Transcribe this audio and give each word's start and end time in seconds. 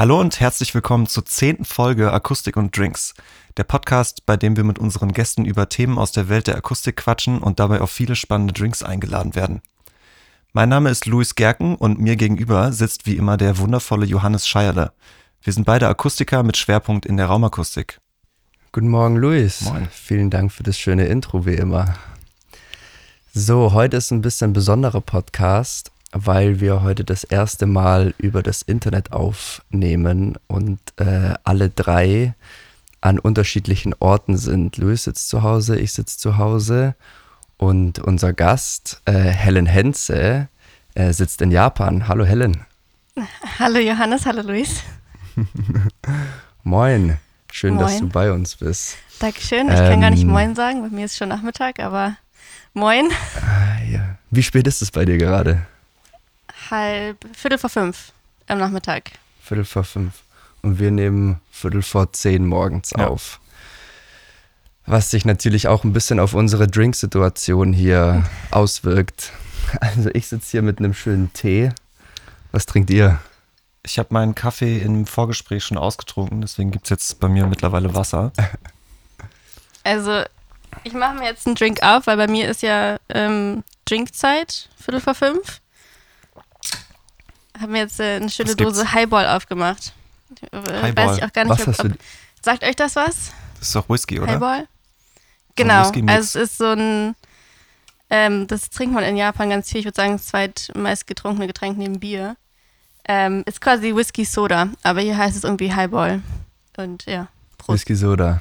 Hallo 0.00 0.18
und 0.18 0.40
herzlich 0.40 0.74
willkommen 0.74 1.06
zur 1.06 1.26
zehnten 1.26 1.66
Folge 1.66 2.10
Akustik 2.10 2.56
und 2.56 2.74
Drinks. 2.74 3.12
Der 3.58 3.64
Podcast, 3.64 4.24
bei 4.24 4.38
dem 4.38 4.56
wir 4.56 4.64
mit 4.64 4.78
unseren 4.78 5.12
Gästen 5.12 5.44
über 5.44 5.68
Themen 5.68 5.98
aus 5.98 6.10
der 6.10 6.30
Welt 6.30 6.46
der 6.46 6.56
Akustik 6.56 6.96
quatschen 6.96 7.40
und 7.40 7.60
dabei 7.60 7.82
auf 7.82 7.90
viele 7.90 8.16
spannende 8.16 8.54
Drinks 8.54 8.82
eingeladen 8.82 9.34
werden. 9.34 9.60
Mein 10.54 10.70
Name 10.70 10.88
ist 10.88 11.04
Luis 11.04 11.34
Gerken 11.34 11.74
und 11.74 12.00
mir 12.00 12.16
gegenüber 12.16 12.72
sitzt 12.72 13.04
wie 13.04 13.16
immer 13.16 13.36
der 13.36 13.58
wundervolle 13.58 14.06
Johannes 14.06 14.48
Scheierle. 14.48 14.92
Wir 15.42 15.52
sind 15.52 15.66
beide 15.66 15.86
Akustiker 15.86 16.44
mit 16.44 16.56
Schwerpunkt 16.56 17.04
in 17.04 17.18
der 17.18 17.26
Raumakustik. 17.26 18.00
Guten 18.72 18.88
Morgen, 18.88 19.16
Luis. 19.16 19.60
Moin. 19.60 19.86
Vielen 19.92 20.30
Dank 20.30 20.50
für 20.50 20.62
das 20.62 20.78
schöne 20.78 21.08
Intro, 21.08 21.44
wie 21.44 21.56
immer. 21.56 21.94
So, 23.34 23.74
heute 23.74 23.98
ist 23.98 24.12
ein 24.12 24.22
bisschen 24.22 24.54
besonderer 24.54 25.02
Podcast, 25.02 25.92
weil 26.12 26.60
wir 26.60 26.82
heute 26.82 27.04
das 27.04 27.24
erste 27.24 27.66
Mal 27.66 28.14
über 28.18 28.42
das 28.42 28.62
Internet 28.62 29.12
aufnehmen 29.12 30.36
und 30.48 30.80
äh, 30.96 31.34
alle 31.44 31.70
drei 31.70 32.34
an 33.00 33.18
unterschiedlichen 33.18 33.94
Orten 33.98 34.36
sind. 34.36 34.76
Luis 34.76 35.04
sitzt 35.04 35.28
zu 35.28 35.42
Hause, 35.42 35.78
ich 35.78 35.92
sitze 35.92 36.18
zu 36.18 36.36
Hause 36.36 36.94
und 37.56 37.98
unser 37.98 38.32
Gast, 38.32 39.00
äh, 39.04 39.12
Helen 39.12 39.66
Henze, 39.66 40.48
äh, 40.94 41.12
sitzt 41.12 41.40
in 41.42 41.50
Japan. 41.50 42.08
Hallo 42.08 42.24
Helen. 42.24 42.64
Hallo 43.58 43.78
Johannes, 43.78 44.24
hallo 44.26 44.42
Luis. 44.42 44.82
Moin. 46.62 47.18
Schön, 47.52 47.78
dass 47.78 47.92
Moin. 47.92 48.00
du 48.02 48.08
bei 48.08 48.32
uns 48.32 48.56
bist. 48.56 48.96
Dankeschön. 49.18 49.68
Ich 49.68 49.74
kann 49.74 50.00
gar 50.00 50.10
nicht 50.10 50.22
Ähm. 50.22 50.28
Moin 50.30 50.54
sagen, 50.54 50.82
bei 50.82 50.88
mir 50.88 51.04
ist 51.04 51.16
schon 51.16 51.28
Nachmittag, 51.28 51.80
aber 51.80 52.16
Moin. 52.72 53.10
Ah, 53.40 53.82
ja. 53.90 54.16
Wie 54.30 54.42
spät 54.42 54.66
ist 54.66 54.80
es 54.80 54.90
bei 54.90 55.04
dir 55.04 55.18
gerade? 55.18 55.66
Halb, 56.70 57.24
Viertel 57.36 57.58
vor 57.58 57.70
fünf 57.70 58.12
am 58.48 58.58
Nachmittag. 58.58 59.10
Viertel 59.42 59.64
vor 59.64 59.84
fünf. 59.84 60.14
Und 60.62 60.78
wir 60.78 60.90
nehmen 60.90 61.40
Viertel 61.50 61.82
vor 61.82 62.12
zehn 62.12 62.46
morgens 62.46 62.90
Ja. 62.96 63.08
auf. 63.08 63.40
Was 64.86 65.10
sich 65.10 65.24
natürlich 65.24 65.68
auch 65.68 65.84
ein 65.84 65.92
bisschen 65.92 66.20
auf 66.20 66.34
unsere 66.34 66.66
Drinksituation 66.66 67.72
hier 67.72 68.24
auswirkt. 68.50 69.32
Also 69.80 70.10
ich 70.12 70.26
sitze 70.28 70.50
hier 70.50 70.62
mit 70.62 70.78
einem 70.78 70.94
schönen 70.94 71.32
Tee. 71.32 71.70
Was 72.52 72.66
trinkt 72.66 72.90
ihr? 72.90 73.20
Ich 73.82 73.98
habe 73.98 74.12
meinen 74.12 74.34
Kaffee 74.34 74.78
im 74.78 75.06
Vorgespräch 75.06 75.64
schon 75.64 75.78
ausgetrunken, 75.78 76.40
deswegen 76.42 76.70
gibt 76.70 76.86
es 76.86 76.90
jetzt 76.90 77.20
bei 77.20 77.28
mir 77.28 77.46
mittlerweile 77.46 77.94
Wasser. 77.94 78.32
Also, 79.82 80.22
ich 80.84 80.92
mache 80.92 81.14
mir 81.14 81.24
jetzt 81.24 81.46
einen 81.46 81.56
Drink 81.56 81.82
auf, 81.82 82.06
weil 82.06 82.18
bei 82.18 82.26
mir 82.28 82.50
ist 82.50 82.60
ja 82.60 82.98
ähm, 83.08 83.64
Drinkzeit, 83.86 84.68
Viertel 84.78 85.00
vor 85.00 85.14
fünf. 85.14 85.62
Habe 87.60 87.72
mir 87.72 87.78
jetzt 87.78 88.00
äh, 88.00 88.16
eine 88.16 88.30
schöne? 88.30 88.56
Dose 88.56 88.92
Highball 88.92 89.26
aufgemacht. 89.28 89.92
Äh, 90.50 90.56
Highball. 90.82 91.08
Weiß 91.08 91.18
ich 91.18 91.24
auch 91.24 91.32
gar 91.32 91.44
nicht, 91.44 91.66
Was 91.66 91.80
ob, 91.80 91.86
ob, 91.86 91.92
sagt 92.42 92.64
euch 92.64 92.76
das 92.76 92.96
was? 92.96 93.32
Das 93.58 93.68
ist 93.68 93.76
doch 93.76 93.88
Whisky, 93.88 94.18
oder? 94.20 94.32
Highball? 94.32 94.66
Genau, 95.56 95.82
Whisky-Mix. 95.84 96.12
also 96.12 96.38
es 96.38 96.50
ist 96.50 96.58
so 96.58 96.66
ein, 96.72 97.14
ähm, 98.08 98.46
das 98.46 98.70
trinkt 98.70 98.94
man 98.94 99.04
in 99.04 99.16
Japan 99.16 99.50
ganz 99.50 99.70
viel, 99.70 99.80
ich 99.80 99.84
würde 99.84 99.96
sagen, 99.96 100.12
das 100.12 100.26
zweitmeist 100.26 101.06
getrunkene 101.06 101.46
Getränk 101.46 101.76
neben 101.76 102.00
Bier. 102.00 102.36
Ähm, 103.06 103.42
ist 103.46 103.60
quasi 103.60 103.94
Whisky 103.94 104.24
Soda, 104.24 104.68
aber 104.82 105.00
hier 105.00 105.18
heißt 105.18 105.36
es 105.36 105.44
irgendwie 105.44 105.72
Highball. 105.72 106.22
Und 106.76 107.04
ja, 107.06 107.28
Prost. 107.58 107.80
Whisky 107.80 107.94
Soda. 107.94 108.40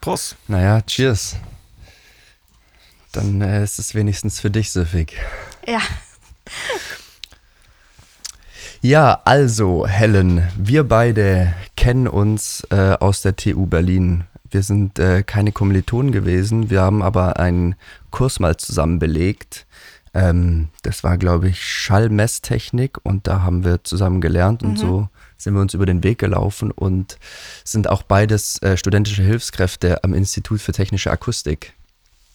Prost. 0.00 0.36
Naja, 0.48 0.80
cheers. 0.82 1.36
Dann 3.12 3.40
äh, 3.40 3.62
ist 3.62 3.78
es 3.78 3.94
wenigstens 3.94 4.40
für 4.40 4.50
dich 4.50 4.72
süffig. 4.72 5.14
Ja, 5.66 5.82
Ja, 8.86 9.20
also 9.24 9.84
Helen, 9.84 10.46
wir 10.56 10.84
beide 10.84 11.52
kennen 11.76 12.06
uns 12.06 12.64
äh, 12.70 12.92
aus 13.00 13.20
der 13.20 13.34
TU 13.34 13.66
Berlin. 13.66 14.22
Wir 14.48 14.62
sind 14.62 15.00
äh, 15.00 15.24
keine 15.24 15.50
Kommilitonen 15.50 16.12
gewesen, 16.12 16.70
wir 16.70 16.82
haben 16.82 17.02
aber 17.02 17.40
einen 17.40 17.74
Kurs 18.12 18.38
mal 18.38 18.56
zusammen 18.58 19.00
belegt. 19.00 19.66
Ähm, 20.14 20.68
das 20.82 21.02
war, 21.02 21.18
glaube 21.18 21.48
ich, 21.48 21.64
Schallmesstechnik 21.64 22.98
und 23.02 23.26
da 23.26 23.42
haben 23.42 23.64
wir 23.64 23.82
zusammen 23.82 24.20
gelernt 24.20 24.62
und 24.62 24.74
Mhm. 24.74 24.76
so 24.76 25.08
sind 25.36 25.54
wir 25.54 25.62
uns 25.62 25.74
über 25.74 25.84
den 25.86 26.04
Weg 26.04 26.18
gelaufen 26.20 26.70
und 26.70 27.18
sind 27.64 27.90
auch 27.90 28.04
beides 28.04 28.62
äh, 28.62 28.76
studentische 28.76 29.24
Hilfskräfte 29.24 30.04
am 30.04 30.14
Institut 30.14 30.60
für 30.60 30.70
technische 30.70 31.10
Akustik 31.10 31.72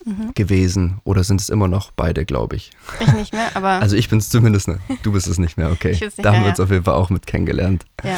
Mhm. 0.03 0.31
gewesen 0.33 0.99
oder 1.03 1.23
sind 1.23 1.39
es 1.41 1.49
immer 1.49 1.67
noch 1.67 1.91
beide, 1.91 2.25
glaube 2.25 2.55
ich. 2.55 2.71
ich 2.99 3.13
nicht 3.13 3.33
mehr, 3.33 3.49
aber 3.55 3.69
Also 3.81 3.95
ich 3.95 4.09
bin 4.09 4.17
es 4.19 4.29
zumindest, 4.29 4.67
ne? 4.67 4.79
du 5.03 5.11
bist 5.11 5.27
es 5.27 5.37
nicht 5.37 5.57
mehr, 5.57 5.69
okay. 5.71 5.91
Ich 5.91 6.01
nicht 6.01 6.17
da 6.19 6.29
haben 6.29 6.37
mehr, 6.39 6.45
wir 6.45 6.49
uns 6.49 6.57
ja. 6.57 6.63
auf 6.63 6.71
jeden 6.71 6.83
Fall 6.85 6.95
auch 6.95 7.09
mit 7.11 7.27
kennengelernt. 7.27 7.85
ja. 8.03 8.17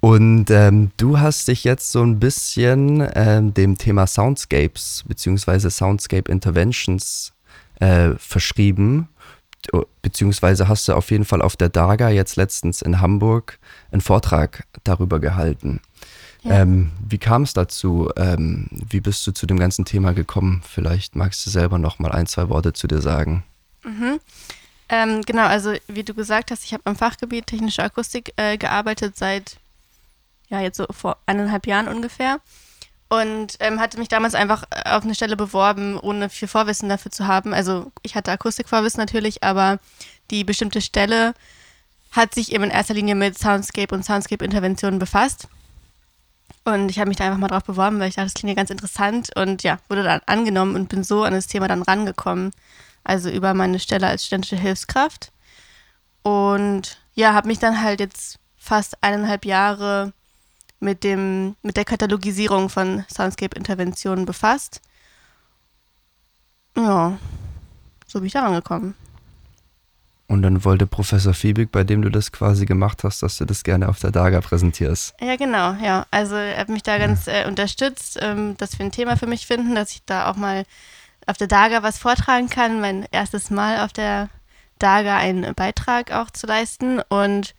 Und 0.00 0.50
ähm, 0.50 0.92
du 0.98 1.18
hast 1.18 1.48
dich 1.48 1.64
jetzt 1.64 1.90
so 1.90 2.02
ein 2.02 2.20
bisschen 2.20 3.04
ähm, 3.14 3.54
dem 3.54 3.76
Thema 3.76 4.06
Soundscapes 4.06 5.04
beziehungsweise 5.08 5.68
Soundscape 5.70 6.30
Interventions 6.30 7.32
äh, 7.80 8.10
verschrieben, 8.18 9.08
O- 9.72 9.84
beziehungsweise 10.02 10.68
hast 10.68 10.86
du 10.86 10.92
auf 10.94 11.10
jeden 11.10 11.24
Fall 11.24 11.42
auf 11.42 11.56
der 11.56 11.70
DAGA 11.70 12.10
jetzt 12.10 12.36
letztens 12.36 12.82
in 12.82 13.00
Hamburg 13.00 13.58
einen 13.90 14.00
Vortrag 14.00 14.64
darüber 14.84 15.18
gehalten. 15.18 15.80
Ja. 16.46 16.60
Ähm, 16.62 16.92
wie 17.06 17.18
kam 17.18 17.42
es 17.42 17.54
dazu? 17.54 18.10
Ähm, 18.16 18.68
wie 18.70 19.00
bist 19.00 19.26
du 19.26 19.32
zu 19.32 19.46
dem 19.46 19.58
ganzen 19.58 19.84
Thema 19.84 20.12
gekommen? 20.12 20.62
Vielleicht 20.64 21.16
magst 21.16 21.44
du 21.44 21.50
selber 21.50 21.78
noch 21.78 21.98
mal 21.98 22.12
ein, 22.12 22.26
zwei 22.26 22.48
Worte 22.48 22.72
zu 22.72 22.86
dir 22.86 23.00
sagen. 23.00 23.42
Mhm. 23.82 24.20
Ähm, 24.88 25.22
genau, 25.22 25.46
also 25.46 25.74
wie 25.88 26.04
du 26.04 26.14
gesagt 26.14 26.50
hast, 26.50 26.64
ich 26.64 26.72
habe 26.72 26.82
am 26.86 26.94
Fachgebiet 26.94 27.48
technische 27.48 27.82
Akustik 27.82 28.32
äh, 28.36 28.56
gearbeitet 28.56 29.16
seit, 29.16 29.56
ja, 30.48 30.60
jetzt 30.60 30.76
so 30.76 30.86
vor 30.90 31.16
eineinhalb 31.26 31.66
Jahren 31.66 31.88
ungefähr. 31.88 32.38
Und 33.08 33.56
ähm, 33.60 33.80
hatte 33.80 33.98
mich 33.98 34.08
damals 34.08 34.34
einfach 34.34 34.64
äh, 34.70 34.90
auf 34.90 35.04
eine 35.04 35.14
Stelle 35.14 35.36
beworben, 35.36 35.98
ohne 35.98 36.28
viel 36.28 36.48
Vorwissen 36.48 36.88
dafür 36.88 37.10
zu 37.10 37.26
haben. 37.26 37.54
Also 37.54 37.90
ich 38.02 38.14
hatte 38.14 38.32
Akustikvorwissen 38.32 39.00
natürlich, 39.00 39.42
aber 39.42 39.78
die 40.30 40.44
bestimmte 40.44 40.80
Stelle 40.80 41.34
hat 42.12 42.34
sich 42.34 42.52
eben 42.52 42.64
in 42.64 42.70
erster 42.70 42.94
Linie 42.94 43.14
mit 43.14 43.38
Soundscape 43.38 43.94
und 43.94 44.04
Soundscape-Interventionen 44.04 44.98
befasst. 44.98 45.48
Und 46.66 46.90
ich 46.90 46.98
habe 46.98 47.06
mich 47.06 47.16
da 47.16 47.24
einfach 47.24 47.38
mal 47.38 47.46
drauf 47.46 47.62
beworben, 47.62 48.00
weil 48.00 48.08
ich 48.08 48.16
dachte, 48.16 48.26
das 48.26 48.34
klingt 48.34 48.48
ja 48.48 48.56
ganz 48.56 48.70
interessant 48.70 49.30
und 49.36 49.62
ja, 49.62 49.78
wurde 49.88 50.02
dann 50.02 50.20
angenommen 50.26 50.74
und 50.74 50.88
bin 50.88 51.04
so 51.04 51.22
an 51.22 51.32
das 51.32 51.46
Thema 51.46 51.68
dann 51.68 51.82
rangekommen. 51.82 52.50
Also 53.04 53.30
über 53.30 53.54
meine 53.54 53.78
Stelle 53.78 54.08
als 54.08 54.26
studentische 54.26 54.56
Hilfskraft. 54.56 55.30
Und 56.24 56.98
ja, 57.14 57.34
habe 57.34 57.46
mich 57.46 57.60
dann 57.60 57.80
halt 57.80 58.00
jetzt 58.00 58.40
fast 58.56 59.00
eineinhalb 59.00 59.44
Jahre 59.44 60.12
mit, 60.80 61.04
dem, 61.04 61.54
mit 61.62 61.76
der 61.76 61.84
Katalogisierung 61.84 62.68
von 62.68 63.04
Soundscape-Interventionen 63.14 64.26
befasst. 64.26 64.80
Ja, 66.76 67.16
so 68.08 68.18
bin 68.18 68.26
ich 68.26 68.32
da 68.32 68.42
rangekommen. 68.42 68.96
Und 70.28 70.42
dann 70.42 70.64
wollte 70.64 70.86
Professor 70.86 71.34
Fiebig, 71.34 71.70
bei 71.70 71.84
dem 71.84 72.02
du 72.02 72.10
das 72.10 72.32
quasi 72.32 72.66
gemacht 72.66 73.04
hast, 73.04 73.22
dass 73.22 73.38
du 73.38 73.44
das 73.44 73.62
gerne 73.62 73.88
auf 73.88 74.00
der 74.00 74.10
DAGA 74.10 74.40
präsentierst. 74.40 75.14
Ja, 75.20 75.36
genau, 75.36 75.74
ja. 75.74 76.06
Also 76.10 76.34
er 76.34 76.58
hat 76.58 76.68
mich 76.68 76.82
da 76.82 76.98
ganz 76.98 77.28
äh, 77.28 77.46
unterstützt, 77.46 78.18
ähm, 78.20 78.56
dass 78.56 78.76
wir 78.78 78.84
ein 78.84 78.90
Thema 78.90 79.16
für 79.16 79.28
mich 79.28 79.46
finden, 79.46 79.76
dass 79.76 79.92
ich 79.92 80.04
da 80.04 80.28
auch 80.28 80.36
mal 80.36 80.64
auf 81.26 81.36
der 81.36 81.46
DAGA 81.46 81.84
was 81.84 81.98
vortragen 81.98 82.48
kann. 82.48 82.80
Mein 82.80 83.06
erstes 83.12 83.50
Mal 83.50 83.84
auf 83.84 83.92
der 83.92 84.28
DAGA 84.80 85.16
einen 85.16 85.54
Beitrag 85.54 86.10
auch 86.10 86.30
zu 86.30 86.48
leisten. 86.48 87.00
Und 87.08 87.54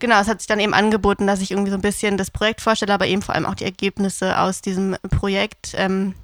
genau, 0.00 0.20
es 0.20 0.26
hat 0.26 0.40
sich 0.40 0.48
dann 0.48 0.60
eben 0.60 0.74
angeboten, 0.74 1.28
dass 1.28 1.40
ich 1.40 1.52
irgendwie 1.52 1.70
so 1.70 1.76
ein 1.76 1.82
bisschen 1.82 2.16
das 2.16 2.32
Projekt 2.32 2.60
vorstelle, 2.60 2.92
aber 2.92 3.06
eben 3.06 3.22
vor 3.22 3.36
allem 3.36 3.46
auch 3.46 3.54
die 3.54 3.64
Ergebnisse 3.64 4.36
aus 4.38 4.62
diesem 4.62 4.96
Projekt, 5.10 5.74
ähm, 5.76 6.14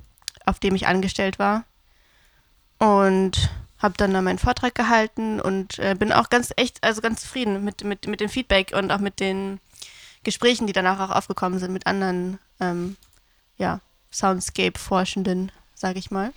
auf 0.44 0.58
dem 0.58 0.74
ich 0.74 0.88
angestellt 0.88 1.38
war. 1.38 1.64
Und 2.78 3.50
habe 3.86 3.94
dann 3.96 4.12
da 4.12 4.20
meinen 4.20 4.38
Vortrag 4.38 4.74
gehalten 4.74 5.40
und 5.40 5.78
äh, 5.78 5.94
bin 5.98 6.12
auch 6.12 6.28
ganz 6.28 6.52
echt, 6.56 6.82
also 6.82 7.00
ganz 7.00 7.22
zufrieden 7.22 7.64
mit, 7.64 7.84
mit, 7.84 8.06
mit 8.06 8.20
dem 8.20 8.28
Feedback 8.28 8.72
und 8.76 8.90
auch 8.90 8.98
mit 8.98 9.20
den 9.20 9.60
Gesprächen, 10.24 10.66
die 10.66 10.72
danach 10.72 10.98
auch 11.00 11.14
aufgekommen 11.14 11.58
sind 11.60 11.72
mit 11.72 11.86
anderen, 11.86 12.38
ähm, 12.60 12.96
ja, 13.58 13.80
Soundscape-Forschenden, 14.12 15.52
sage 15.74 15.98
ich 16.00 16.10
mal. 16.10 16.32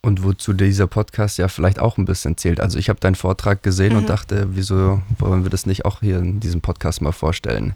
Und 0.00 0.22
wozu 0.22 0.52
dieser 0.52 0.86
Podcast 0.86 1.36
ja 1.36 1.48
vielleicht 1.48 1.78
auch 1.80 1.98
ein 1.98 2.04
bisschen 2.04 2.36
zählt. 2.36 2.60
Also 2.60 2.78
ich 2.78 2.88
habe 2.88 3.00
deinen 3.00 3.16
Vortrag 3.16 3.62
gesehen 3.62 3.96
und 3.96 4.04
Mhm. 4.04 4.06
dachte, 4.06 4.46
wieso 4.50 5.02
wollen 5.18 5.42
wir 5.42 5.50
das 5.50 5.66
nicht 5.66 5.84
auch 5.84 6.00
hier 6.00 6.18
in 6.18 6.40
diesem 6.40 6.60
Podcast 6.60 7.02
mal 7.02 7.12
vorstellen? 7.12 7.74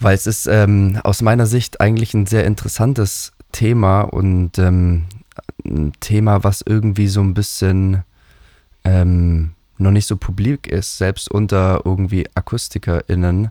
Weil 0.00 0.14
es 0.14 0.26
ist 0.26 0.46
ähm, 0.46 0.98
aus 1.04 1.22
meiner 1.22 1.46
Sicht 1.46 1.80
eigentlich 1.80 2.12
ein 2.14 2.26
sehr 2.26 2.44
interessantes 2.44 3.32
Thema 3.52 4.02
und 4.02 4.58
ähm, 4.58 5.04
ein 5.64 5.92
Thema, 6.00 6.44
was 6.44 6.62
irgendwie 6.66 7.08
so 7.08 7.20
ein 7.20 7.34
bisschen 7.34 8.04
ähm, 8.84 9.52
noch 9.78 9.90
nicht 9.90 10.06
so 10.06 10.16
publik 10.16 10.66
ist, 10.66 10.98
selbst 10.98 11.30
unter 11.30 11.82
irgendwie 11.84 12.26
AkustikerInnen. 12.34 13.50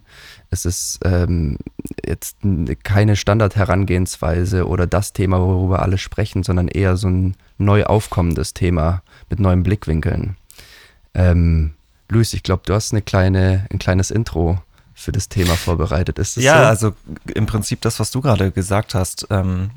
Es 0.50 0.66
ist 0.66 1.00
ähm, 1.04 1.58
jetzt 2.06 2.38
keine 2.84 3.16
Standardherangehensweise 3.16 4.68
oder 4.68 4.88
das 4.88 5.14
Thema, 5.14 5.40
worüber 5.40 5.82
alle 5.82 5.98
sprechen, 5.98 6.44
sondern 6.44 6.68
eher 6.68 6.98
so 6.98 7.08
ein 7.08 7.36
neu 7.58 7.86
aufkommendes 7.86 8.54
Thema 8.54 9.04
mit 9.30 9.40
neuen 9.40 9.64
Blickwinkeln. 9.64 10.36
Ähm, 11.14 11.74
Luis, 12.10 12.34
ich 12.34 12.44
glaube, 12.44 12.64
du 12.66 12.74
hast 12.74 12.92
eine 12.92 13.02
kleine, 13.02 13.66
ein 13.72 13.80
kleines 13.80 14.12
Intro 14.12 14.60
für 14.94 15.12
das 15.12 15.30
Thema 15.30 15.56
vorbereitet. 15.56 16.20
Ist 16.20 16.38
das 16.38 16.44
ja, 16.44 16.62
so? 16.62 16.68
also 16.68 16.94
im 17.34 17.46
Prinzip 17.46 17.82
das, 17.82 18.00
was 18.00 18.12
du 18.12 18.22
gerade 18.22 18.52
gesagt 18.52 18.96
hast. 18.96 19.28
Ähm, 19.30 19.72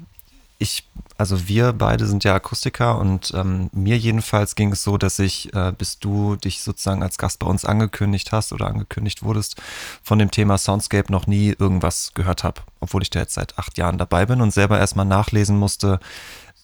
ich, 0.58 0.88
also 1.16 1.49
wir 1.49 1.72
beide 1.72 2.06
sind 2.06 2.25
ja 2.25 2.34
Akustiker 2.34 2.99
und 2.99 3.32
ähm, 3.34 3.70
mir 3.72 3.96
jedenfalls 3.96 4.56
ging 4.56 4.72
es 4.72 4.82
so, 4.82 4.99
dass 4.99 5.19
ich, 5.20 5.55
äh, 5.55 5.72
bis 5.76 6.00
du 6.00 6.37
dich 6.37 6.62
sozusagen 6.62 7.02
als 7.02 7.16
Gast 7.16 7.38
bei 7.38 7.46
uns 7.46 7.64
angekündigt 7.64 8.32
hast 8.32 8.52
oder 8.52 8.66
angekündigt 8.66 9.22
wurdest, 9.22 9.56
von 10.02 10.19
dem 10.19 10.31
Thema 10.32 10.58
Soundscape 10.58 11.12
noch 11.12 11.26
nie 11.28 11.55
irgendwas 11.56 12.12
gehört 12.14 12.43
habe, 12.43 12.62
obwohl 12.81 13.02
ich 13.02 13.10
da 13.10 13.20
jetzt 13.20 13.34
seit 13.34 13.56
acht 13.58 13.78
Jahren 13.78 13.99
dabei 13.99 14.26
bin 14.26 14.40
und 14.40 14.52
selber 14.52 14.78
erstmal 14.78 15.06
nachlesen 15.06 15.56
musste, 15.56 16.00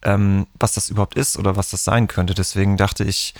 ähm, 0.02 0.48
was 0.58 0.72
das 0.72 0.88
überhaupt 0.88 1.14
ist 1.14 1.38
oder 1.38 1.56
was 1.56 1.70
das 1.70 1.84
sein 1.84 2.08
könnte. 2.08 2.34
Deswegen 2.34 2.76
dachte 2.76 3.04
ich, 3.04 3.34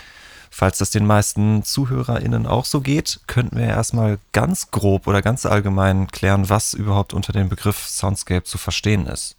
falls 0.49 0.77
das 0.77 0.89
den 0.89 1.05
meisten 1.05 1.63
ZuhörerInnen 1.63 2.47
auch 2.47 2.63
so 2.63 2.79
geht, 2.79 3.19
könnten 3.27 3.57
wir 3.57 3.67
erstmal 3.67 4.19
ganz 4.31 4.71
grob 4.71 5.05
oder 5.05 5.21
ganz 5.21 5.45
allgemein 5.45 6.07
klären, 6.07 6.49
was 6.49 6.73
überhaupt 6.73 7.13
unter 7.13 7.33
dem 7.33 7.49
Begriff 7.49 7.87
Soundscape 7.89 8.45
zu 8.45 8.57
verstehen 8.57 9.05
ist. 9.05 9.35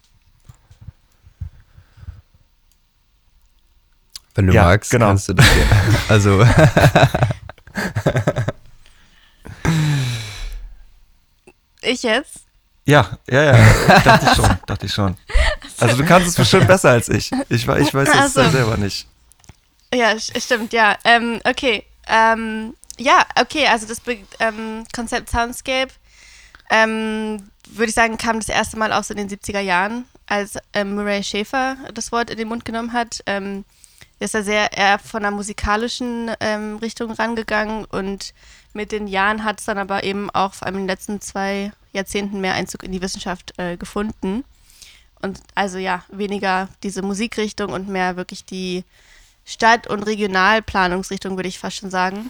Wenn 4.37 4.45
du 4.47 4.53
Ja, 4.53 4.65
magst, 4.65 4.91
genau. 4.91 5.07
kannst 5.07 5.27
du 5.29 5.33
das 5.33 5.45
ja. 5.47 5.65
Also, 6.09 6.45
Ich 11.81 12.03
jetzt? 12.03 12.41
Ja, 12.85 13.17
ja, 13.29 13.43
ja, 13.57 13.99
dachte 13.99 14.27
ich 14.29 14.35
schon, 14.35 14.57
dachte 14.65 14.85
ich 14.85 14.93
schon. 14.93 15.17
Also 15.79 15.97
du 15.97 16.05
kannst 16.05 16.27
es 16.29 16.35
bestimmt 16.35 16.67
besser 16.67 16.91
als 16.91 17.09
ich. 17.09 17.31
Ich, 17.49 17.67
ich 17.67 17.93
weiß 17.93 18.07
es 18.09 18.33
so. 18.33 18.49
selber 18.49 18.77
nicht. 18.77 19.07
Ja, 19.93 20.11
st- 20.11 20.39
stimmt, 20.41 20.71
ja. 20.73 20.95
Ähm, 21.03 21.41
okay. 21.43 21.83
Ähm, 22.07 22.75
ja, 22.97 23.25
okay, 23.39 23.67
also 23.67 23.87
das 23.87 23.99
Be 23.99 24.19
ähm, 24.39 24.85
Konzept 24.95 25.29
Soundscape, 25.29 25.91
ähm, 26.69 27.49
würde 27.69 27.89
ich 27.89 27.95
sagen, 27.95 28.17
kam 28.17 28.39
das 28.39 28.49
erste 28.49 28.77
Mal 28.77 28.93
auch 28.93 29.03
so 29.03 29.13
in 29.13 29.27
den 29.27 29.29
70er 29.39 29.59
Jahren, 29.59 30.05
als 30.27 30.57
ähm, 30.73 30.95
Murray 30.95 31.23
Schäfer 31.23 31.75
das 31.93 32.11
Wort 32.13 32.29
in 32.29 32.37
den 32.37 32.47
Mund 32.47 32.63
genommen 32.65 32.93
hat. 32.93 33.21
Der 34.19 34.25
ist 34.25 34.33
da 34.33 34.43
sehr 34.43 34.73
eher 34.75 34.99
von 34.99 35.23
einer 35.23 35.35
musikalischen 35.35 36.31
ähm, 36.39 36.77
Richtung 36.77 37.11
rangegangen 37.11 37.85
und 37.85 38.33
mit 38.73 38.91
den 38.91 39.07
Jahren 39.07 39.43
hat 39.43 39.59
es 39.59 39.65
dann 39.65 39.77
aber 39.77 40.03
eben 40.03 40.29
auch 40.31 40.53
vor 40.53 40.65
allem 40.65 40.75
in 40.75 40.81
den 40.83 40.87
letzten 40.87 41.21
zwei 41.21 41.71
Jahrzehnten 41.93 42.41
mehr 42.41 42.53
Einzug 42.53 42.83
in 42.83 42.91
die 42.91 43.01
Wissenschaft 43.01 43.53
äh, 43.57 43.77
gefunden. 43.77 44.43
Und 45.21 45.41
also 45.55 45.77
ja, 45.77 46.03
weniger 46.09 46.69
diese 46.83 47.01
Musikrichtung 47.01 47.71
und 47.71 47.89
mehr 47.89 48.17
wirklich 48.17 48.45
die 48.45 48.83
Stadt- 49.45 49.87
und 49.87 50.03
Regionalplanungsrichtung, 50.03 51.37
würde 51.37 51.49
ich 51.49 51.59
fast 51.59 51.77
schon 51.77 51.89
sagen. 51.89 52.29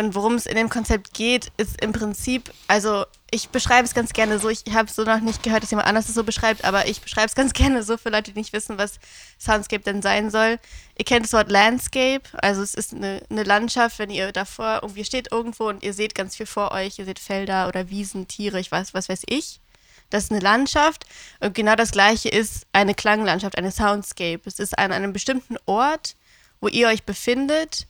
Und 0.00 0.14
worum 0.14 0.36
es 0.36 0.46
in 0.46 0.56
dem 0.56 0.70
Konzept 0.70 1.12
geht, 1.12 1.52
ist 1.58 1.78
im 1.82 1.92
Prinzip, 1.92 2.50
also 2.68 3.04
ich 3.30 3.50
beschreibe 3.50 3.84
es 3.84 3.92
ganz 3.92 4.14
gerne 4.14 4.38
so, 4.38 4.48
ich 4.48 4.64
habe 4.72 4.90
so 4.90 5.04
noch 5.04 5.20
nicht 5.20 5.42
gehört, 5.42 5.62
dass 5.62 5.70
jemand 5.70 5.88
anders 5.88 6.08
es 6.08 6.14
so 6.14 6.24
beschreibt, 6.24 6.64
aber 6.64 6.88
ich 6.88 7.02
beschreibe 7.02 7.26
es 7.26 7.34
ganz 7.34 7.52
gerne 7.52 7.82
so 7.82 7.98
für 7.98 8.08
Leute, 8.08 8.32
die 8.32 8.38
nicht 8.38 8.54
wissen, 8.54 8.78
was 8.78 8.98
Soundscape 9.38 9.82
denn 9.82 10.00
sein 10.00 10.30
soll. 10.30 10.58
Ihr 10.96 11.04
kennt 11.04 11.26
das 11.26 11.34
Wort 11.34 11.50
Landscape, 11.50 12.22
also 12.40 12.62
es 12.62 12.72
ist 12.72 12.94
eine, 12.94 13.20
eine 13.28 13.42
Landschaft, 13.42 13.98
wenn 13.98 14.08
ihr 14.08 14.32
davor 14.32 14.78
irgendwie 14.80 15.04
steht 15.04 15.30
irgendwo 15.32 15.68
und 15.68 15.82
ihr 15.82 15.92
seht 15.92 16.14
ganz 16.14 16.34
viel 16.34 16.46
vor 16.46 16.72
euch, 16.72 16.98
ihr 16.98 17.04
seht 17.04 17.18
Felder 17.18 17.68
oder 17.68 17.90
Wiesen, 17.90 18.26
Tiere, 18.26 18.58
ich 18.58 18.72
weiß, 18.72 18.94
was 18.94 19.10
weiß 19.10 19.24
ich. 19.26 19.60
Das 20.08 20.24
ist 20.24 20.30
eine 20.30 20.40
Landschaft 20.40 21.04
und 21.40 21.54
genau 21.54 21.74
das 21.74 21.90
gleiche 21.90 22.30
ist 22.30 22.66
eine 22.72 22.94
Klanglandschaft, 22.94 23.58
eine 23.58 23.70
Soundscape. 23.70 24.40
Es 24.46 24.60
ist 24.60 24.78
an 24.78 24.92
einem 24.92 25.12
bestimmten 25.12 25.58
Ort, 25.66 26.16
wo 26.62 26.68
ihr 26.68 26.88
euch 26.88 27.04
befindet, 27.04 27.86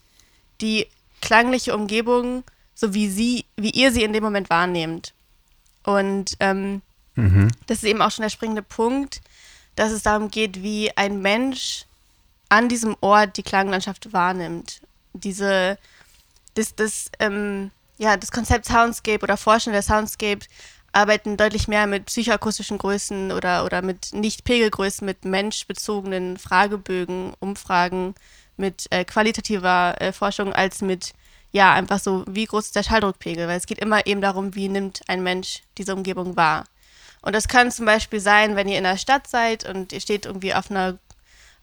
die 0.61 0.89
klangliche 1.21 1.75
Umgebung, 1.75 2.45
so 2.75 2.95
wie 2.95 3.09
sie, 3.09 3.45
wie 3.57 3.71
ihr 3.71 3.93
sie 3.93 4.03
in 4.03 4.13
dem 4.13 4.25
Moment 4.25 4.51
wahrnehmt. 4.51 5.13
Und 5.85 6.37
ähm, 6.41 6.83
das 7.67 7.79
ist 7.79 7.85
eben 7.85 8.03
auch 8.03 8.11
schon 8.11 8.23
der 8.23 8.31
springende 8.31 8.63
Punkt, 8.63 9.21
dass 9.77 9.93
es 9.93 10.03
darum 10.03 10.31
geht, 10.31 10.63
wie 10.63 10.97
ein 10.97 11.21
Mensch 11.23 11.87
an 12.49 12.69
diesem 12.69 12.97
Ort 13.01 13.37
die 13.37 13.43
Klanglandschaft 13.43 14.13
wahrnimmt. 14.13 14.81
Diese, 15.13 15.79
das, 16.55 16.75
das, 16.75 17.11
ähm, 17.19 17.71
ja, 17.99 18.17
das 18.17 18.33
Konzept 18.33 18.67
Soundscape 18.67 19.23
oder 19.23 19.37
Forschende 19.37 19.77
der 19.77 19.83
Soundscape 19.83 20.47
arbeiten 20.93 21.37
deutlich 21.37 21.69
mehr 21.69 21.87
mit 21.87 22.07
psychoakustischen 22.07 22.79
Größen 22.79 23.31
oder, 23.31 23.65
oder 23.65 23.81
mit 23.83 24.13
Nicht-Pegelgrößen, 24.13 25.05
mit 25.05 25.25
menschbezogenen 25.25 26.37
Fragebögen, 26.37 27.35
Umfragen, 27.39 28.15
mit 28.61 28.87
äh, 28.91 29.05
qualitativer 29.05 30.01
äh, 30.01 30.13
Forschung 30.13 30.53
als 30.53 30.83
mit, 30.83 31.13
ja, 31.51 31.73
einfach 31.73 31.99
so, 31.99 32.25
wie 32.29 32.45
groß 32.45 32.67
ist 32.67 32.77
der 32.77 32.85
Schalldruckpegel? 32.85 33.49
Weil 33.49 33.59
es 33.59 33.67
geht 33.67 33.79
immer 33.79 34.07
eben 34.07 34.21
darum, 34.21 34.55
wie 34.55 34.69
nimmt 34.69 35.01
ein 35.09 35.23
Mensch 35.23 35.63
diese 35.79 35.95
Umgebung 35.95 36.37
wahr. 36.37 36.65
Und 37.23 37.35
das 37.35 37.49
kann 37.49 37.73
zum 37.73 37.87
Beispiel 37.87 38.21
sein, 38.21 38.57
wenn 38.57 38.69
ihr 38.69 38.79
in 38.79 38.85
der 38.85 38.97
Stadt 38.97 39.27
seid 39.27 39.69
und 39.69 39.93
ihr 39.93 40.01
steht 40.01 40.27
irgendwie 40.27 40.55
auf, 40.55 40.71
einer, 40.71 40.99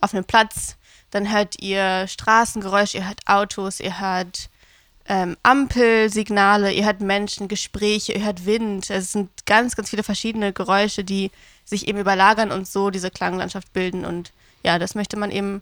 auf 0.01 0.13
einem 0.13 0.25
Platz, 0.25 0.75
dann 1.11 1.31
hört 1.31 1.61
ihr 1.61 2.05
Straßengeräusche, 2.07 2.97
ihr 2.97 3.07
hört 3.07 3.21
Autos, 3.25 3.79
ihr 3.79 3.99
hört 3.99 4.49
ähm, 5.07 5.37
Ampelsignale, 5.41 6.73
ihr 6.73 6.85
hört 6.85 7.01
Menschen, 7.01 7.47
Gespräche, 7.47 8.13
ihr 8.13 8.25
hört 8.25 8.45
Wind. 8.45 8.89
Es 8.89 9.13
sind 9.13 9.29
ganz, 9.45 9.75
ganz 9.75 9.89
viele 9.89 10.03
verschiedene 10.03 10.51
Geräusche, 10.53 11.03
die 11.03 11.31
sich 11.63 11.87
eben 11.87 11.99
überlagern 11.99 12.51
und 12.51 12.67
so 12.67 12.89
diese 12.89 13.09
Klanglandschaft 13.09 13.71
bilden. 13.73 14.05
Und 14.05 14.31
ja, 14.63 14.79
das 14.79 14.95
möchte 14.95 15.17
man 15.17 15.31
eben 15.31 15.61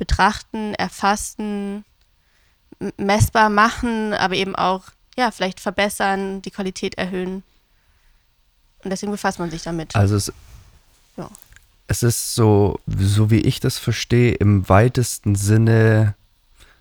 betrachten, 0.00 0.74
erfassen, 0.74 1.84
messbar 2.96 3.50
machen, 3.50 4.14
aber 4.14 4.34
eben 4.34 4.56
auch, 4.56 4.84
ja, 5.16 5.30
vielleicht 5.30 5.60
verbessern, 5.60 6.40
die 6.40 6.50
Qualität 6.50 6.96
erhöhen. 6.96 7.42
Und 8.82 8.90
deswegen 8.90 9.12
befasst 9.12 9.38
man 9.38 9.50
sich 9.50 9.62
damit. 9.62 9.94
also 9.94 10.16
es, 10.16 10.32
Ja. 11.18 11.28
es 11.86 12.02
ist 12.02 12.34
so, 12.34 12.80
so 12.86 13.30
wie 13.30 13.40
ich 13.40 13.60
das 13.60 13.76
verstehe, 13.76 14.32
im 14.32 14.66
weitesten 14.70 15.34
Sinne 15.36 16.14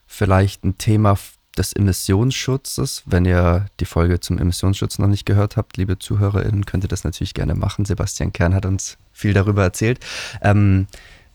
vielleicht 0.07 0.63
ein 0.63 0.77
Thema 0.77 1.17
des 1.57 1.73
Emissionsschutzes. 1.73 3.03
Wenn 3.05 3.25
ihr 3.25 3.65
die 3.81 3.85
Folge 3.85 4.21
zum 4.21 4.38
Emissionsschutz 4.38 4.97
noch 4.97 5.07
nicht 5.07 5.25
gehört 5.25 5.57
habt, 5.57 5.75
liebe 5.75 5.99
ZuhörerInnen, 5.99 6.65
könnt 6.65 6.85
ihr 6.85 6.88
das 6.88 7.03
natürlich 7.03 7.33
gerne 7.33 7.53
machen. 7.55 7.83
Sebastian 7.83 8.31
Kern 8.31 8.55
hat 8.55 8.65
uns 8.65 8.97
viel 9.11 9.33
darüber 9.33 9.63
erzählt. 9.63 9.99
Ähm, 10.41 10.88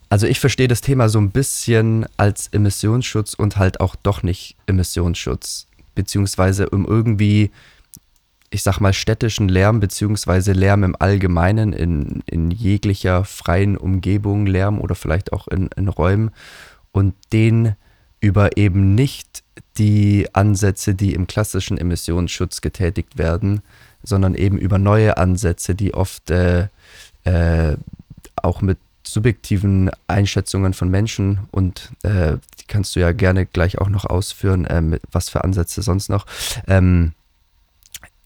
also 0.09 0.27
ich 0.27 0.39
verstehe 0.39 0.67
das 0.67 0.81
Thema 0.81 1.09
so 1.09 1.19
ein 1.19 1.31
bisschen 1.31 2.05
als 2.17 2.47
Emissionsschutz 2.47 3.33
und 3.33 3.57
halt 3.57 3.79
auch 3.79 3.95
doch 3.95 4.23
nicht 4.23 4.55
Emissionsschutz, 4.67 5.67
beziehungsweise 5.95 6.69
um 6.69 6.85
irgendwie, 6.85 7.51
ich 8.49 8.61
sag 8.61 8.79
mal, 8.79 8.93
städtischen 8.93 9.49
Lärm, 9.49 9.79
beziehungsweise 9.79 10.53
Lärm 10.53 10.83
im 10.83 10.95
Allgemeinen 10.97 11.73
in, 11.73 12.23
in 12.27 12.51
jeglicher 12.51 13.25
freien 13.25 13.77
Umgebung, 13.77 14.45
Lärm 14.45 14.79
oder 14.79 14.95
vielleicht 14.95 15.33
auch 15.33 15.47
in, 15.47 15.69
in 15.75 15.87
Räumen 15.87 16.31
und 16.91 17.15
den 17.33 17.75
über 18.21 18.57
eben 18.57 18.95
nicht 18.95 19.43
die 19.77 20.27
Ansätze, 20.33 20.95
die 20.95 21.13
im 21.13 21.27
klassischen 21.27 21.77
Emissionsschutz 21.77 22.61
getätigt 22.61 23.17
werden, 23.17 23.61
sondern 24.03 24.35
eben 24.35 24.57
über 24.57 24.77
neue 24.77 25.17
Ansätze, 25.17 25.75
die 25.75 25.93
oft 25.93 26.29
äh, 26.29 26.67
äh, 27.23 27.75
auch 28.35 28.61
mit 28.61 28.77
subjektiven 29.07 29.91
Einschätzungen 30.07 30.73
von 30.73 30.89
Menschen 30.89 31.39
und 31.51 31.91
äh, 32.03 32.37
die 32.59 32.65
kannst 32.67 32.95
du 32.95 32.99
ja 32.99 33.11
gerne 33.11 33.45
gleich 33.45 33.79
auch 33.79 33.89
noch 33.89 34.05
ausführen, 34.05 34.65
äh, 34.65 34.81
mit 34.81 35.01
was 35.11 35.29
für 35.29 35.43
Ansätze 35.43 35.81
sonst 35.81 36.09
noch, 36.09 36.25
ähm, 36.67 37.13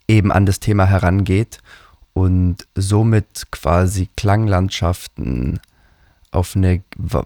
eben 0.08 0.32
an 0.32 0.46
das 0.46 0.60
Thema 0.60 0.86
herangeht 0.86 1.60
und 2.14 2.68
somit 2.76 3.48
quasi 3.52 4.10
Klanglandschaften 4.16 5.60
auf 6.32 6.56
eine 6.56 6.82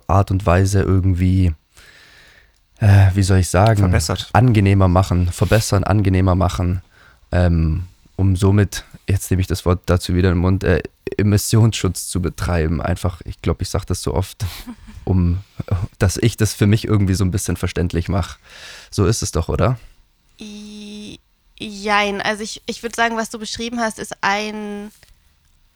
Art 0.08 0.32
und 0.32 0.46
Weise 0.46 0.82
irgendwie, 0.82 1.54
äh, 2.80 3.10
wie 3.14 3.24
soll 3.24 3.40
ich 3.40 3.50
sagen, 3.50 3.80
Verbessert. 3.80 4.30
angenehmer 4.34 4.88
machen, 4.88 5.32
verbessern, 5.32 5.84
angenehmer 5.84 6.36
machen, 6.36 6.82
ähm, 7.32 7.84
um 8.16 8.36
somit, 8.36 8.86
jetzt 9.08 9.30
nehme 9.32 9.42
ich 9.42 9.48
das 9.48 9.66
Wort 9.66 9.82
dazu 9.86 10.14
wieder 10.16 10.30
in 10.30 10.36
den 10.36 10.42
Mund, 10.42 10.64
äh, 10.64 10.82
Emissionsschutz 11.18 12.08
zu 12.08 12.22
betreiben. 12.22 12.82
Einfach, 12.82 13.22
ich 13.26 13.42
glaube, 13.42 13.64
ich 13.64 13.70
sage 13.70 13.86
das 13.88 14.02
so 14.02 14.14
oft, 14.14 14.46
um, 15.04 15.40
dass 16.00 16.18
ich 16.18 16.38
das 16.38 16.54
für 16.54 16.68
mich 16.68 16.86
irgendwie 16.86 17.14
so 17.14 17.24
ein 17.24 17.32
bisschen 17.32 17.58
verständlich 17.58 18.10
mache. 18.10 18.40
So 18.90 19.06
ist 19.06 19.22
es 19.22 19.32
doch, 19.32 19.50
oder? 19.50 19.80
Jein, 21.60 22.22
also 22.22 22.44
ich, 22.44 22.62
ich 22.66 22.84
würde 22.84 22.96
sagen, 22.96 23.16
was 23.16 23.30
du 23.30 23.40
beschrieben 23.40 23.80
hast, 23.80 24.00
ist 24.00 24.16
ein 24.22 24.92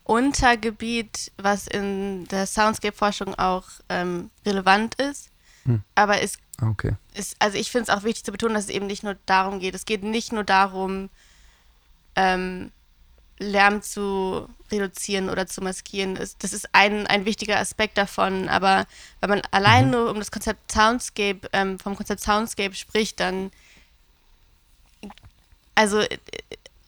Untergebiet, 0.04 1.32
was 1.38 1.68
in 1.68 2.28
der 2.30 2.46
Soundscape-Forschung 2.48 3.36
auch 3.36 3.66
ähm, 3.90 4.30
relevant 4.46 4.96
ist. 4.96 5.30
Hm. 5.66 5.82
Aber 5.96 6.22
es 6.22 6.38
Okay. 6.62 6.96
ist, 7.14 7.36
also 7.40 7.58
ich 7.58 7.70
finde 7.70 7.92
es 7.92 7.96
auch 7.96 8.04
wichtig 8.04 8.24
zu 8.24 8.32
betonen, 8.32 8.56
dass 8.56 8.66
es 8.66 8.70
eben 8.72 8.88
nicht 8.88 9.04
nur 9.04 9.16
darum 9.28 9.60
geht. 9.60 9.76
Es 9.76 9.86
geht 9.86 10.04
nicht 10.04 10.32
nur 10.32 10.44
darum, 10.44 11.10
ähm, 12.16 12.72
Lärm 13.40 13.82
zu 13.82 14.48
reduzieren 14.72 15.30
oder 15.30 15.48
zu 15.48 15.62
maskieren. 15.62 16.16
Das 16.16 16.54
ist 16.54 16.70
ein, 16.74 17.08
ein 17.08 17.26
wichtiger 17.26 17.60
Aspekt 17.60 17.98
davon. 17.98 18.50
Aber 18.50 18.86
wenn 19.22 19.30
man 19.30 19.42
allein 19.52 19.90
nur 19.92 20.10
um 20.10 20.18
das 20.18 20.32
Konzept 20.32 20.72
Soundscape, 20.72 21.42
ähm, 21.54 21.80
vom 21.80 21.96
Konzept 21.96 22.22
Soundscape 22.22 22.76
spricht, 22.76 23.20
dann 23.20 23.52
also 25.76 26.00
äh, 26.00 26.18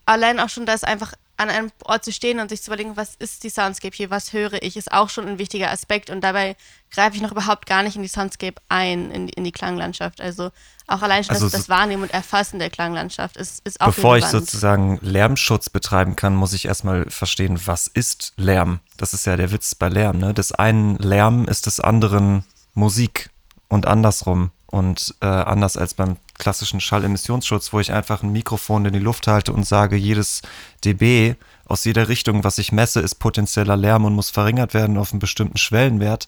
allein 0.05 0.39
auch 0.39 0.49
schon 0.49 0.65
das 0.65 0.83
einfach 0.83 1.13
an 1.39 1.49
einem 1.49 1.71
Ort 1.85 2.03
zu 2.03 2.11
stehen 2.11 2.39
und 2.39 2.49
sich 2.49 2.61
zu 2.61 2.69
überlegen, 2.69 2.97
was 2.97 3.15
ist 3.15 3.43
die 3.43 3.49
Soundscape 3.49 3.95
hier, 3.95 4.09
was 4.09 4.33
höre 4.33 4.61
ich, 4.61 4.75
ist 4.75 4.91
auch 4.91 5.09
schon 5.09 5.25
ein 5.27 5.39
wichtiger 5.39 5.71
Aspekt 5.71 6.09
und 6.09 6.21
dabei 6.21 6.55
greife 6.91 7.15
ich 7.15 7.21
noch 7.21 7.31
überhaupt 7.31 7.65
gar 7.65 7.81
nicht 7.81 7.95
in 7.95 8.01
die 8.01 8.07
Soundscape 8.09 8.55
ein, 8.67 9.09
in 9.11 9.27
die, 9.27 9.33
in 9.33 9.43
die 9.45 9.51
Klanglandschaft. 9.53 10.19
Also 10.19 10.51
auch 10.87 11.01
allein 11.01 11.23
schon 11.23 11.35
Also 11.35 11.45
das, 11.45 11.51
so- 11.53 11.57
das 11.59 11.69
Wahrnehmen 11.69 12.03
und 12.03 12.13
Erfassen 12.13 12.59
der 12.59 12.69
Klanglandschaft 12.69 13.37
ist, 13.37 13.65
ist 13.65 13.79
auch 13.79 13.87
Bevor 13.87 14.17
ich 14.17 14.25
sozusagen 14.25 14.99
Lärmschutz 15.01 15.69
betreiben 15.69 16.15
kann, 16.17 16.35
muss 16.35 16.51
ich 16.53 16.65
erstmal 16.65 17.09
verstehen, 17.09 17.59
was 17.65 17.87
ist 17.87 18.33
Lärm? 18.35 18.79
Das 18.97 19.13
ist 19.13 19.25
ja 19.25 19.37
der 19.37 19.51
Witz 19.51 19.75
bei 19.75 19.87
Lärm. 19.87 20.17
Ne? 20.19 20.33
Des 20.33 20.51
einen 20.51 20.97
Lärm 20.97 21.45
ist 21.45 21.67
des 21.67 21.79
anderen 21.79 22.43
Musik 22.73 23.29
und 23.69 23.85
andersrum. 23.87 24.51
Und 24.65 25.15
äh, 25.21 25.25
anders 25.25 25.77
als 25.77 25.93
beim 25.93 26.17
klassischen 26.39 26.81
Schallemissionsschutz, 26.81 27.71
wo 27.71 27.79
ich 27.79 27.93
einfach 27.93 28.23
ein 28.23 28.31
Mikrofon 28.31 28.85
in 28.85 28.93
die 28.93 28.99
Luft 28.99 29.27
halte 29.27 29.53
und 29.53 29.65
sage, 29.65 29.95
jedes 29.95 30.41
dB 30.83 31.35
aus 31.65 31.85
jeder 31.85 32.07
Richtung, 32.07 32.43
was 32.43 32.57
ich 32.57 32.71
messe, 32.71 32.99
ist 33.01 33.15
potenzieller 33.15 33.77
Lärm 33.77 34.05
und 34.05 34.15
muss 34.15 34.31
verringert 34.31 34.73
werden 34.73 34.97
auf 34.97 35.11
einen 35.11 35.19
bestimmten 35.19 35.57
Schwellenwert, 35.57 36.27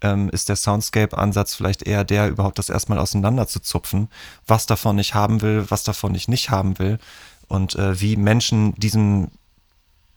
ähm, 0.00 0.28
ist 0.30 0.48
der 0.48 0.56
Soundscape-Ansatz 0.56 1.54
vielleicht 1.54 1.82
eher 1.84 2.02
der, 2.02 2.28
überhaupt 2.28 2.58
das 2.58 2.68
erstmal 2.68 2.98
auseinander 2.98 3.46
zu 3.46 3.60
zupfen, 3.60 4.08
was 4.46 4.66
davon 4.66 4.98
ich 4.98 5.14
haben 5.14 5.40
will, 5.40 5.66
was 5.68 5.84
davon 5.84 6.14
ich 6.16 6.26
nicht 6.26 6.50
haben 6.50 6.80
will 6.80 6.98
und 7.46 7.76
äh, 7.76 8.00
wie 8.00 8.16
Menschen 8.16 8.74
diesem, 8.74 9.28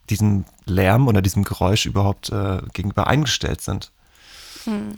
diesem 0.10 0.46
Lärm 0.65 1.08
oder 1.08 1.22
diesem 1.22 1.44
Geräusch 1.44 1.86
überhaupt 1.86 2.30
äh, 2.30 2.62
gegenüber 2.74 3.06
eingestellt 3.06 3.62
sind. 3.62 3.92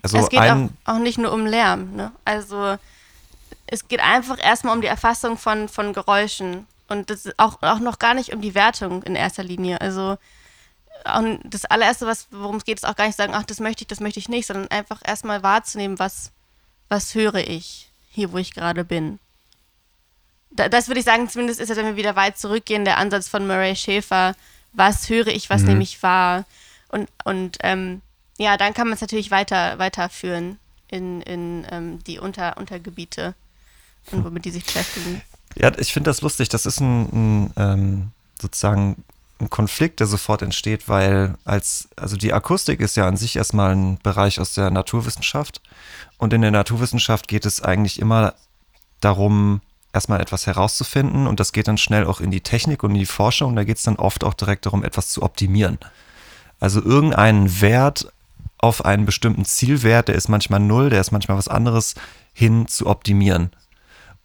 Also 0.01 0.17
es 0.17 0.29
geht 0.29 0.39
ein, 0.39 0.69
auch, 0.85 0.95
auch 0.95 0.99
nicht 0.99 1.17
nur 1.17 1.33
um 1.33 1.45
Lärm. 1.45 1.93
Ne? 1.95 2.13
Also 2.23 2.77
es 3.67 3.87
geht 3.87 3.99
einfach 3.99 4.41
erstmal 4.41 4.75
um 4.75 4.81
die 4.81 4.87
Erfassung 4.87 5.37
von, 5.37 5.69
von 5.69 5.93
Geräuschen. 5.93 6.67
Und 6.87 7.09
das 7.09 7.25
ist 7.25 7.37
auch, 7.37 7.61
auch 7.61 7.79
noch 7.79 7.99
gar 7.99 8.13
nicht 8.13 8.33
um 8.33 8.41
die 8.41 8.55
Wertung 8.55 9.03
in 9.03 9.15
erster 9.15 9.43
Linie. 9.43 9.81
Also 9.81 10.17
das 11.43 11.65
allererste, 11.65 12.07
was, 12.07 12.27
worum 12.31 12.57
es 12.57 12.65
geht, 12.65 12.79
ist 12.79 12.85
auch 12.85 12.95
gar 12.95 13.05
nicht 13.05 13.17
sagen, 13.17 13.33
ach, 13.35 13.43
das 13.43 13.59
möchte 13.59 13.83
ich, 13.83 13.87
das 13.87 13.99
möchte 13.99 14.19
ich 14.19 14.29
nicht, 14.29 14.47
sondern 14.47 14.69
einfach 14.69 15.01
erstmal 15.05 15.43
wahrzunehmen, 15.43 15.99
was, 15.99 16.31
was 16.89 17.13
höre 17.13 17.35
ich 17.35 17.91
hier, 18.09 18.31
wo 18.31 18.37
ich 18.37 18.53
gerade 18.53 18.83
bin. 18.83 19.19
Da, 20.49 20.69
das 20.69 20.87
würde 20.87 20.99
ich 20.99 21.05
sagen, 21.05 21.29
zumindest 21.29 21.59
ist 21.59 21.69
es, 21.69 21.77
wenn 21.77 21.85
wir 21.85 21.97
wieder 21.97 22.15
weit 22.15 22.37
zurückgehen, 22.37 22.83
der 22.83 22.97
Ansatz 22.97 23.29
von 23.29 23.45
Murray 23.45 23.75
Schäfer, 23.75 24.35
was 24.73 25.07
höre 25.09 25.27
ich, 25.27 25.49
was 25.49 25.63
nehme 25.63 25.83
ich 25.83 26.01
wahr. 26.03 26.45
Und, 26.89 27.09
und 27.23 27.57
ähm, 27.61 28.01
ja, 28.37 28.57
dann 28.57 28.73
kann 28.73 28.87
man 28.87 28.95
es 28.95 29.01
natürlich 29.01 29.31
weiter, 29.31 29.77
weiterführen 29.77 30.59
in, 30.87 31.21
in 31.21 31.65
ähm, 31.71 32.03
die 32.05 32.19
Unter, 32.19 32.57
Untergebiete 32.57 33.35
womit 34.11 34.45
die 34.45 34.51
sich 34.51 34.65
beschäftigen. 34.65 35.21
Ja, 35.55 35.71
ich 35.77 35.93
finde 35.93 36.09
das 36.09 36.21
lustig. 36.21 36.49
Das 36.49 36.65
ist 36.65 36.79
ein, 36.79 37.47
ein 37.47 37.53
ähm, 37.57 38.11
sozusagen 38.39 39.03
ein 39.39 39.49
Konflikt, 39.49 39.99
der 39.99 40.07
sofort 40.07 40.41
entsteht, 40.41 40.89
weil 40.89 41.35
als, 41.45 41.89
also 41.95 42.17
die 42.17 42.33
Akustik 42.33 42.79
ist 42.79 42.97
ja 42.97 43.07
an 43.07 43.17
sich 43.17 43.35
erstmal 43.35 43.75
ein 43.75 43.99
Bereich 44.01 44.39
aus 44.39 44.53
der 44.53 44.71
Naturwissenschaft. 44.71 45.61
Und 46.17 46.33
in 46.33 46.41
der 46.41 46.51
Naturwissenschaft 46.51 47.27
geht 47.27 47.45
es 47.45 47.61
eigentlich 47.61 47.99
immer 47.99 48.33
darum, 48.99 49.61
erstmal 49.93 50.21
etwas 50.21 50.45
herauszufinden 50.45 51.27
und 51.27 51.39
das 51.39 51.53
geht 51.53 51.67
dann 51.67 51.77
schnell 51.77 52.05
auch 52.05 52.19
in 52.19 52.29
die 52.29 52.41
Technik 52.41 52.83
und 52.83 52.91
in 52.91 52.99
die 52.99 53.05
Forschung. 53.05 53.55
Da 53.55 53.63
geht 53.63 53.77
es 53.77 53.83
dann 53.83 53.95
oft 53.95 54.23
auch 54.23 54.33
direkt 54.33 54.65
darum, 54.65 54.83
etwas 54.83 55.09
zu 55.09 55.23
optimieren. 55.23 55.79
Also 56.59 56.81
irgendeinen 56.83 57.61
Wert 57.61 58.11
auf 58.57 58.85
einen 58.85 59.05
bestimmten 59.05 59.45
Zielwert, 59.45 60.07
der 60.07 60.15
ist 60.15 60.29
manchmal 60.29 60.59
null, 60.59 60.89
der 60.89 61.01
ist 61.01 61.11
manchmal 61.11 61.37
was 61.37 61.47
anderes, 61.47 61.95
hin 62.33 62.67
zu 62.67 62.87
optimieren. 62.87 63.51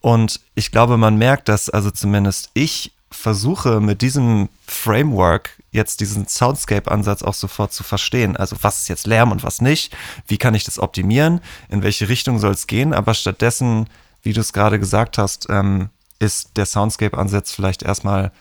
Und 0.02 0.40
ich 0.54 0.72
glaube, 0.72 0.98
man 0.98 1.16
merkt, 1.16 1.48
dass 1.48 1.70
also 1.70 1.90
zumindest 1.90 2.50
ich 2.54 2.92
versuche 3.10 3.80
mit 3.80 4.02
diesem 4.02 4.48
Framework 4.66 5.50
jetzt 5.70 6.00
diesen 6.00 6.26
Soundscape-Ansatz 6.26 7.22
auch 7.22 7.34
sofort 7.34 7.72
zu 7.72 7.84
verstehen. 7.84 8.36
Also 8.36 8.56
was 8.62 8.80
ist 8.80 8.88
jetzt 8.88 9.06
Lärm 9.06 9.30
und 9.30 9.42
was 9.42 9.62
nicht? 9.62 9.96
Wie 10.26 10.38
kann 10.38 10.54
ich 10.54 10.64
das 10.64 10.78
optimieren? 10.78 11.40
In 11.68 11.82
welche 11.82 12.08
Richtung 12.08 12.38
soll 12.38 12.52
es 12.52 12.66
gehen? 12.66 12.92
Aber 12.92 13.14
stattdessen, 13.14 13.88
wie 14.22 14.32
du 14.32 14.40
es 14.40 14.52
gerade 14.52 14.78
gesagt 14.78 15.18
hast, 15.18 15.46
ähm, 15.48 15.88
ist 16.18 16.56
der 16.56 16.66
Soundscape-Ansatz 16.66 17.52
vielleicht 17.52 17.82
erstmal 17.82 18.32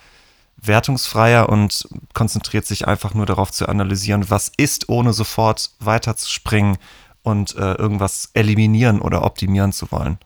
wertungsfreier 0.58 1.50
und 1.50 1.88
konzentriert 2.14 2.66
sich 2.66 2.88
einfach 2.88 3.14
nur 3.14 3.26
darauf 3.26 3.52
zu 3.52 3.68
analysieren, 3.68 4.30
was 4.30 4.52
ist, 4.58 4.90
ohne 4.90 5.14
sofort 5.14 5.72
weiterzuspringen 5.80 6.78
und 7.24 7.56
äh, 7.56 7.74
irgendwas 7.76 8.30
eliminieren 8.34 9.00
oder 9.00 9.24
optimieren 9.24 9.74
zu 9.74 9.92
wollen. 9.92 10.18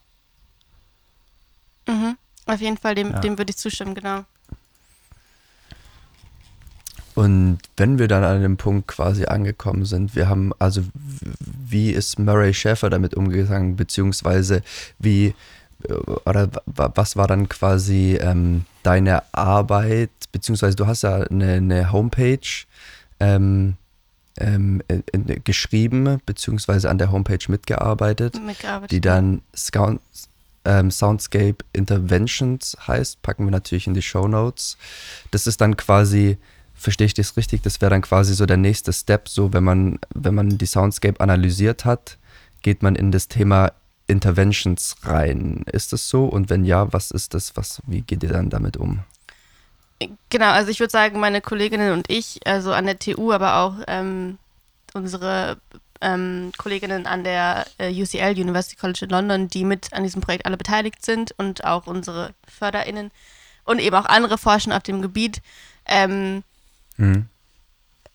Mhm. 1.87 2.17
Auf 2.47 2.61
jeden 2.61 2.77
Fall, 2.77 2.95
dem, 2.95 3.11
Ja. 3.11 3.19
dem 3.19 3.37
würde 3.37 3.49
ich 3.51 3.57
zustimmen, 3.57 3.95
genau. 3.95 4.23
Und 7.15 7.59
wenn 7.77 7.97
wir 7.97 8.07
dann 8.09 8.23
an 8.25 8.41
dem 8.41 8.57
Punkt 8.57 8.87
quasi 8.87 9.25
angekommen 9.25 9.85
sind, 9.85 10.15
wir 10.15 10.27
haben 10.27 10.51
also, 10.59 10.81
wie 11.39 11.91
ist 11.91 12.19
Murray 12.19 12.53
Schäfer 12.53 12.89
damit 12.89 13.13
umgegangen, 13.13 13.77
beziehungsweise 13.77 14.61
wie, 14.99 15.33
äh, 15.87 15.93
oder 16.25 16.49
wa- 16.65 16.91
was 16.93 17.15
war 17.15 17.27
dann 17.27 17.47
quasi 17.47 18.17
ähm, 18.19 18.65
deine 18.83 19.23
Arbeit, 19.33 20.09
beziehungsweise 20.33 20.75
du 20.75 20.87
hast 20.87 21.03
ja 21.03 21.21
eine, 21.21 21.53
eine 21.53 21.91
Homepage 21.93 22.39
ähm, 23.21 23.75
ähm, 24.37 24.81
in, 24.89 25.03
in, 25.13 25.41
geschrieben, 25.45 26.19
beziehungsweise 26.25 26.89
an 26.89 26.97
der 26.97 27.13
Homepage 27.13 27.39
mitgearbeitet 27.47 28.37
Mitgearbeitet. 28.45 28.91
die 28.91 28.99
dann 28.99 29.41
Scout, 29.55 29.99
ähm, 30.65 30.91
Soundscape 30.91 31.57
Interventions 31.73 32.77
heißt, 32.87 33.21
packen 33.21 33.45
wir 33.45 33.51
natürlich 33.51 33.87
in 33.87 33.93
die 33.93 34.01
Show 34.01 34.27
Notes. 34.27 34.77
Das 35.31 35.47
ist 35.47 35.61
dann 35.61 35.77
quasi, 35.77 36.37
verstehe 36.73 37.07
ich 37.07 37.13
das 37.13 37.37
richtig, 37.37 37.61
das 37.61 37.81
wäre 37.81 37.91
dann 37.91 38.01
quasi 38.01 38.33
so 38.33 38.45
der 38.45 38.57
nächste 38.57 38.91
Step, 38.93 39.29
so 39.29 39.53
wenn 39.53 39.63
man, 39.63 39.99
wenn 40.13 40.35
man 40.35 40.57
die 40.57 40.65
Soundscape 40.65 41.19
analysiert 41.19 41.85
hat, 41.85 42.17
geht 42.61 42.83
man 42.83 42.95
in 42.95 43.11
das 43.11 43.27
Thema 43.27 43.71
Interventions 44.07 44.95
rein. 45.03 45.63
Ist 45.71 45.93
das 45.93 46.09
so? 46.09 46.25
Und 46.25 46.49
wenn 46.49 46.65
ja, 46.65 46.91
was 46.93 47.11
ist 47.11 47.33
das? 47.33 47.55
Was, 47.55 47.81
wie 47.87 48.01
geht 48.01 48.23
ihr 48.23 48.29
dann 48.29 48.49
damit 48.49 48.77
um? 48.77 48.99
Genau, 50.29 50.51
also 50.51 50.69
ich 50.69 50.79
würde 50.79 50.91
sagen, 50.91 51.19
meine 51.19 51.41
Kolleginnen 51.41 51.93
und 51.93 52.09
ich, 52.09 52.39
also 52.45 52.73
an 52.73 52.85
der 52.85 52.99
TU, 52.99 53.31
aber 53.31 53.57
auch 53.57 53.75
ähm, 53.87 54.37
unsere 54.93 55.57
ähm, 56.05 56.51
Kolleginnen 56.57 57.07
an 57.07 57.23
der 57.23 57.65
äh, 57.79 57.89
UCL, 57.91 58.39
University 58.39 58.75
College 58.75 58.99
in 59.05 59.09
London, 59.09 59.47
die 59.47 59.65
mit 59.65 59.91
an 59.91 60.03
diesem 60.03 60.21
Projekt 60.21 60.45
alle 60.45 60.55
beteiligt 60.55 61.03
sind 61.03 61.33
und 61.37 61.65
auch 61.65 61.87
unsere 61.87 62.33
FörderInnen 62.47 63.11
und 63.65 63.79
eben 63.79 63.95
auch 63.95 64.05
andere 64.05 64.37
Forschen 64.37 64.71
auf 64.71 64.83
dem 64.83 65.01
Gebiet, 65.01 65.41
ähm, 65.87 66.43
Mhm. 66.97 67.27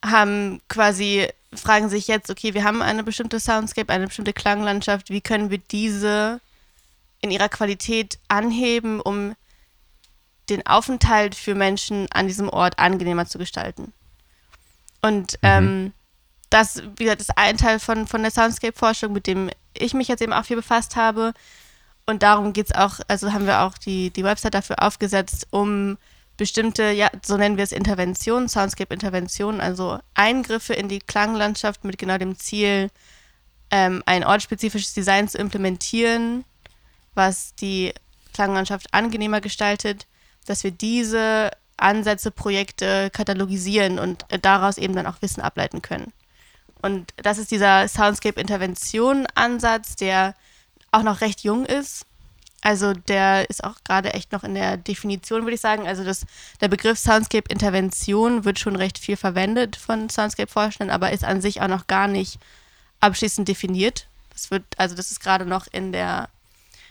haben 0.02 0.62
quasi, 0.68 1.28
fragen 1.52 1.90
sich 1.90 2.08
jetzt, 2.08 2.30
okay, 2.30 2.54
wir 2.54 2.64
haben 2.64 2.80
eine 2.80 3.04
bestimmte 3.04 3.38
Soundscape, 3.38 3.92
eine 3.92 4.06
bestimmte 4.06 4.32
Klanglandschaft, 4.32 5.10
wie 5.10 5.20
können 5.20 5.50
wir 5.50 5.58
diese 5.58 6.40
in 7.20 7.30
ihrer 7.30 7.50
Qualität 7.50 8.18
anheben, 8.28 9.00
um 9.00 9.34
den 10.48 10.66
Aufenthalt 10.66 11.34
für 11.34 11.54
Menschen 11.54 12.06
an 12.12 12.26
diesem 12.26 12.48
Ort 12.48 12.78
angenehmer 12.78 13.26
zu 13.26 13.36
gestalten. 13.36 13.92
Und 15.02 15.38
ähm, 15.42 15.92
das, 16.50 16.82
wie 16.96 17.04
gesagt, 17.04 17.20
ist 17.20 17.38
ein 17.38 17.56
Teil 17.56 17.78
von, 17.78 18.06
von 18.06 18.22
der 18.22 18.30
Soundscape-Forschung, 18.30 19.12
mit 19.12 19.26
dem 19.26 19.50
ich 19.72 19.94
mich 19.94 20.08
jetzt 20.08 20.20
eben 20.20 20.32
auch 20.32 20.44
viel 20.44 20.56
befasst 20.56 20.96
habe. 20.96 21.32
Und 22.06 22.22
darum 22.22 22.52
geht 22.52 22.66
es 22.66 22.74
auch, 22.74 22.98
also 23.08 23.32
haben 23.32 23.46
wir 23.46 23.60
auch 23.60 23.78
die, 23.78 24.10
die 24.10 24.24
Website 24.24 24.54
dafür 24.54 24.82
aufgesetzt, 24.82 25.46
um 25.50 25.96
bestimmte, 26.36 26.90
ja, 26.90 27.08
so 27.24 27.36
nennen 27.36 27.56
wir 27.56 27.64
es 27.64 27.70
Interventionen, 27.70 28.48
Soundscape-Interventionen, 28.48 29.60
also 29.60 30.00
Eingriffe 30.14 30.74
in 30.74 30.88
die 30.88 30.98
Klanglandschaft 30.98 31.84
mit 31.84 31.98
genau 31.98 32.18
dem 32.18 32.36
Ziel, 32.38 32.90
ähm, 33.70 34.02
ein 34.06 34.24
ortsspezifisches 34.24 34.94
Design 34.94 35.28
zu 35.28 35.38
implementieren, 35.38 36.44
was 37.14 37.54
die 37.54 37.92
Klanglandschaft 38.32 38.92
angenehmer 38.92 39.40
gestaltet, 39.40 40.06
dass 40.46 40.64
wir 40.64 40.70
diese 40.70 41.50
Ansätze, 41.76 42.30
Projekte 42.30 43.10
katalogisieren 43.10 43.98
und 43.98 44.24
daraus 44.42 44.78
eben 44.78 44.94
dann 44.94 45.06
auch 45.06 45.22
Wissen 45.22 45.40
ableiten 45.42 45.82
können. 45.82 46.12
Und 46.82 47.12
das 47.16 47.38
ist 47.38 47.50
dieser 47.50 47.88
Soundscape-Intervention-Ansatz, 47.88 49.96
der 49.96 50.34
auch 50.90 51.02
noch 51.02 51.20
recht 51.20 51.42
jung 51.42 51.66
ist. 51.66 52.06
Also 52.62 52.92
der 52.92 53.48
ist 53.48 53.64
auch 53.64 53.76
gerade 53.84 54.12
echt 54.12 54.32
noch 54.32 54.44
in 54.44 54.54
der 54.54 54.76
Definition, 54.76 55.42
würde 55.42 55.54
ich 55.54 55.60
sagen. 55.60 55.86
Also 55.86 56.04
das, 56.04 56.26
der 56.60 56.68
Begriff 56.68 56.98
Soundscape-Intervention 56.98 58.44
wird 58.44 58.58
schon 58.58 58.76
recht 58.76 58.98
viel 58.98 59.16
verwendet 59.16 59.76
von 59.76 60.10
Soundscape-Forschenden, 60.10 60.90
aber 60.90 61.12
ist 61.12 61.24
an 61.24 61.40
sich 61.40 61.62
auch 61.62 61.68
noch 61.68 61.86
gar 61.86 62.06
nicht 62.06 62.38
abschließend 63.00 63.48
definiert. 63.48 64.06
Das 64.32 64.50
wird, 64.50 64.64
also 64.76 64.94
das 64.94 65.10
ist 65.10 65.20
gerade 65.20 65.46
noch 65.46 65.66
in 65.72 65.92
der 65.92 66.28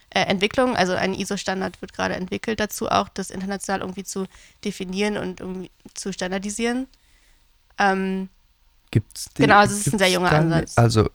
äh, 0.10 0.22
Entwicklung, 0.22 0.75
also 0.75 0.93
ein 0.93 1.13
ISO-Standard 1.13 1.81
wird 1.81 1.93
gerade 1.93 2.15
entwickelt 2.15 2.60
dazu 2.60 2.89
auch, 2.89 3.10
das 3.10 3.29
international 3.29 3.81
irgendwie 3.81 4.03
zu 4.03 4.25
definieren 4.65 5.17
und 5.17 5.39
irgendwie 5.39 5.69
zu 5.93 6.12
standardisieren. 6.12 6.88
Ähm, 7.77 8.29
Gibt's 8.91 9.25
die, 9.38 9.43
Genau, 9.43 9.58
also 9.58 9.75
es 9.75 9.86
ist 9.88 9.93
ein 9.93 10.00
sehr 10.00 10.10
junger 10.10 10.29
dann- 10.31 10.51
Ansatz. 10.53 10.77
Also, 10.77 11.10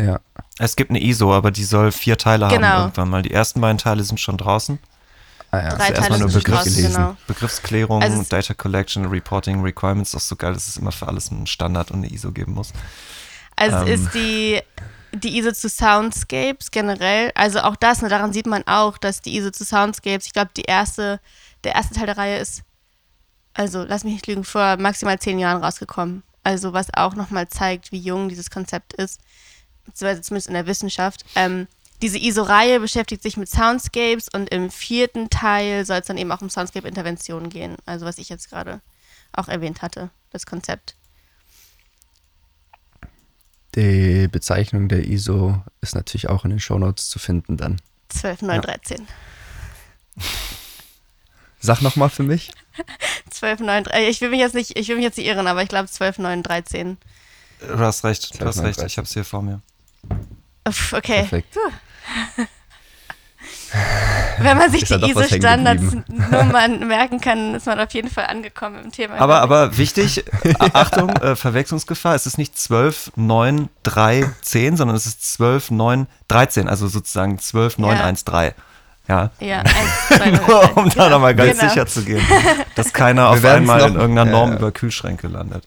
ja. 0.00 0.20
Es 0.58 0.76
gibt 0.76 0.90
eine 0.90 1.02
ISO, 1.02 1.32
aber 1.34 1.50
die 1.50 1.64
soll 1.64 1.92
vier 1.92 2.16
Teile 2.18 2.46
haben 2.46 2.54
Genau. 2.54 2.80
irgendwann 2.82 3.08
mal. 3.10 3.22
Die 3.22 3.32
ersten 3.32 3.60
beiden 3.60 3.78
Teile 3.78 4.02
sind 4.04 4.18
schon 4.20 4.36
draußen. 4.36 4.78
Ah 5.52 5.58
ja, 5.62 5.68
drei 5.70 5.76
Teile 5.88 5.94
erstmal 5.96 6.18
nur 6.20 6.28
Begriff 6.30 6.64
genau. 6.64 7.16
Begriffsklärung, 7.26 8.02
Also 8.02 8.20
es- 8.20 8.28
Data 8.28 8.54
Collection, 8.54 9.06
Reporting, 9.06 9.62
Requirements, 9.62 10.14
auch 10.14 10.20
so 10.20 10.36
geil, 10.36 10.52
dass 10.54 10.68
es 10.68 10.76
immer 10.76 10.92
für 10.92 11.08
alles 11.08 11.30
einen 11.30 11.46
Standard 11.46 11.90
und 11.90 11.98
eine 12.04 12.12
ISO 12.12 12.30
geben 12.30 12.52
muss. 12.54 12.72
Also 13.56 13.78
es 13.78 13.88
Ähm. 13.88 13.94
ist 14.06 14.14
die, 14.14 14.60
die 15.12 15.38
ISO 15.38 15.52
zu 15.52 15.68
Soundscapes 15.68 16.70
generell. 16.70 17.32
Also 17.34 17.60
auch 17.60 17.76
das, 17.76 18.00
ne, 18.00 18.08
daran 18.08 18.32
sieht 18.32 18.46
man 18.46 18.62
auch, 18.66 18.96
dass 18.96 19.20
die 19.22 19.36
ISO 19.36 19.50
zu 19.50 19.64
Soundscapes, 19.64 20.26
ich 20.26 20.32
glaube, 20.32 20.50
die 20.56 20.62
erste, 20.62 21.20
der 21.64 21.74
erste 21.74 21.94
Teil 21.94 22.06
der 22.06 22.16
Reihe 22.16 22.38
ist, 22.38 22.62
also 23.52 23.82
lass 23.84 24.04
mich 24.04 24.12
nicht 24.14 24.26
lügen, 24.28 24.44
vor 24.44 24.76
maximal 24.76 25.18
zehn 25.18 25.38
Jahren 25.38 25.62
rausgekommen. 25.62 26.22
Also 26.42 26.72
was 26.72 26.92
auch 26.94 27.14
nochmal 27.14 27.48
zeigt, 27.48 27.92
wie 27.92 27.98
jung 27.98 28.28
dieses 28.28 28.50
Konzept 28.50 28.92
ist, 28.94 29.20
beziehungsweise 29.84 30.22
zumindest 30.22 30.48
in 30.48 30.54
der 30.54 30.66
Wissenschaft. 30.66 31.24
Ähm, 31.34 31.66
diese 32.02 32.18
ISO-Reihe 32.18 32.80
beschäftigt 32.80 33.22
sich 33.22 33.36
mit 33.36 33.50
Soundscapes 33.50 34.28
und 34.30 34.48
im 34.48 34.70
vierten 34.70 35.28
Teil 35.28 35.84
soll 35.84 35.98
es 35.98 36.06
dann 36.06 36.16
eben 36.16 36.32
auch 36.32 36.40
um 36.40 36.48
Soundscape-Interventionen 36.48 37.50
gehen. 37.50 37.76
Also 37.84 38.06
was 38.06 38.18
ich 38.18 38.30
jetzt 38.30 38.48
gerade 38.48 38.80
auch 39.32 39.48
erwähnt 39.48 39.82
hatte, 39.82 40.10
das 40.30 40.46
Konzept. 40.46 40.96
Die 43.74 44.26
Bezeichnung 44.28 44.88
der 44.88 45.06
ISO 45.06 45.62
ist 45.80 45.94
natürlich 45.94 46.28
auch 46.28 46.44
in 46.44 46.50
den 46.50 46.60
Shownotes 46.60 47.08
zu 47.08 47.18
finden 47.18 47.56
dann. 47.56 47.80
12, 48.08 48.42
9, 48.42 48.62
13. 48.62 49.06
Sag 51.60 51.82
nochmal 51.82 52.08
für 52.10 52.22
mich. 52.22 52.50
12, 53.30 53.60
9, 53.60 53.84
13. 53.84 54.08
Ich 54.10 54.20
will 54.20 54.30
mich 54.30 54.40
jetzt 54.40 54.54
nicht, 54.54 54.78
ich 54.78 54.88
will 54.88 54.96
mich 54.96 55.04
jetzt 55.04 55.18
nicht 55.18 55.26
irren, 55.26 55.46
aber 55.46 55.62
ich 55.62 55.68
glaube 55.68 55.88
12, 55.88 56.18
9, 56.18 56.42
13. 56.42 56.96
Du 57.60 57.78
hast 57.78 58.04
recht, 58.04 58.32
du 58.34 58.38
Klar, 58.38 58.48
hast 58.48 58.56
nein, 58.56 58.66
recht, 58.66 58.78
recht. 58.78 58.88
ich 58.92 58.98
hab's 58.98 59.12
hier 59.12 59.24
vor 59.24 59.42
mir. 59.42 59.60
Uff, 60.66 60.92
okay. 60.94 61.20
Perfekt. 61.20 61.56
Wenn 64.38 64.56
man 64.56 64.70
sich 64.70 64.84
die 64.84 64.94
doch 64.94 65.02
was 65.02 65.30
hängen 65.30 65.42
ISO-Standards 65.42 65.82
geblieben. 65.90 66.26
nur 66.30 66.44
mal 66.44 66.68
merken 66.86 67.20
kann, 67.20 67.54
ist 67.54 67.66
man 67.66 67.78
auf 67.78 67.92
jeden 67.92 68.10
Fall 68.10 68.26
angekommen 68.26 68.84
im 68.84 68.90
Thema. 68.92 69.16
Aber, 69.16 69.40
aber 69.42 69.76
wichtig, 69.76 70.24
A- 70.58 70.70
Achtung, 70.80 71.10
äh, 71.10 71.36
Verwechslungsgefahr, 71.36 72.14
es 72.14 72.26
ist 72.26 72.38
nicht 72.38 72.58
12, 72.58 73.12
9, 73.16 73.68
3, 73.82 74.30
10, 74.42 74.76
sondern 74.76 74.96
es 74.96 75.06
ist 75.06 75.34
12, 75.34 75.70
9, 75.70 76.06
13, 76.28 76.68
also 76.68 76.88
sozusagen 76.88 77.38
12, 77.38 77.78
9, 77.78 77.96
Ja. 77.98 78.04
1, 78.04 78.24
3. 78.24 78.54
Ja, 79.10 79.30
Ja, 79.40 79.58
1, 79.60 79.68
2, 80.08 80.16
3. 80.18 80.30
nur 80.30 80.76
um 80.76 80.88
da 80.90 81.08
nochmal 81.08 81.34
ganz 81.34 81.58
genau. 81.58 81.68
sicher 81.72 81.86
zu 81.86 82.02
gehen, 82.04 82.24
dass 82.76 82.92
keiner 82.92 83.28
auf 83.30 83.44
einmal 83.44 83.80
in 83.88 83.94
noch- 83.94 84.00
irgendeiner 84.02 84.30
Norm 84.30 84.50
Ja. 84.52 84.56
über 84.58 84.70
Kühlschränke 84.70 85.26
landet. 85.26 85.64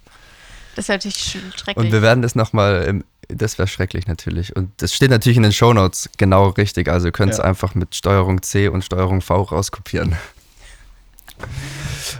Das 0.75 0.85
ist 0.85 0.89
natürlich 0.89 1.17
sch- 1.17 1.57
schrecklich. 1.59 1.85
Und 1.85 1.91
wir 1.91 2.01
werden 2.01 2.21
das 2.21 2.35
nochmal, 2.35 2.83
im- 2.83 3.03
das 3.27 3.57
wäre 3.57 3.67
schrecklich 3.67 4.07
natürlich. 4.07 4.55
Und 4.55 4.71
das 4.77 4.93
steht 4.93 5.09
natürlich 5.09 5.37
in 5.37 5.43
den 5.43 5.51
Shownotes 5.51 6.09
genau 6.17 6.47
richtig. 6.49 6.87
Also 6.87 7.07
ihr 7.07 7.11
könnt 7.11 7.33
es 7.33 7.37
Ja. 7.39 7.43
einfach 7.43 7.75
mit 7.75 7.93
Steuerung 7.95 8.41
C 8.41 8.69
und 8.69 8.83
Steuerung 8.85 9.21
V 9.21 9.41
rauskopieren. 9.41 10.15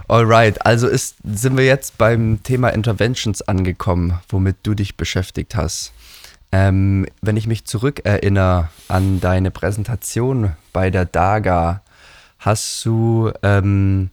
Alright, 0.08 0.66
also 0.66 0.88
ist, 0.88 1.16
sind 1.24 1.56
wir 1.58 1.66
jetzt 1.66 1.98
beim 1.98 2.42
Thema 2.44 2.70
Interventions 2.70 3.42
angekommen, 3.42 4.20
womit 4.30 4.58
du 4.64 4.74
dich 4.74 4.98
beschäftigt 4.98 5.56
hast. 5.56 5.94
Ähm, 6.54 7.08
wenn 7.24 7.36
ich 7.36 7.48
mich 7.48 7.66
zurückerinnere 7.66 8.70
an 8.88 9.20
deine 9.20 9.50
Präsentation 9.50 10.52
bei 10.72 10.92
der 10.92 11.06
DAGA, 11.06 11.82
hast 12.38 12.86
du 12.86 13.32
ähm, 13.42 14.12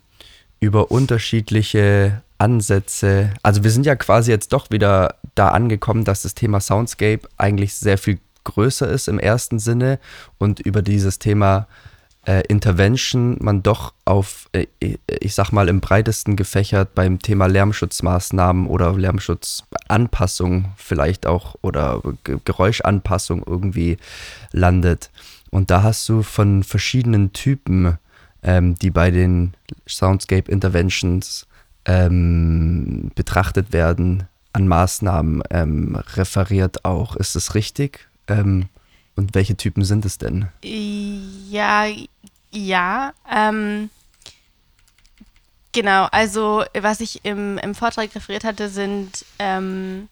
über 0.59 0.91
unterschiedliche 0.91 2.23
Ansätze, 2.39 3.35
also 3.43 3.63
wir 3.63 3.71
sind 3.71 3.85
ja 3.85 3.95
quasi 3.95 4.31
jetzt 4.31 4.55
doch 4.55 4.71
wieder 4.71 5.17
da 5.35 5.49
angekommen, 5.49 6.05
dass 6.05 6.23
das 6.23 6.35
Thema 6.35 6.61
Soundscape 6.61 7.29
eigentlich 7.37 7.75
sehr 7.75 7.99
viel 7.99 8.19
größer 8.45 8.89
ist 8.89 9.09
im 9.09 9.19
ersten 9.19 9.59
Sinne 9.59 9.99
und 10.39 10.61
über 10.61 10.81
dieses 10.81 11.19
Thema 11.19 11.67
äh, 12.27 12.43
Intervention 12.49 13.37
man 13.41 13.63
doch 13.63 13.95
auf, 14.05 14.49
äh, 14.53 14.67
ich 15.21 15.35
sag 15.35 15.53
mal, 15.53 15.69
im 15.69 15.81
breitesten 15.81 16.37
gefächert 16.37 16.95
beim 16.95 17.19
Thema 17.19 17.47
Lärmschutzmaßnahmen 17.47 18.67
oder 18.67 18.93
Lärmschutzanpassung 18.93 20.73
vielleicht 20.77 21.27
auch 21.27 21.57
oder 21.63 22.03
Ge 22.25 22.39
Geräuschanpassung 22.45 23.43
irgendwie 23.47 23.97
landet. 24.53 25.11
Und 25.51 25.71
da 25.71 25.83
hast 25.83 26.09
du 26.09 26.23
von 26.23 26.63
verschiedenen 26.63 27.33
Typen, 27.33 27.99
ähm, 28.43 28.75
die 28.77 28.91
bei 28.91 29.11
den 29.11 29.55
Soundscape 29.89 30.51
Interventions 30.51 31.47
ähm, 31.87 33.11
betrachtet 33.15 33.73
werden, 33.73 34.25
an 34.53 34.69
Maßnahmen 34.69 35.43
ähm, 35.51 35.97
referiert 36.15 36.85
auch. 36.85 37.17
Ist 37.17 37.35
das 37.35 37.55
richtig? 37.55 38.09
Ähm, 38.29 38.69
und 39.21 39.35
welche 39.35 39.55
Typen 39.55 39.85
sind 39.85 40.07
es 40.07 40.17
denn? 40.17 40.49
Ja, 40.63 41.85
ja. 42.51 43.13
Ähm, 43.31 43.91
genau, 45.73 46.07
also 46.11 46.65
was 46.79 47.01
ich 47.01 47.23
im, 47.25 47.59
im 47.59 47.75
Vortrag 47.75 48.15
referiert 48.15 48.45
hatte, 48.45 48.71
sind 48.71 49.27
ähm, 49.39 50.09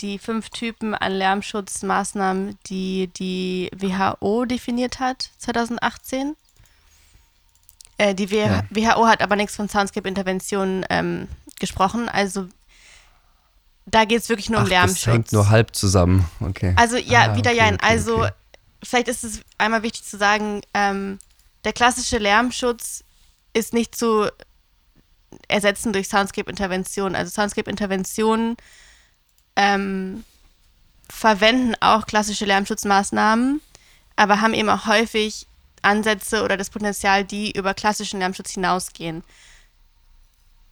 die 0.00 0.20
fünf 0.20 0.50
Typen 0.50 0.94
an 0.94 1.12
Lärmschutzmaßnahmen, 1.12 2.56
die 2.66 3.08
die 3.08 3.68
WHO 3.76 4.44
definiert 4.44 5.00
hat 5.00 5.30
2018. 5.38 6.36
Äh, 7.98 8.14
die 8.14 8.30
w 8.30 8.38
Ja. 8.38 8.64
WHO 8.70 9.08
hat 9.08 9.22
aber 9.22 9.34
nichts 9.34 9.56
von 9.56 9.68
Soundscape-Interventionen 9.68 10.86
ähm, 10.88 11.26
gesprochen. 11.58 12.08
Also 12.08 12.46
da 13.90 14.04
geht 14.04 14.20
es 14.20 14.28
wirklich 14.28 14.50
nur 14.50 14.60
um 14.60 14.66
Ach, 14.66 14.70
Lärmschutz. 14.70 15.04
das 15.04 15.12
hängt 15.14 15.32
nur 15.32 15.48
halb 15.48 15.74
zusammen. 15.74 16.28
Okay. 16.40 16.74
Also 16.76 16.96
ja, 16.96 17.32
Ah, 17.32 17.36
wieder 17.36 17.50
okay, 17.50 17.58
ja. 17.58 17.66
okay, 17.68 17.78
also 17.80 18.18
okay. 18.18 18.30
vielleicht 18.82 19.08
ist 19.08 19.24
es 19.24 19.40
einmal 19.58 19.82
wichtig 19.82 20.04
zu 20.04 20.16
sagen, 20.16 20.62
ähm, 20.74 21.18
der 21.64 21.72
klassische 21.72 22.18
Lärmschutz 22.18 23.04
ist 23.52 23.72
nicht 23.74 23.94
zu 23.96 24.30
ersetzen 25.48 25.92
durch 25.92 26.08
Soundscape-Interventionen. 26.08 27.14
Also 27.14 27.30
Soundscape-Interventionen 27.30 28.56
ähm, 29.56 30.24
verwenden 31.08 31.74
auch 31.80 32.06
klassische 32.06 32.44
Lärmschutzmaßnahmen, 32.44 33.60
aber 34.16 34.40
haben 34.40 34.54
eben 34.54 34.68
auch 34.68 34.86
häufig 34.86 35.46
Ansätze 35.82 36.42
oder 36.44 36.56
das 36.56 36.70
Potenzial, 36.70 37.24
die 37.24 37.52
über 37.52 37.74
klassischen 37.74 38.20
Lärmschutz 38.20 38.52
hinausgehen. 38.52 39.24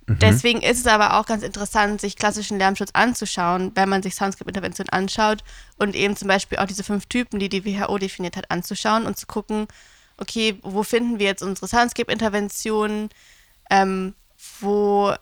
Deswegen 0.08 0.62
ist 0.62 0.80
es 0.80 0.86
aber 0.86 1.18
auch 1.18 1.26
ganz 1.26 1.42
interessant, 1.42 2.00
sich 2.00 2.16
klassischen 2.16 2.58
Lärmschutz 2.58 2.90
anzuschauen, 2.94 3.72
wenn 3.74 3.88
man 3.88 4.02
sich 4.02 4.14
Soundscape-Intervention 4.14 4.88
anschaut 4.88 5.44
und 5.76 5.94
eben 5.94 6.16
zum 6.16 6.28
Beispiel 6.28 6.58
auch 6.58 6.66
diese 6.66 6.82
fünf 6.82 7.06
Typen, 7.06 7.38
die 7.38 7.50
die 7.50 7.64
WHO 7.64 7.98
definiert 7.98 8.36
hat, 8.36 8.50
anzuschauen 8.50 9.04
und 9.04 9.18
zu 9.18 9.26
gucken, 9.26 9.68
okay, 10.16 10.58
wo 10.62 10.82
finden 10.82 11.18
wir 11.18 11.26
jetzt 11.26 11.42
unsere 11.42 11.68
Soundscape-Interventionen, 11.68 13.10
ähm, 13.70 14.14
wo, 14.60 15.12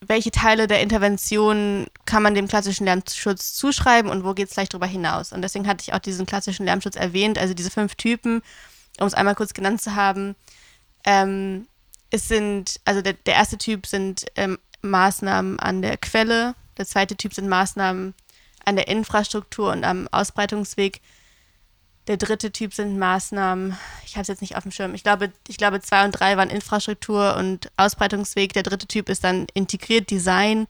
welche 0.00 0.32
Teile 0.32 0.66
der 0.66 0.82
Intervention 0.82 1.86
kann 2.04 2.24
man 2.24 2.34
dem 2.34 2.48
klassischen 2.48 2.84
Lärmschutz 2.84 3.54
zuschreiben 3.54 4.10
und 4.10 4.24
wo 4.24 4.34
geht 4.34 4.48
es 4.48 4.54
vielleicht 4.54 4.74
darüber 4.74 4.86
hinaus. 4.86 5.32
Und 5.32 5.42
deswegen 5.42 5.68
hatte 5.68 5.82
ich 5.86 5.94
auch 5.94 6.00
diesen 6.00 6.26
klassischen 6.26 6.66
Lärmschutz 6.66 6.96
erwähnt, 6.96 7.38
also 7.38 7.54
diese 7.54 7.70
fünf 7.70 7.94
Typen, 7.94 8.42
um 8.98 9.06
es 9.06 9.14
einmal 9.14 9.36
kurz 9.36 9.54
genannt 9.54 9.80
zu 9.80 9.94
haben. 9.94 10.34
Ähm, 11.04 11.66
es 12.12 12.28
sind, 12.28 12.78
also 12.84 13.00
der, 13.02 13.14
der 13.14 13.34
erste 13.34 13.58
Typ 13.58 13.86
sind 13.86 14.26
ähm, 14.36 14.58
Maßnahmen 14.82 15.58
an 15.58 15.82
der 15.82 15.96
Quelle, 15.96 16.54
der 16.76 16.86
zweite 16.86 17.16
Typ 17.16 17.34
sind 17.34 17.48
Maßnahmen 17.48 18.14
an 18.64 18.76
der 18.76 18.86
Infrastruktur 18.88 19.72
und 19.72 19.82
am 19.84 20.08
Ausbreitungsweg. 20.12 21.00
Der 22.06 22.18
dritte 22.18 22.52
Typ 22.52 22.74
sind 22.74 22.98
Maßnahmen, 22.98 23.78
ich 24.04 24.12
habe 24.14 24.22
es 24.22 24.28
jetzt 24.28 24.42
nicht 24.42 24.56
auf 24.56 24.62
dem 24.62 24.72
Schirm, 24.72 24.94
ich 24.94 25.02
glaube, 25.02 25.32
ich 25.48 25.56
glaube 25.56 25.80
zwei 25.80 26.04
und 26.04 26.12
drei 26.12 26.36
waren 26.36 26.50
Infrastruktur 26.50 27.36
und 27.36 27.70
Ausbreitungsweg. 27.76 28.52
Der 28.52 28.62
dritte 28.62 28.86
Typ 28.86 29.08
ist 29.08 29.24
dann 29.24 29.46
integriert 29.54 30.10
Design 30.10 30.66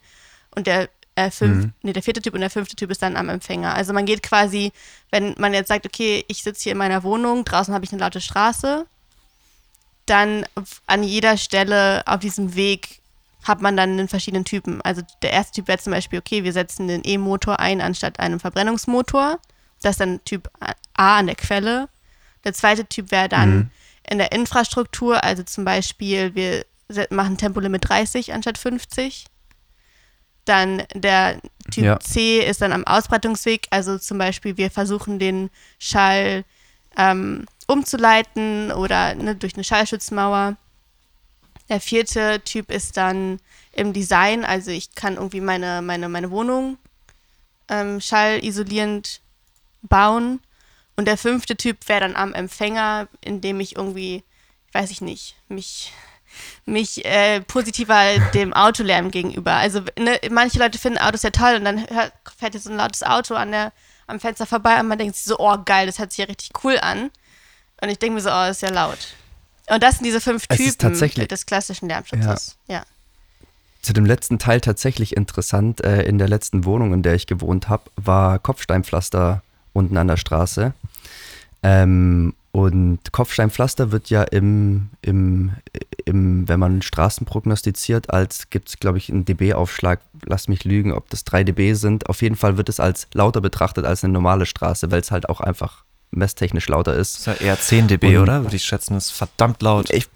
und 0.54 0.66
der 0.68 0.90
äh, 1.16 1.30
fünf, 1.30 1.70
nee, 1.82 1.92
der 1.92 2.02
vierte 2.02 2.22
Typ 2.22 2.34
und 2.34 2.40
der 2.40 2.50
fünfte 2.50 2.76
Typ 2.76 2.90
ist 2.90 3.02
dann 3.02 3.16
am 3.16 3.28
Empfänger. 3.28 3.74
Also 3.74 3.92
man 3.92 4.06
geht 4.06 4.22
quasi, 4.22 4.72
wenn 5.10 5.34
man 5.38 5.54
jetzt 5.54 5.68
sagt, 5.68 5.86
okay, 5.86 6.24
ich 6.28 6.42
sitze 6.42 6.62
hier 6.62 6.72
in 6.72 6.78
meiner 6.78 7.02
Wohnung, 7.02 7.44
draußen 7.44 7.74
habe 7.74 7.84
ich 7.84 7.92
eine 7.92 8.00
laute 8.00 8.20
Straße, 8.20 8.86
dann 10.12 10.44
an 10.86 11.02
jeder 11.02 11.38
Stelle 11.38 12.02
auf 12.06 12.20
diesem 12.20 12.54
Weg 12.54 13.00
hat 13.44 13.62
man 13.62 13.76
dann 13.76 13.90
einen 13.92 14.08
verschiedenen 14.08 14.44
Typen. 14.44 14.82
Also 14.82 15.00
der 15.22 15.32
erste 15.32 15.54
Typ 15.54 15.68
wäre 15.68 15.78
zum 15.78 15.92
Beispiel, 15.92 16.18
okay, 16.18 16.44
wir 16.44 16.52
setzen 16.52 16.86
den 16.86 17.00
E-Motor 17.02 17.58
ein 17.58 17.80
anstatt 17.80 18.20
einem 18.20 18.38
Verbrennungsmotor. 18.38 19.38
Das 19.80 19.92
ist 19.92 20.00
dann 20.00 20.22
Typ 20.24 20.50
A 20.94 21.18
an 21.18 21.26
der 21.26 21.34
Quelle. 21.34 21.88
Der 22.44 22.52
zweite 22.52 22.84
Typ 22.84 23.10
wäre 23.10 23.30
dann 23.30 23.70
in 24.08 24.18
der 24.18 24.32
Infrastruktur, 24.32 25.24
also 25.24 25.42
zum 25.44 25.64
Beispiel, 25.64 26.34
wir 26.34 26.66
machen 27.10 27.38
Tempolimit 27.38 27.88
30 27.88 28.34
anstatt 28.34 28.58
50. 28.58 29.24
Dann 30.44 30.82
der 30.94 31.40
Typ 31.70 31.84
Ja. 31.84 32.00
C 32.00 32.40
ist 32.40 32.60
dann 32.60 32.72
am 32.72 32.86
Ausbreitungsweg, 32.86 33.66
also 33.70 33.96
zum 33.98 34.18
Beispiel, 34.18 34.58
wir 34.58 34.70
versuchen 34.70 35.18
den 35.18 35.50
Schall 35.78 36.44
ähm, 36.98 37.46
umzuleiten 37.68 38.72
oder 38.72 39.14
ne, 39.14 39.36
durch 39.36 39.54
eine 39.54 39.64
Schallschutzmauer. 39.64 40.56
Der 41.68 41.80
vierte 41.80 42.40
Typ 42.44 42.70
ist 42.70 42.96
dann 42.96 43.40
im 43.72 43.92
Design, 43.92 44.44
also 44.44 44.70
ich 44.70 44.94
kann 44.94 45.14
irgendwie 45.14 45.40
meine, 45.40 45.80
meine, 45.80 46.08
meine 46.08 46.30
Wohnung 46.30 46.76
ähm, 47.68 48.00
schallisolierend 48.00 49.20
bauen. 49.82 50.40
Und 50.96 51.06
der 51.06 51.16
fünfte 51.16 51.56
Typ 51.56 51.88
wäre 51.88 52.00
dann 52.00 52.16
am 52.16 52.34
Empfänger, 52.34 53.08
indem 53.22 53.60
ich 53.60 53.76
irgendwie 53.76 54.22
weiß 54.72 54.90
ich 54.90 55.00
nicht, 55.00 55.36
mich 55.48 55.92
mich 56.64 57.04
äh, 57.04 57.42
positiver 57.42 58.18
dem 58.32 58.54
Autolärm 58.54 59.10
gegenüber. 59.10 59.52
Also 59.52 59.82
ne, 59.98 60.18
manche 60.30 60.58
Leute 60.58 60.78
finden 60.78 60.98
Autos 60.98 61.22
ja 61.22 61.30
toll 61.30 61.56
und 61.56 61.64
dann 61.64 61.86
hört, 61.90 62.12
fährt 62.38 62.54
jetzt 62.54 62.64
so 62.64 62.70
ein 62.70 62.78
lautes 62.78 63.02
Auto 63.02 63.34
an 63.34 63.52
der, 63.52 63.72
am 64.06 64.18
Fenster 64.18 64.46
vorbei 64.46 64.80
und 64.80 64.88
man 64.88 64.96
denkt 64.96 65.14
sich 65.14 65.24
so, 65.24 65.38
oh 65.38 65.58
geil, 65.62 65.84
das 65.84 65.98
hört 65.98 66.10
sich 66.10 66.18
ja 66.18 66.24
richtig 66.24 66.64
cool 66.64 66.78
an. 66.80 67.10
Und 67.82 67.88
ich 67.88 67.98
denke 67.98 68.14
mir 68.14 68.20
so, 68.20 68.30
oh, 68.30 68.48
ist 68.48 68.62
ja 68.62 68.70
laut. 68.70 69.14
Und 69.68 69.82
das 69.82 69.96
sind 69.96 70.04
diese 70.04 70.20
fünf 70.20 70.44
Es 70.48 70.76
Typen 70.76 71.28
des 71.28 71.46
klassischen 71.46 71.88
Lärmschutzes. 71.88 72.56
Ja. 72.68 72.84
Zu 73.82 73.92
dem 73.92 74.06
letzten 74.06 74.38
Teil 74.38 74.60
tatsächlich 74.60 75.16
interessant. 75.16 75.82
Äh, 75.82 76.02
in 76.02 76.18
der 76.18 76.28
letzten 76.28 76.64
Wohnung, 76.64 76.94
in 76.94 77.02
der 77.02 77.14
ich 77.14 77.26
gewohnt 77.26 77.68
habe, 77.68 77.90
war 77.96 78.38
Kopfsteinpflaster 78.38 79.42
unten 79.72 79.96
an 79.96 80.06
der 80.06 80.16
Straße. 80.16 80.74
Ähm, 81.64 82.34
und 82.52 83.00
Kopfsteinpflaster 83.10 83.90
wird 83.90 84.10
ja 84.10 84.22
im, 84.22 84.90
im, 85.00 85.52
im 86.04 86.46
wenn 86.46 86.60
man 86.60 86.82
Straßen 86.82 87.26
prognostiziert, 87.26 88.10
als 88.10 88.50
gibt 88.50 88.68
es, 88.68 88.78
glaube 88.78 88.98
ich, 88.98 89.10
einen 89.10 89.24
dB-Aufschlag. 89.24 90.00
Lass 90.24 90.46
mich 90.46 90.62
lügen, 90.62 90.92
ob 90.92 91.10
das 91.10 91.24
3 91.24 91.42
dB 91.42 91.74
sind. 91.74 92.08
Auf 92.08 92.22
jeden 92.22 92.36
Fall 92.36 92.56
wird 92.56 92.68
es 92.68 92.78
als 92.78 93.08
lauter 93.12 93.40
betrachtet 93.40 93.86
als 93.86 94.04
eine 94.04 94.12
normale 94.12 94.46
Straße, 94.46 94.92
weil 94.92 95.00
es 95.00 95.10
halt 95.10 95.28
auch 95.28 95.40
einfach 95.40 95.82
messtechnisch 96.12 96.68
lauter 96.68 96.94
ist. 96.94 97.26
Das 97.26 97.34
ist 97.34 97.40
ja 97.40 97.46
eher 97.46 97.58
10 97.60 97.88
dB, 97.88 98.16
Und- 98.16 98.22
oder? 98.22 98.42
Würde 98.44 98.56
ich 98.56 98.64
schätzen, 98.64 98.94
das 98.94 99.06
ist 99.06 99.12
verdammt 99.12 99.62
laut. 99.62 99.90
Ich, 99.90 100.08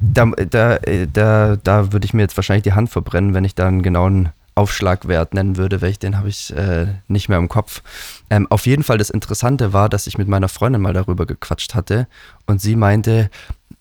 da, 0.00 0.26
da, 0.26 0.78
da, 1.12 1.56
da 1.56 1.92
würde 1.92 2.04
ich 2.04 2.14
mir 2.14 2.22
jetzt 2.22 2.36
wahrscheinlich 2.36 2.64
die 2.64 2.72
Hand 2.72 2.90
verbrennen, 2.90 3.32
wenn 3.34 3.44
ich 3.44 3.54
da 3.54 3.68
einen 3.68 3.82
genauen 3.82 4.30
Aufschlagwert 4.54 5.32
nennen 5.32 5.56
würde, 5.56 5.80
weil 5.80 5.90
ich 5.90 5.98
den 5.98 6.18
habe 6.18 6.28
ich 6.28 6.54
äh, 6.54 6.86
nicht 7.08 7.28
mehr 7.28 7.38
im 7.38 7.48
Kopf. 7.48 7.82
Ähm, 8.28 8.46
auf 8.50 8.66
jeden 8.66 8.82
Fall 8.82 8.98
das 8.98 9.08
Interessante 9.08 9.72
war, 9.72 9.88
dass 9.88 10.06
ich 10.06 10.18
mit 10.18 10.28
meiner 10.28 10.48
Freundin 10.48 10.82
mal 10.82 10.92
darüber 10.92 11.24
gequatscht 11.24 11.74
hatte 11.74 12.06
und 12.46 12.60
sie 12.60 12.76
meinte, 12.76 13.30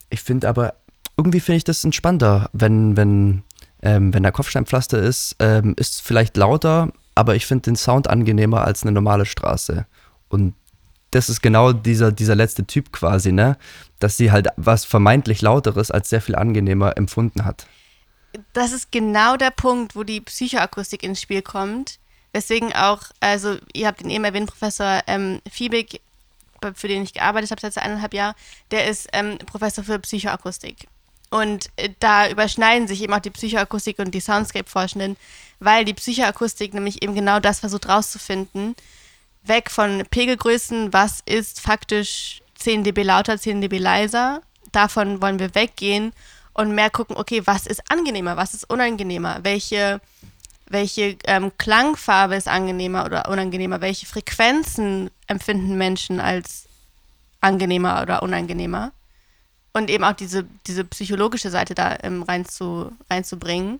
ich 0.09 0.21
finde 0.21 0.47
aber, 0.47 0.75
irgendwie 1.17 1.41
finde 1.41 1.57
ich 1.57 1.63
das 1.65 1.83
entspannter, 1.83 2.49
wenn, 2.53 2.95
wenn, 2.95 3.43
ähm, 3.81 4.13
wenn 4.13 4.23
da 4.23 4.31
Kopfsteinpflaster 4.31 4.99
ist, 4.99 5.35
ähm, 5.39 5.73
ist 5.77 6.01
vielleicht 6.01 6.37
lauter, 6.37 6.89
aber 7.15 7.35
ich 7.35 7.45
finde 7.45 7.63
den 7.63 7.75
Sound 7.75 8.09
angenehmer 8.09 8.63
als 8.63 8.83
eine 8.83 8.93
normale 8.93 9.25
Straße. 9.25 9.85
Und 10.29 10.53
das 11.11 11.29
ist 11.29 11.41
genau 11.41 11.73
dieser, 11.73 12.11
dieser 12.11 12.35
letzte 12.35 12.65
Typ 12.65 12.91
quasi, 12.91 13.31
ne? 13.31 13.57
Dass 13.99 14.17
sie 14.17 14.31
halt 14.31 14.47
was 14.55 14.85
vermeintlich 14.85 15.41
Lauteres 15.41 15.91
als 15.91 16.09
sehr 16.09 16.21
viel 16.21 16.35
angenehmer 16.35 16.97
empfunden 16.97 17.45
hat. 17.45 17.67
das 18.53 18.71
ist 18.71 18.91
genau 18.91 19.35
der 19.35 19.51
Punkt, 19.51 19.95
wo 19.95 20.03
die 20.03 20.21
Psychoakustik 20.21 21.03
ins 21.03 21.21
Spiel 21.21 21.41
kommt. 21.41 21.99
Weswegen 22.33 22.73
auch, 22.73 23.03
also 23.19 23.57
ihr 23.73 23.87
habt 23.87 23.99
den 23.99 24.09
eben 24.09 24.23
erwähnt, 24.23 24.49
Professor 24.49 25.01
ähm, 25.07 25.41
Fiebig, 25.51 25.99
für 26.75 26.87
den 26.87 27.03
ich 27.03 27.13
gearbeitet 27.13 27.51
habe 27.51 27.59
seit 27.59 27.77
eineinhalb 27.77 28.13
Jahren, 28.13 28.35
der 28.71 28.87
ist 28.87 29.09
ähm, 29.11 29.37
Professor 29.39 29.83
für 29.83 29.99
Psychoakustik. 29.99 30.87
Und 31.29 31.69
äh, 31.75 31.89
da 31.99 32.29
überschneiden 32.29 32.87
sich 32.87 33.01
eben 33.01 33.13
auch 33.13 33.19
die 33.19 33.31
Psychoakustik 33.31 33.99
und 33.99 34.11
die 34.11 34.21
Soundscape-Forschenden, 34.21 35.17
weil 35.59 35.83
die 35.83 35.93
Psychoakustik 35.93 36.73
nämlich 36.73 37.01
eben 37.03 37.15
genau 37.15 37.41
das 37.41 37.59
versucht 37.59 37.89
rauszufinden, 37.89 38.75
weg 39.43 39.69
von 39.71 40.03
Pegelgrößen, 40.09 40.93
was 40.93 41.21
ist 41.25 41.61
faktisch 41.61 42.41
10 42.55 42.83
dB 42.83 43.03
lauter, 43.03 43.37
10 43.37 43.61
dB 43.61 43.77
leiser. 43.79 44.41
Davon 44.71 45.21
wollen 45.21 45.39
wir 45.39 45.55
weggehen 45.55 46.13
und 46.53 46.75
mehr 46.75 46.89
gucken, 46.89 47.17
okay, 47.17 47.41
was 47.45 47.67
ist 47.67 47.81
angenehmer, 47.91 48.37
was 48.37 48.53
ist 48.53 48.69
unangenehmer, 48.69 49.39
welche, 49.43 49.99
welche 50.67 51.17
ähm, 51.25 51.51
Klangfarbe 51.57 52.35
ist 52.35 52.47
angenehmer 52.47 53.05
oder 53.05 53.29
unangenehmer, 53.29 53.81
welche 53.81 54.05
Frequenzen 54.05 55.09
empfinden 55.27 55.77
Menschen 55.77 56.19
als 56.19 56.67
angenehmer 57.41 58.01
oder 58.01 58.23
unangenehmer. 58.23 58.91
Und 59.73 59.89
eben 59.89 60.03
auch 60.03 60.13
diese, 60.13 60.45
diese 60.67 60.83
psychologische 60.83 61.49
Seite 61.49 61.73
da 61.73 61.97
ähm, 62.03 62.23
rein 62.23 62.45
zu, 62.45 62.91
reinzubringen, 63.09 63.79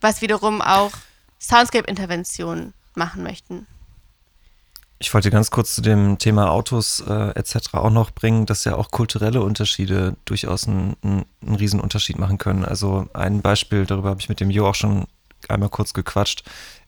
was 0.00 0.22
wiederum 0.22 0.62
auch 0.62 0.92
Soundscape-Interventionen 1.40 2.72
machen 2.94 3.22
möchten. 3.22 3.66
Ich 5.04 5.12
wollte 5.12 5.30
ganz 5.30 5.50
kurz 5.50 5.74
zu 5.74 5.82
dem 5.82 6.16
Thema 6.16 6.50
Autos 6.50 7.04
äh, 7.06 7.38
etc. 7.38 7.74
auch 7.74 7.90
noch 7.90 8.10
bringen, 8.10 8.46
dass 8.46 8.64
ja 8.64 8.74
auch 8.76 8.90
kulturelle 8.90 9.42
Unterschiede 9.42 10.16
durchaus 10.24 10.66
einen, 10.66 10.96
einen, 11.02 11.26
einen 11.44 11.56
Riesenunterschied 11.56 12.18
machen 12.18 12.38
können. 12.38 12.64
Also 12.64 13.06
ein 13.12 13.42
Beispiel, 13.42 13.84
darüber 13.84 14.08
habe 14.08 14.20
ich 14.20 14.30
mit 14.30 14.40
dem 14.40 14.48
Jo 14.48 14.66
auch 14.66 14.74
schon 14.74 15.04
einmal 15.46 15.68
kurz 15.68 15.92
gequatscht, 15.92 16.44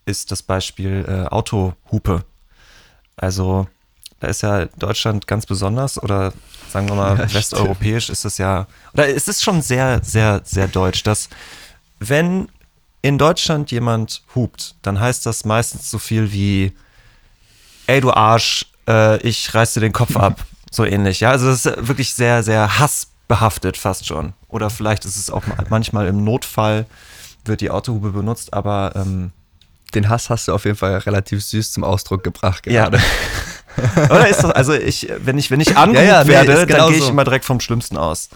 ist 0.07 0.31
das 0.31 0.43
Beispiel 0.43 1.05
äh, 1.07 1.27
Autohupe. 1.27 2.25
Also 3.17 3.67
da 4.21 4.29
ist 4.29 4.41
ja 4.41 4.65
Deutschland 4.65 5.27
ganz 5.27 5.45
besonders 5.45 6.03
oder 6.03 6.33
sagen 6.71 6.89
wir 6.89 6.95
mal 6.95 7.19
Ja, 7.29 7.35
westeuropäisch 7.35 8.09
ist 8.09 8.25
es 8.25 8.39
ja, 8.39 8.67
oder 8.95 9.15
es 9.15 9.29
ist 9.29 9.43
schon 9.43 9.61
sehr, 9.61 10.03
sehr, 10.03 10.41
sehr 10.43 10.69
deutsch, 10.69 11.03
dass 11.03 11.29
wenn 11.99 12.49
in 13.03 13.19
Deutschland 13.19 13.71
jemand 13.73 14.23
hupt, 14.35 14.77
dann 14.81 14.99
heißt 14.99 15.27
das 15.27 15.45
meistens 15.45 15.91
so 15.91 15.99
viel 15.99 16.33
wie 16.33 16.73
ey 17.87 18.01
du 18.01 18.13
Arsch, 18.13 18.67
äh, 18.89 19.19
ich 19.27 19.55
reiß 19.55 19.75
dir 19.75 19.81
den 19.81 19.93
Kopf 19.93 20.17
ab. 20.17 20.45
So 20.71 20.85
ähnlich, 20.85 21.21
ja. 21.21 21.31
Also 21.31 21.47
das 21.47 21.65
ist 21.67 21.89
wirklich 21.89 22.13
sehr, 22.15 22.43
sehr 22.43 22.79
hassbehaftet 22.79 23.77
fast 23.77 24.07
schon. 24.07 24.33
Oder 24.49 24.71
vielleicht 24.71 25.05
ist 25.05 25.17
es 25.17 25.31
auch 25.31 25.47
ma- 25.47 25.57
manchmal 25.69 26.07
im 26.09 26.25
Notfall 26.25 26.87
wird 27.45 27.61
die 27.61 27.71
Autohube 27.71 28.11
benutzt, 28.11 28.53
aber 28.53 28.93
ähm, 28.97 29.31
Den 29.95 30.09
Hass 30.09 30.29
hast 30.31 30.49
du 30.49 30.53
auf 30.53 30.65
jeden 30.65 30.77
Fall 30.77 30.99
relativ 30.99 31.45
süß 31.45 31.73
zum 31.73 31.85
Ausdruck 31.85 32.25
gebracht 32.25 32.67
ja. 32.67 32.89
gerade. 32.89 33.01
Oder 34.11 34.29
ist 34.29 34.43
das, 34.43 34.51
also 34.51 34.73
ich, 34.73 35.09
wenn 35.19 35.39
ich, 35.39 35.51
wenn 35.51 35.61
ich 35.61 35.77
angehupt 35.77 36.07
Ja, 36.09 36.19
ja, 36.19 36.25
nee, 36.25 36.31
werde, 36.31 36.55
dann 36.55 36.67
genau 36.67 36.89
gehe 36.89 36.97
ich 36.97 37.05
so. 37.05 37.11
immer 37.11 37.25
direkt 37.25 37.45
vom 37.45 37.61
Schlimmsten 37.61 37.97
aus. 37.97 38.29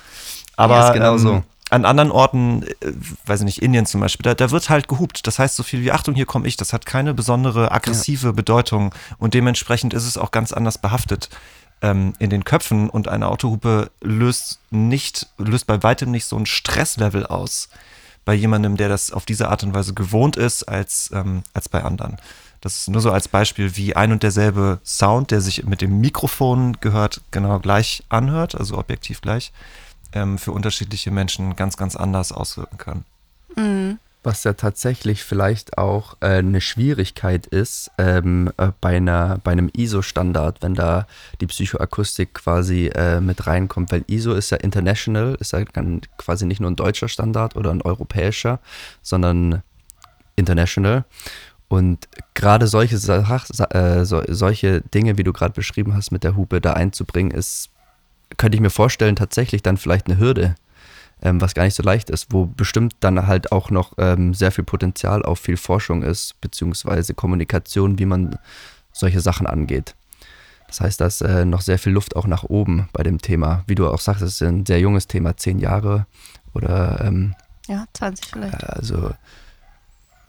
Aber 0.56 0.76
Ja, 0.76 0.88
ist 0.88 0.94
genau 0.94 1.12
ähm, 1.14 1.18
so. 1.18 1.42
An 1.70 1.85
anderen 1.85 2.11
Orten, 2.11 2.64
äh, 2.80 2.92
weiß 3.26 3.40
ich 3.40 3.46
nicht, 3.46 3.62
Indien 3.62 3.87
zum 3.87 4.00
Beispiel, 4.00 4.24
da, 4.24 4.35
da 4.35 4.50
wird 4.50 4.68
halt 4.68 4.88
gehupt. 4.88 5.26
Das 5.26 5.38
heißt 5.38 5.56
so 5.56 5.62
viel 5.62 5.83
wie, 5.83 5.92
Achtung, 5.92 6.14
hier 6.14 6.26
komme 6.26 6.46
ich. 6.46 6.56
Das 6.56 6.72
hat 6.72 6.87
keine 6.87 7.14
besondere 7.14 7.72
aggressive 7.72 8.33
Bedeutung 8.33 8.94
und 9.18 9.35
dementsprechend 9.35 9.94
ist 9.94 10.06
es 10.06 10.18
auch 10.18 10.30
ganz 10.30 10.52
anders 10.52 10.78
behaftet 10.78 11.30
ähm, 11.83 12.14
in 12.18 12.30
den 12.30 12.44
Köpfen 12.44 12.90
und 12.90 13.09
eine 13.09 13.28
Autohupe 13.28 13.90
löst 14.00 14.61
nicht, 14.70 15.28
löst 15.38 15.66
bei 15.66 15.83
weitem 15.83 16.11
nicht 16.11 16.26
so 16.26 16.37
ein 16.37 16.46
Stresslevel 16.46 17.26
aus 17.26 17.68
bei 18.24 18.35
jemandem, 18.35 18.76
der 18.76 18.88
das 18.88 19.12
auf 19.12 19.24
diese 19.24 19.48
Art 19.48 19.62
und 19.62 19.74
Weise 19.74 19.94
gewohnt 19.94 20.37
ist, 20.37 20.64
als, 20.64 21.11
ähm, 21.12 21.42
als 21.54 21.68
bei 21.68 21.83
anderen. 21.83 22.18
Das 22.61 22.76
ist 22.76 22.88
nur 22.88 23.00
so 23.00 23.11
als 23.11 23.28
Beispiel, 23.28 23.76
wie 23.76 23.96
ein 23.96 24.12
und 24.12 24.22
derselbe 24.22 24.80
Sound, 24.85 25.30
der 25.30 25.40
sich 25.40 25.64
mit 25.64 25.80
dem 25.80 26.00
Mikrofon 26.00 26.76
gehört, 26.80 27.22
genau 27.30 27.59
gleich 27.59 28.02
anhört, 28.11 28.54
also 28.54 28.76
objektiv 28.76 29.22
gleich, 29.22 29.52
ähm, 30.12 30.38
für 30.38 30.52
unterschiedliche 30.52 31.10
Menschen 31.10 31.56
ganz, 31.56 31.76
ganz 31.76 31.96
anders 31.96 32.32
auswirken 32.32 32.78
kann. 32.78 33.04
Was 34.22 34.44
ja 34.44 34.52
tatsächlich 34.52 35.24
vielleicht 35.24 35.78
auch 35.78 36.14
äh, 36.20 36.26
eine 36.38 36.60
Schwierigkeit 36.60 37.46
ist 37.46 37.90
ähm, 37.96 38.52
äh, 38.58 38.68
bei, 38.82 38.98
einer, 38.98 39.38
bei 39.42 39.52
einem 39.52 39.70
ISO-Standard, 39.74 40.58
wenn 40.60 40.74
da 40.74 41.06
die 41.40 41.46
Psychoakustik 41.46 42.34
quasi 42.34 42.88
äh, 42.94 43.20
mit 43.22 43.46
reinkommt, 43.46 43.90
weil 43.92 44.04
ISO 44.08 44.34
ist 44.34 44.50
ja 44.50 44.58
international, 44.58 45.36
ist 45.40 45.52
ja 45.52 45.64
quasi 46.18 46.44
nicht 46.44 46.60
nur 46.60 46.70
ein 46.70 46.76
deutscher 46.76 47.08
Standard 47.08 47.56
oder 47.56 47.70
ein 47.70 47.80
europäischer, 47.80 48.60
sondern 49.00 49.62
international. 50.36 51.04
Und 51.68 52.06
gerade 52.34 52.66
solche, 52.66 52.98
Sach 52.98 53.46
sa- 53.46 53.64
äh, 53.70 54.04
so, 54.04 54.22
solche 54.28 54.82
Dinge, 54.82 55.16
wie 55.16 55.22
du 55.22 55.32
gerade 55.32 55.54
beschrieben 55.54 55.94
hast, 55.94 56.10
mit 56.10 56.24
der 56.24 56.36
Hupe 56.36 56.60
da 56.60 56.74
einzubringen, 56.74 57.30
ist, 57.30 57.70
könnte 58.36 58.56
ich 58.56 58.62
mir 58.62 58.70
vorstellen, 58.70 59.16
tatsächlich 59.16 59.62
dann 59.62 59.76
vielleicht 59.76 60.06
eine 60.06 60.18
Hürde 60.18 60.54
ähm, 61.22 61.40
was 61.40 61.54
gar 61.54 61.64
nicht 61.64 61.74
so 61.74 61.82
leicht 61.82 62.10
ist, 62.10 62.28
wo 62.30 62.46
bestimmt 62.46 62.94
dann 63.00 63.26
halt 63.26 63.52
auch 63.52 63.70
noch 63.70 63.92
ähm, 63.98 64.34
sehr 64.34 64.52
viel 64.52 64.64
Potenzial 64.64 65.22
auf 65.22 65.38
viel 65.38 65.56
Forschung 65.56 66.02
ist, 66.02 66.40
beziehungsweise 66.40 67.14
Kommunikation, 67.14 67.98
wie 67.98 68.06
man 68.06 68.38
solche 68.92 69.20
Sachen 69.20 69.46
angeht. 69.46 69.94
Das 70.66 70.80
heißt, 70.80 71.00
da 71.00 71.06
ist 71.06 71.20
äh, 71.20 71.44
noch 71.44 71.62
sehr 71.62 71.78
viel 71.78 71.92
Luft 71.92 72.16
auch 72.16 72.26
nach 72.26 72.44
oben 72.44 72.88
bei 72.92 73.02
dem 73.02 73.20
Thema. 73.20 73.64
Wie 73.66 73.74
du 73.74 73.88
auch 73.88 74.00
sagst, 74.00 74.22
es 74.22 74.34
ist 74.34 74.42
ein 74.42 74.64
sehr 74.64 74.80
junges 74.80 75.08
Thema, 75.08 75.36
zehn 75.36 75.58
Jahre 75.58 76.06
oder 76.54 77.04
ähm, 77.04 77.34
Ja, 77.66 77.84
20 77.92 78.26
vielleicht. 78.26 78.64
also 78.64 79.10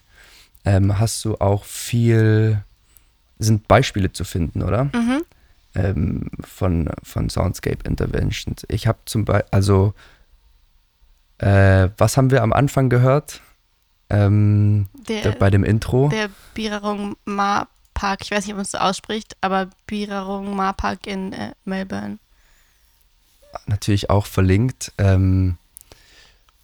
ähm, 0.65 0.97
hast 0.99 1.25
du 1.25 1.35
auch 1.39 1.65
viel, 1.65 2.63
sind 3.37 3.67
Beispiele 3.67 4.13
zu 4.13 4.23
finden, 4.23 4.61
oder? 4.63 4.85
Mhm. 4.85 5.23
ähm, 5.75 6.29
von, 6.41 6.89
von 7.03 7.29
Soundscape 7.29 7.83
Interventions. 7.85 8.63
Ich 8.69 8.87
habe 8.87 8.99
zum 9.05 9.25
Beispiel, 9.25 9.49
also, 9.51 9.93
äh, 11.39 11.89
was 11.97 12.15
haben 12.15 12.31
wir 12.31 12.43
am 12.43 12.53
Anfang 12.53 12.87
gehört? 12.89 13.41
Ähm, 14.09 14.87
Der, 15.09 15.33
bei 15.33 15.49
dem 15.49 15.65
Intro. 15.65 16.07
der 16.09 16.29
Birarong 16.53 17.17
Ma 17.25 17.67
Park. 18.03 18.19
Ich 18.23 18.31
weiß 18.31 18.43
nicht, 18.43 18.51
ob 18.51 18.57
man 18.57 18.65
es 18.65 18.71
so 18.71 18.79
ausspricht, 18.79 19.37
aber 19.39 19.69
Birarong 19.87 20.53
Ma 20.57 20.73
Park 20.73 21.07
in 21.07 21.31
äh, 21.31 21.53
Melbourne. 21.63 22.19
Natürlich 23.65 24.09
auch 24.09 24.25
verlinkt. 24.25 24.91
Ähm, 24.97 25.57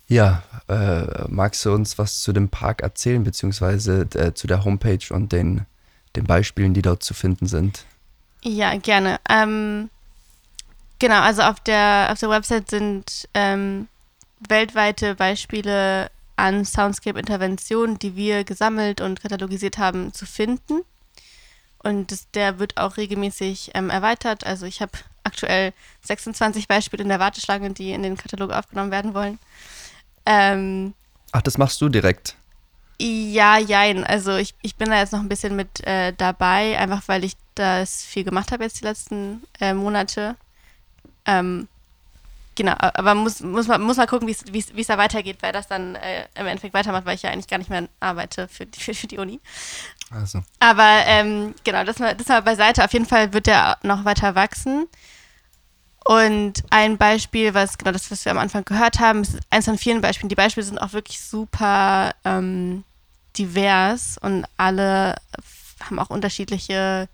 ja, 0.09 0.43
äh, 0.67 1.29
magst 1.29 1.63
du 1.63 1.71
uns 1.71 1.97
was 1.97 2.21
zu 2.23 2.33
dem 2.33 2.49
Park 2.49 2.81
erzählen, 2.81 3.23
beziehungsweise 3.23 4.01
äh, 4.15 4.33
zu 4.33 4.47
der 4.47 4.65
Homepage 4.65 5.13
und 5.13 5.31
den, 5.31 5.65
den 6.17 6.25
Beispielen, 6.25 6.73
die 6.73 6.81
dort 6.81 7.03
zu 7.03 7.13
finden 7.13 7.47
sind? 7.47 7.85
Ja, 8.43 8.75
gerne. 8.75 9.21
Ähm, 9.29 9.89
genau, 10.99 11.21
also 11.21 11.43
auf 11.43 11.61
der, 11.61 12.09
auf 12.11 12.19
der 12.19 12.31
Website 12.31 12.69
sind 12.69 13.29
ähm, 13.33 13.87
weltweite 14.45 15.15
Beispiele 15.15 16.11
an 16.35 16.65
Soundscape-Interventionen, 16.65 17.97
die 17.97 18.17
wir 18.17 18.43
gesammelt 18.43 18.99
und 18.99 19.21
katalogisiert 19.21 19.77
haben, 19.77 20.11
zu 20.11 20.25
finden. 20.25 20.81
Und 21.81 22.11
das, 22.11 22.29
der 22.31 22.59
wird 22.59 22.77
auch 22.77 22.97
regelmäßig 22.97 23.71
ähm, 23.73 23.89
erweitert. 23.89 24.45
Also 24.45 24.65
ich 24.65 24.81
habe 24.81 24.91
aktuell 25.23 25.73
26 26.01 26.67
Beispiele 26.67 27.03
in 27.03 27.09
der 27.09 27.19
Warteschlange, 27.19 27.71
die 27.71 27.91
in 27.91 28.03
den 28.03 28.17
Katalog 28.17 28.51
aufgenommen 28.51 28.91
werden 28.91 29.13
wollen. 29.13 29.39
Ähm, 30.25 30.93
Ach, 31.31 31.41
das 31.41 31.57
machst 31.57 31.79
du 31.81 31.89
direkt? 31.89 32.35
Ja, 33.01 33.57
jein. 33.57 34.03
Also 34.03 34.35
ich, 34.35 34.55
ich 34.61 34.75
bin 34.75 34.89
da 34.89 34.99
jetzt 34.99 35.13
noch 35.13 35.21
ein 35.21 35.29
bisschen 35.29 35.55
mit 35.55 35.85
äh, 35.87 36.13
dabei, 36.13 36.77
einfach 36.77 37.03
weil 37.07 37.23
ich 37.23 37.37
das 37.55 38.03
viel 38.03 38.23
gemacht 38.23 38.51
habe 38.51 38.63
jetzt 38.63 38.81
die 38.81 38.85
letzten 38.85 39.43
äh, 39.61 39.73
Monate. 39.73 40.35
Ähm, 41.25 41.67
genau, 42.59 42.75
aber 42.77 43.15
muss, 43.15 43.39
muss, 43.39 43.67
man, 43.67 43.81
muss 43.81 43.95
mal 43.95 44.05
gucken, 44.05 44.27
wie 44.27 44.81
es 44.81 44.87
da 44.87 44.97
weitergeht, 44.97 45.37
weil 45.41 45.53
das 45.53 45.67
dann 45.67 45.95
äh, 45.95 46.25
im 46.35 46.45
Endeffekt 46.45 46.73
weitermacht, 46.73 47.05
weil 47.05 47.15
ich 47.15 47.21
ja 47.21 47.29
eigentlich 47.29 47.47
gar 47.47 47.57
nicht 47.57 47.69
mehr 47.69 47.87
arbeite 48.01 48.49
für 48.49 48.65
die, 48.65 48.79
für, 48.79 48.93
für 48.93 49.07
die 49.07 49.17
Uni. 49.17 49.39
Also. 50.11 50.41
Aber 50.59 51.03
ähm, 51.05 51.55
genau, 51.63 51.85
das 51.85 51.99
mal, 51.99 52.15
das 52.15 52.27
mal 52.27 52.41
beiseite. 52.41 52.83
Auf 52.83 52.91
jeden 52.91 53.05
Fall 53.05 53.31
wird 53.31 53.47
der 53.47 53.77
noch 53.81 54.03
weiter 54.03 54.35
wachsen. 54.35 54.87
Und 56.03 56.63
ein 56.69 56.97
Beispiel, 56.97 57.53
was 57.53 57.77
genau 57.77 57.91
das, 57.91 58.11
was 58.11 58.25
wir 58.25 58.31
am 58.31 58.39
Anfang 58.39 58.65
gehört 58.65 58.99
haben, 58.99 59.21
ist 59.21 59.39
eins 59.49 59.65
von 59.65 59.77
vielen 59.77 60.01
Beispielen. 60.01 60.29
Die 60.29 60.35
Beispiele 60.35 60.65
sind 60.65 60.79
auch 60.79 60.91
wirklich 60.91 61.21
super 61.21 62.11
ähm, 62.25 62.83
divers 63.37 64.17
und 64.17 64.45
alle 64.57 65.15
haben 65.81 65.99
auch 65.99 66.09
unterschiedliche 66.09 67.07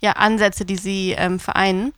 ja, 0.00 0.12
Ansätze, 0.12 0.64
die 0.64 0.76
sie 0.76 1.12
ähm, 1.12 1.38
vereinen. 1.38 1.92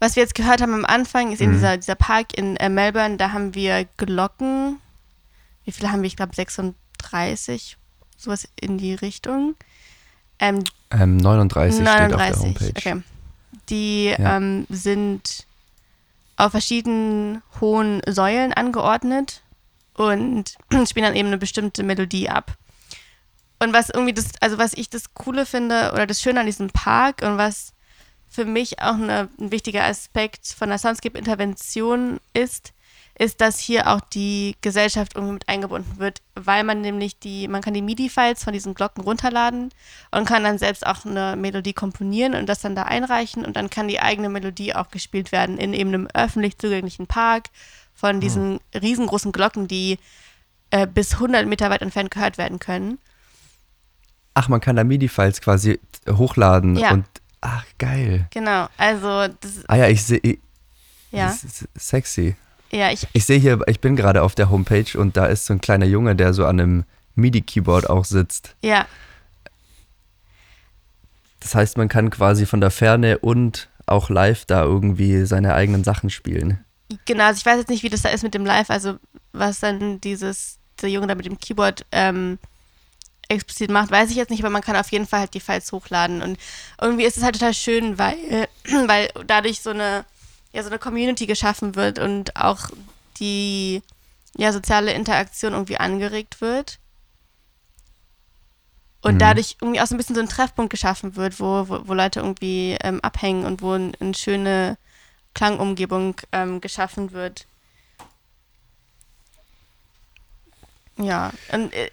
Was 0.00 0.14
wir 0.14 0.22
jetzt 0.22 0.34
gehört 0.34 0.62
haben 0.62 0.74
am 0.74 0.84
Anfang, 0.84 1.32
ist 1.32 1.40
mhm. 1.40 1.44
eben 1.44 1.52
dieser, 1.54 1.76
dieser 1.76 1.94
Park 1.94 2.36
in 2.36 2.56
äh, 2.56 2.68
Melbourne. 2.68 3.16
Da 3.16 3.32
haben 3.32 3.54
wir 3.54 3.86
Glocken. 3.96 4.78
Wie 5.64 5.72
viele 5.72 5.90
haben 5.90 6.02
wir? 6.02 6.06
Ich 6.06 6.16
glaube 6.16 6.34
36, 6.34 7.76
sowas 8.16 8.48
in 8.60 8.78
die 8.78 8.94
Richtung. 8.94 9.56
Ähm, 10.38 10.64
ähm, 10.90 11.16
39, 11.16 11.82
39 11.82 11.84
steht 11.84 12.14
auf 12.14 12.26
der 12.26 12.38
Homepage. 12.38 12.78
Okay. 12.78 13.02
Die 13.68 14.04
ja. 14.06 14.36
ähm, 14.36 14.66
sind 14.70 15.46
auf 16.36 16.52
verschiedenen 16.52 17.42
hohen 17.60 18.00
Säulen 18.06 18.52
angeordnet 18.52 19.42
und 19.94 20.54
spielen 20.88 21.04
dann 21.04 21.16
eben 21.16 21.28
eine 21.28 21.38
bestimmte 21.38 21.82
Melodie 21.82 22.28
ab. 22.28 22.56
Und 23.58 23.72
was 23.72 23.90
irgendwie 23.90 24.14
das, 24.14 24.26
also 24.40 24.56
was 24.58 24.72
ich 24.72 24.88
das 24.88 25.14
Coole 25.14 25.44
finde 25.44 25.90
oder 25.92 26.06
das 26.06 26.22
Schöne 26.22 26.40
an 26.40 26.46
diesem 26.46 26.70
Park 26.70 27.22
und 27.22 27.38
was 27.38 27.72
für 28.28 28.44
mich 28.44 28.80
auch 28.80 28.94
eine, 28.94 29.28
ein 29.40 29.50
wichtiger 29.50 29.84
Aspekt 29.84 30.46
von 30.46 30.68
der 30.68 30.78
Soundscape-Intervention 30.78 32.18
ist, 32.34 32.72
ist, 33.18 33.40
dass 33.40 33.58
hier 33.58 33.88
auch 33.88 34.00
die 34.00 34.54
Gesellschaft 34.60 35.16
irgendwie 35.16 35.34
mit 35.34 35.48
eingebunden 35.48 35.98
wird, 35.98 36.22
weil 36.34 36.62
man 36.62 36.80
nämlich 36.80 37.18
die, 37.18 37.48
man 37.48 37.62
kann 37.62 37.74
die 37.74 37.82
MIDI-Files 37.82 38.44
von 38.44 38.52
diesen 38.52 38.74
Glocken 38.74 39.02
runterladen 39.02 39.70
und 40.12 40.24
kann 40.24 40.44
dann 40.44 40.58
selbst 40.58 40.86
auch 40.86 41.04
eine 41.04 41.34
Melodie 41.36 41.72
komponieren 41.72 42.34
und 42.34 42.48
das 42.48 42.60
dann 42.60 42.76
da 42.76 42.84
einreichen 42.84 43.44
und 43.44 43.56
dann 43.56 43.70
kann 43.70 43.88
die 43.88 44.00
eigene 44.00 44.28
Melodie 44.28 44.74
auch 44.74 44.90
gespielt 44.90 45.32
werden 45.32 45.58
in 45.58 45.74
eben 45.74 45.92
einem 45.92 46.08
öffentlich 46.14 46.58
zugänglichen 46.58 47.08
Park 47.08 47.48
von 47.92 48.14
hm. 48.14 48.20
diesen 48.20 48.52
mhm. 48.52 48.58
riesengroßen 48.80 49.32
Glocken, 49.32 49.66
die 49.66 49.98
äh, 50.70 50.86
bis 50.86 51.14
100 51.14 51.46
Meter 51.46 51.70
weit 51.70 51.82
entfernt 51.82 52.12
gehört 52.12 52.38
werden 52.38 52.60
können. 52.60 52.98
Ach, 54.34 54.48
man 54.48 54.60
kann 54.60 54.76
da 54.76 54.84
MIDI-Files 54.84 55.40
quasi 55.40 55.80
hochladen 56.08 56.76
ja. 56.76 56.92
und 56.92 57.04
ach, 57.40 57.64
geil. 57.78 58.26
Genau, 58.30 58.68
also 58.76 59.32
das 59.40 59.64
Ah 59.68 59.76
ja, 59.76 59.88
ich 59.88 60.02
sehe 60.02 60.38
ja. 61.10 61.34
sexy. 61.76 62.36
Ja, 62.70 62.90
ich. 62.90 63.06
Ich 63.12 63.24
sehe 63.24 63.38
hier, 63.38 63.60
ich 63.66 63.80
bin 63.80 63.96
gerade 63.96 64.22
auf 64.22 64.34
der 64.34 64.50
Homepage 64.50 64.98
und 64.98 65.16
da 65.16 65.26
ist 65.26 65.46
so 65.46 65.54
ein 65.54 65.60
kleiner 65.60 65.86
Junge, 65.86 66.14
der 66.14 66.34
so 66.34 66.44
an 66.44 66.60
einem 66.60 66.84
MIDI-Keyboard 67.14 67.88
auch 67.88 68.04
sitzt. 68.04 68.54
Ja. 68.62 68.86
Das 71.40 71.54
heißt, 71.54 71.76
man 71.78 71.88
kann 71.88 72.10
quasi 72.10 72.46
von 72.46 72.60
der 72.60 72.70
Ferne 72.70 73.18
und 73.18 73.68
auch 73.86 74.10
live 74.10 74.44
da 74.44 74.62
irgendwie 74.62 75.24
seine 75.24 75.54
eigenen 75.54 75.82
Sachen 75.82 76.10
spielen. 76.10 76.64
Genau, 77.06 77.24
also 77.24 77.38
ich 77.38 77.46
weiß 77.46 77.58
jetzt 77.58 77.70
nicht, 77.70 77.82
wie 77.82 77.88
das 77.88 78.02
da 78.02 78.10
ist 78.10 78.22
mit 78.22 78.34
dem 78.34 78.44
Live, 78.44 78.70
also 78.70 78.98
was 79.32 79.60
dann 79.60 80.00
dieses, 80.00 80.58
der 80.80 80.90
Junge 80.90 81.06
da 81.06 81.14
mit 81.14 81.26
dem 81.26 81.38
Keyboard 81.38 81.86
ähm, 81.92 82.38
explizit 83.28 83.70
macht, 83.70 83.90
weiß 83.90 84.10
ich 84.10 84.16
jetzt 84.16 84.30
nicht, 84.30 84.40
aber 84.40 84.50
man 84.50 84.62
kann 84.62 84.76
auf 84.76 84.90
jeden 84.90 85.06
Fall 85.06 85.20
halt 85.20 85.34
die 85.34 85.40
Files 85.40 85.70
hochladen. 85.72 86.22
Und 86.22 86.38
irgendwie 86.80 87.04
ist 87.04 87.16
es 87.16 87.22
halt 87.22 87.34
total 87.34 87.54
schön, 87.54 87.98
weil, 87.98 88.48
weil 88.86 89.10
dadurch 89.26 89.60
so 89.60 89.70
eine 89.70 90.04
ja 90.52 90.62
so 90.62 90.70
eine 90.70 90.78
Community 90.78 91.26
geschaffen 91.26 91.74
wird 91.74 91.98
und 91.98 92.36
auch 92.36 92.70
die 93.18 93.82
ja, 94.36 94.52
soziale 94.52 94.92
Interaktion 94.92 95.52
irgendwie 95.52 95.78
angeregt 95.78 96.40
wird. 96.40 96.78
Und 99.00 99.14
mhm. 99.14 99.18
dadurch 99.18 99.56
irgendwie 99.60 99.80
auch 99.80 99.86
so 99.86 99.94
ein 99.94 99.98
bisschen 99.98 100.16
so 100.16 100.20
ein 100.20 100.28
Treffpunkt 100.28 100.70
geschaffen 100.70 101.16
wird, 101.16 101.38
wo, 101.38 101.68
wo, 101.68 101.86
wo 101.86 101.94
Leute 101.94 102.20
irgendwie 102.20 102.76
ähm, 102.82 103.00
abhängen 103.00 103.44
und 103.44 103.62
wo 103.62 103.72
eine 103.72 103.92
ein 104.00 104.14
schöne 104.14 104.76
Klangumgebung 105.34 106.16
ähm, 106.32 106.60
geschaffen 106.60 107.12
wird. 107.12 107.46
Ja, 110.96 111.32
und, 111.52 111.72
äh, 111.72 111.90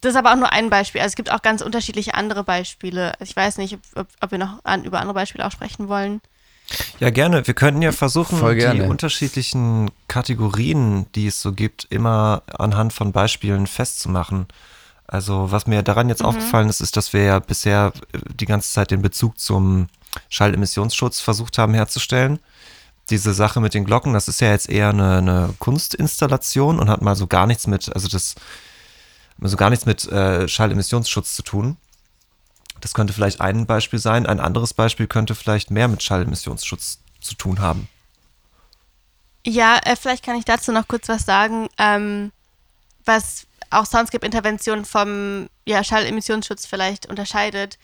das 0.00 0.12
ist 0.12 0.16
aber 0.16 0.32
auch 0.32 0.36
nur 0.36 0.52
ein 0.52 0.70
Beispiel. 0.70 1.00
Also 1.00 1.12
es 1.12 1.16
gibt 1.16 1.30
auch 1.30 1.42
ganz 1.42 1.62
unterschiedliche 1.62 2.14
andere 2.14 2.44
Beispiele. 2.44 3.12
Ich 3.20 3.34
weiß 3.34 3.58
nicht, 3.58 3.78
ob, 3.94 4.06
ob 4.20 4.30
wir 4.30 4.38
noch 4.38 4.64
an, 4.64 4.84
über 4.84 5.00
andere 5.00 5.14
Beispiele 5.14 5.46
auch 5.46 5.52
sprechen 5.52 5.88
wollen. 5.88 6.20
Ja, 6.98 7.10
gerne. 7.10 7.46
Wir 7.46 7.54
könnten 7.54 7.82
ja 7.82 7.92
versuchen, 7.92 8.38
die 8.58 8.80
unterschiedlichen 8.80 9.90
Kategorien, 10.08 11.06
die 11.14 11.28
es 11.28 11.40
so 11.40 11.52
gibt, 11.52 11.86
immer 11.90 12.42
anhand 12.58 12.92
von 12.92 13.12
Beispielen 13.12 13.66
festzumachen. 13.66 14.46
Also, 15.06 15.52
was 15.52 15.66
mir 15.66 15.82
daran 15.82 16.08
jetzt 16.08 16.22
mhm. 16.22 16.28
aufgefallen 16.28 16.68
ist, 16.68 16.80
ist, 16.80 16.96
dass 16.96 17.12
wir 17.12 17.22
ja 17.22 17.38
bisher 17.38 17.92
die 18.34 18.46
ganze 18.46 18.72
Zeit 18.72 18.90
den 18.90 19.02
Bezug 19.02 19.38
zum 19.38 19.88
Schallemissionsschutz 20.28 21.20
versucht 21.20 21.58
haben 21.58 21.74
herzustellen. 21.74 22.40
Diese 23.10 23.32
Sache 23.32 23.60
mit 23.60 23.74
den 23.74 23.84
Glocken, 23.84 24.14
das 24.14 24.26
ist 24.26 24.40
ja 24.40 24.50
jetzt 24.50 24.68
eher 24.68 24.88
eine, 24.88 25.18
eine 25.18 25.54
Kunstinstallation 25.60 26.80
und 26.80 26.90
hat 26.90 27.02
mal 27.02 27.14
so 27.14 27.28
gar 27.28 27.46
nichts 27.46 27.68
mit, 27.68 27.94
also 27.94 28.08
das, 28.08 28.34
so 29.40 29.56
gar 29.56 29.70
nichts 29.70 29.86
mit 29.86 30.06
äh, 30.06 30.48
Schallemissionsschutz 30.48 31.34
zu 31.34 31.42
tun. 31.42 31.76
Das 32.80 32.94
könnte 32.94 33.12
vielleicht 33.12 33.40
ein 33.40 33.66
Beispiel 33.66 33.98
sein. 33.98 34.26
Ein 34.26 34.40
anderes 34.40 34.74
Beispiel 34.74 35.06
könnte 35.06 35.34
vielleicht 35.34 35.70
mehr 35.70 35.88
mit 35.88 36.02
Schallemissionsschutz 36.02 37.00
zu 37.20 37.34
tun 37.34 37.60
haben. 37.60 37.88
Ja, 39.46 39.78
äh, 39.84 39.96
vielleicht 39.96 40.24
kann 40.24 40.36
ich 40.36 40.44
dazu 40.44 40.72
noch 40.72 40.88
kurz 40.88 41.08
was 41.08 41.24
sagen, 41.24 41.68
ähm, 41.78 42.32
was 43.04 43.46
auch 43.70 43.86
Soundscape-Intervention 43.86 44.84
vom 44.84 45.48
ja, 45.66 45.82
Schallemissionsschutz 45.84 46.66
vielleicht 46.66 47.06
unterscheidet, 47.06 47.78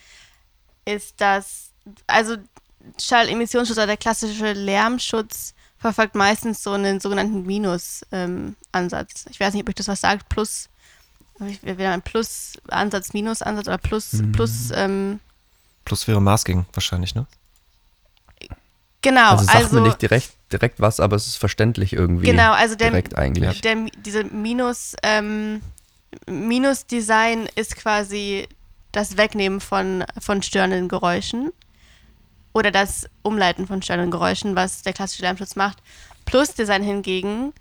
ist, 0.84 1.20
dass, 1.20 1.70
also 2.06 2.36
Schallemissionsschutz 3.00 3.76
oder 3.76 3.86
der 3.86 3.96
klassische 3.96 4.52
Lärmschutz 4.52 5.54
verfolgt 5.78 6.14
meistens 6.14 6.62
so 6.62 6.72
einen 6.72 7.00
sogenannten 7.00 7.44
Minus-Ansatz. 7.44 9.26
Ähm, 9.26 9.30
ich 9.30 9.40
weiß 9.40 9.54
nicht, 9.54 9.62
ob 9.62 9.68
euch 9.68 9.74
das 9.74 9.88
was 9.88 10.00
sagt, 10.00 10.28
plus 10.28 10.68
wir 11.38 11.78
wären 11.78 11.94
ein 11.94 12.02
Plus-Ansatz, 12.02 13.12
Minus-Ansatz 13.12 13.66
oder 13.66 13.78
Plus, 13.78 14.12
mhm. 14.14 14.32
Plus. 14.32 14.70
Ähm, 14.74 15.20
Plus 15.84 16.06
wäre 16.06 16.20
Masking 16.20 16.66
wahrscheinlich, 16.72 17.14
ne? 17.14 17.26
Genau. 19.02 19.30
Also 19.32 19.44
sagt 19.44 19.56
also, 19.56 19.76
mir 19.76 19.82
nicht 19.82 20.00
direkt, 20.00 20.30
direkt 20.52 20.80
was, 20.80 21.00
aber 21.00 21.16
es 21.16 21.26
ist 21.26 21.36
verständlich 21.36 21.92
irgendwie. 21.92 22.26
Genau, 22.26 22.52
also 22.52 22.76
der, 22.76 22.90
direkt 22.90 23.18
eigentlich. 23.18 23.60
Der, 23.60 23.76
diese 24.04 24.24
Minus, 24.24 24.94
ähm, 25.02 25.60
Minus-Design 26.26 27.48
ist 27.56 27.76
quasi 27.76 28.46
das 28.92 29.16
Wegnehmen 29.16 29.60
von, 29.60 30.04
von 30.20 30.42
störenden 30.42 30.88
Geräuschen 30.88 31.50
oder 32.52 32.70
das 32.70 33.08
Umleiten 33.22 33.66
von 33.66 33.82
störenden 33.82 34.10
Geräuschen, 34.10 34.54
was 34.54 34.82
der 34.82 34.92
klassische 34.92 35.22
Lärmschutz 35.22 35.56
macht. 35.56 35.78
Plus-Design 36.26 36.82
hingegen 36.82 37.52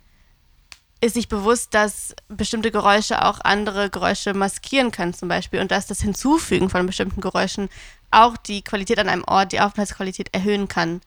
ist 1.02 1.16
sich 1.16 1.28
bewusst, 1.28 1.74
dass 1.74 2.16
bestimmte 2.28 2.72
Geräusche 2.72 3.26
auch 3.26 3.40
andere 3.44 3.90
Geräusche 3.90 4.34
maskieren 4.34 4.92
können 4.92 5.14
zum 5.14 5.30
Beispiel 5.30 5.60
und 5.60 5.72
dass 5.72 5.88
das 5.88 6.02
Hinzufügen 6.02 6.70
von 6.70 6.86
bestimmten 6.86 7.22
Geräuschen 7.22 7.70
auch 8.12 8.38
die 8.38 8.62
Qualität 8.64 9.00
an 9.00 9.10
einem 9.10 9.24
Ort, 9.26 9.52
die 9.52 9.60
Aufenthaltsqualität 9.60 10.34
erhöhen 10.34 10.68
kann. 10.68 11.02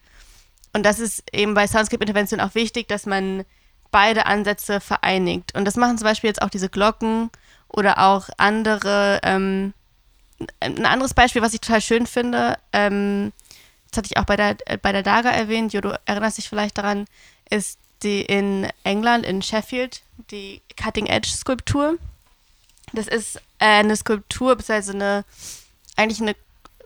Und 0.73 0.83
das 0.83 0.99
ist 0.99 1.23
eben 1.31 1.53
bei 1.53 1.67
Soundscape-Intervention 1.67 2.41
auch 2.41 2.55
wichtig, 2.55 2.89
dass 2.89 3.05
man 3.05 3.45
beide 3.91 4.25
Ansätze 4.25 4.81
vereinigt. 4.81 5.55
Und 5.55 5.63
das 5.65 5.77
machen 5.77 5.97
zum 5.97 6.05
Beispiel 6.05 6.27
jetzt 6.27 6.41
auch 6.41 6.49
diese 6.49 6.67
Glocken 6.67 7.29
oder 7.69 7.99
auch 7.99 8.27
andere 8.37 9.21
ähm, 9.23 9.73
ein 10.59 10.85
anderes 10.85 11.13
Beispiel, 11.13 11.41
was 11.41 11.53
ich 11.53 11.61
total 11.61 11.79
schön 11.81 12.05
finde, 12.05 12.57
ähm, 12.73 13.31
das 13.89 13.97
hatte 13.97 14.09
ich 14.11 14.17
auch 14.17 14.25
bei 14.25 14.35
der, 14.35 14.57
äh, 14.65 14.77
bei 14.77 14.91
der 14.91 15.03
Daga 15.03 15.29
erwähnt, 15.29 15.71
Jo, 15.73 15.81
du 15.81 15.97
erinnerst 16.05 16.37
dich 16.37 16.49
vielleicht 16.49 16.77
daran, 16.77 17.05
ist 17.49 17.79
die 18.03 18.21
in 18.21 18.67
England, 18.83 19.25
in 19.25 19.41
Sheffield, 19.41 20.01
die 20.31 20.61
Cutting 20.75 21.05
Edge 21.07 21.29
Skulptur. 21.29 21.97
Das 22.93 23.07
ist 23.07 23.37
äh, 23.59 23.65
eine 23.65 23.95
Skulptur, 23.95 24.55
beziehungsweise 24.55 24.93
eine, 24.93 25.25
eigentlich 25.95 26.21
eine 26.21 26.35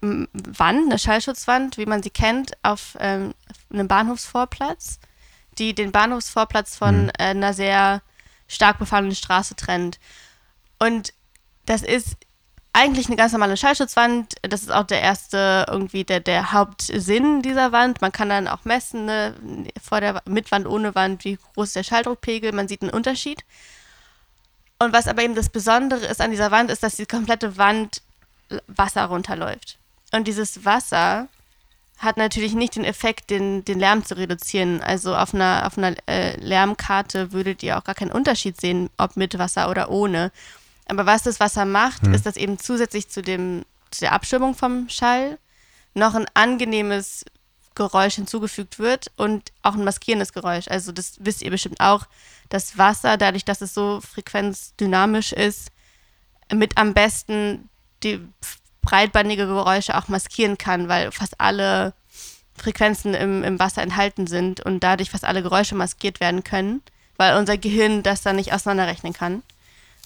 Wand, 0.02 0.90
eine 0.90 1.00
Schallschutzwand, 1.00 1.78
wie 1.78 1.86
man 1.86 2.02
sie 2.04 2.10
kennt, 2.10 2.54
auf 2.64 2.98
ähm, 3.00 3.34
einem 3.72 3.88
Bahnhofsvorplatz, 3.88 5.00
die 5.58 5.76
den 5.76 5.92
Bahnhofsvorplatz 5.92 6.78
von 6.78 7.04
mhm. 7.04 7.10
äh, 7.18 7.24
einer 7.24 7.54
sehr 7.54 8.02
stark 8.48 8.80
befahrenen 8.80 9.16
Straße 9.16 9.56
trennt. 9.56 10.00
Und 10.80 11.14
das 11.66 11.82
ist 11.84 12.16
eigentlich 12.74 13.08
eine 13.08 13.16
ganz 13.16 13.32
normale 13.32 13.58
Schallschutzwand. 13.58 14.36
Das 14.42 14.62
ist 14.62 14.72
auch 14.72 14.86
der 14.86 15.02
erste, 15.02 15.66
irgendwie 15.70 16.04
der, 16.04 16.20
der 16.20 16.52
Hauptsinn 16.52 17.42
dieser 17.42 17.72
Wand. 17.72 18.02
Man 18.02 18.12
kann 18.12 18.30
dann 18.30 18.48
auch 18.48 18.64
messen, 18.64 19.06
ne, 19.06 19.36
vor 19.82 20.02
der, 20.02 20.22
mit 20.26 20.52
Wand, 20.52 20.68
ohne 20.68 20.96
Wand, 20.96 21.26
wie 21.26 21.38
groß 21.54 21.74
der 21.74 21.84
Schalldruckpegel. 21.84 22.52
Man 22.52 22.68
sieht 22.68 22.82
einen 22.82 22.92
Unterschied. 22.92 23.44
Und 24.78 24.94
was 24.94 25.08
aber 25.08 25.24
eben 25.24 25.36
das 25.36 25.50
Besondere 25.50 26.06
ist 26.06 26.22
an 26.22 26.32
dieser 26.32 26.52
Wand, 26.52 26.72
ist, 26.72 26.84
dass 26.84 26.96
die 26.96 27.06
komplette 27.06 27.58
Wand 27.58 28.02
Wasser 28.68 29.06
runterläuft. 29.06 29.78
Und 30.12 30.28
dieses 30.28 30.66
Wasser 30.66 31.28
hat 31.98 32.18
natürlich 32.18 32.54
nicht 32.54 32.76
den 32.76 32.86
Effekt, 32.86 33.30
den, 33.30 33.66
den 33.66 33.80
Lärm 33.80 34.06
zu 34.06 34.16
reduzieren. 34.16 34.82
Also 34.82 35.16
auf 35.16 35.34
einer, 35.34 35.68
auf 35.68 35.78
einer 35.78 35.96
äh, 36.08 36.38
Lärmkarte 36.40 37.34
würdet 37.34 37.62
ihr 37.62 37.78
auch 37.78 37.84
gar 37.84 37.96
keinen 37.96 38.12
Unterschied 38.12 38.60
sehen, 38.60 38.90
ob 38.98 39.18
mit 39.18 39.38
Wasser 39.38 39.70
oder 39.70 39.92
ohne. 39.92 40.32
Aber 40.90 41.06
was 41.06 41.24
das 41.24 41.40
Wasser 41.40 41.66
macht, 41.66 42.04
hm. 42.04 42.14
ist, 42.14 42.26
dass 42.26 42.36
eben 42.36 42.58
zusätzlich 42.58 43.10
zu, 43.10 43.22
dem, 43.22 43.64
zu 43.92 44.02
der 44.02 44.12
Abschirmung 44.12 44.56
vom 44.56 44.90
Schall 44.90 45.38
noch 45.94 46.16
ein 46.16 46.26
angenehmes 46.34 47.26
Geräusch 47.76 48.16
hinzugefügt 48.16 48.80
wird 48.80 49.12
und 49.16 49.52
auch 49.62 49.76
ein 49.76 49.84
maskierendes 49.84 50.34
Geräusch. 50.34 50.68
Also 50.68 50.92
das 50.92 51.14
wisst 51.20 51.42
ihr 51.42 51.52
bestimmt 51.52 51.80
auch, 51.80 52.08
dass 52.50 52.78
Wasser, 52.78 53.18
dadurch, 53.18 53.46
dass 53.46 53.62
es 53.62 53.74
so 53.74 54.02
frequenzdynamisch 54.02 55.32
ist, 55.32 55.70
mit 56.52 56.78
am 56.78 56.94
besten 56.94 57.70
die 58.04 58.20
breitbandige 58.82 59.46
Geräusche 59.46 59.96
auch 59.96 60.08
maskieren 60.08 60.58
kann, 60.58 60.90
weil 60.90 61.12
fast 61.12 61.40
alle 61.40 61.94
Frequenzen 62.56 63.14
im, 63.14 63.44
im 63.44 63.60
Wasser 63.60 63.84
enthalten 63.84 64.26
sind 64.26 64.60
und 64.66 64.84
dadurch 64.84 65.12
fast 65.12 65.24
alle 65.24 65.44
Geräusche 65.44 65.76
maskiert 65.76 66.20
werden 66.20 66.44
können, 66.44 66.82
weil 67.18 67.38
unser 67.38 67.58
Gehirn 67.58 68.02
das 68.02 68.24
dann 68.24 68.38
nicht 68.38 68.54
auseinanderrechnen 68.54 69.14
kann 69.14 69.44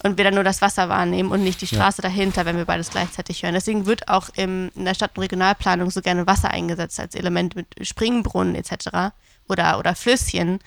und 0.04 0.18
wir 0.18 0.26
dann 0.26 0.36
nur 0.36 0.44
das 0.44 0.62
Wasser 0.62 0.90
wahrnehmen 0.90 1.32
und 1.32 1.44
nicht 1.44 1.62
die 1.62 1.68
Straße 1.68 2.02
ja. 2.02 2.10
dahinter, 2.10 2.46
wenn 2.46 2.58
wir 2.58 2.66
beides 2.66 2.90
gleichzeitig 2.90 3.42
hören. 3.42 3.54
Deswegen 3.54 3.86
wird 3.86 4.10
auch 4.10 4.30
im, 4.36 4.70
in 4.76 4.84
der 4.86 4.94
Stadt- 4.94 5.18
und 5.18 5.24
Regionalplanung 5.24 5.90
so 5.90 6.02
gerne 6.02 6.28
Wasser 6.28 6.52
eingesetzt 6.52 7.00
als 7.00 7.16
Element 7.16 7.56
mit 7.56 7.68
Springbrunnen 7.82 8.56
etc. 8.56 9.14
oder, 9.48 9.80
oder 9.80 9.96
Flüsschen, 9.96 10.60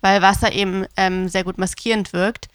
weil 0.00 0.22
Wasser 0.22 0.52
eben 0.52 0.86
ähm, 0.96 1.28
sehr 1.28 1.42
gut 1.42 1.58
maskierend 1.58 2.12
wirkt. 2.12 2.46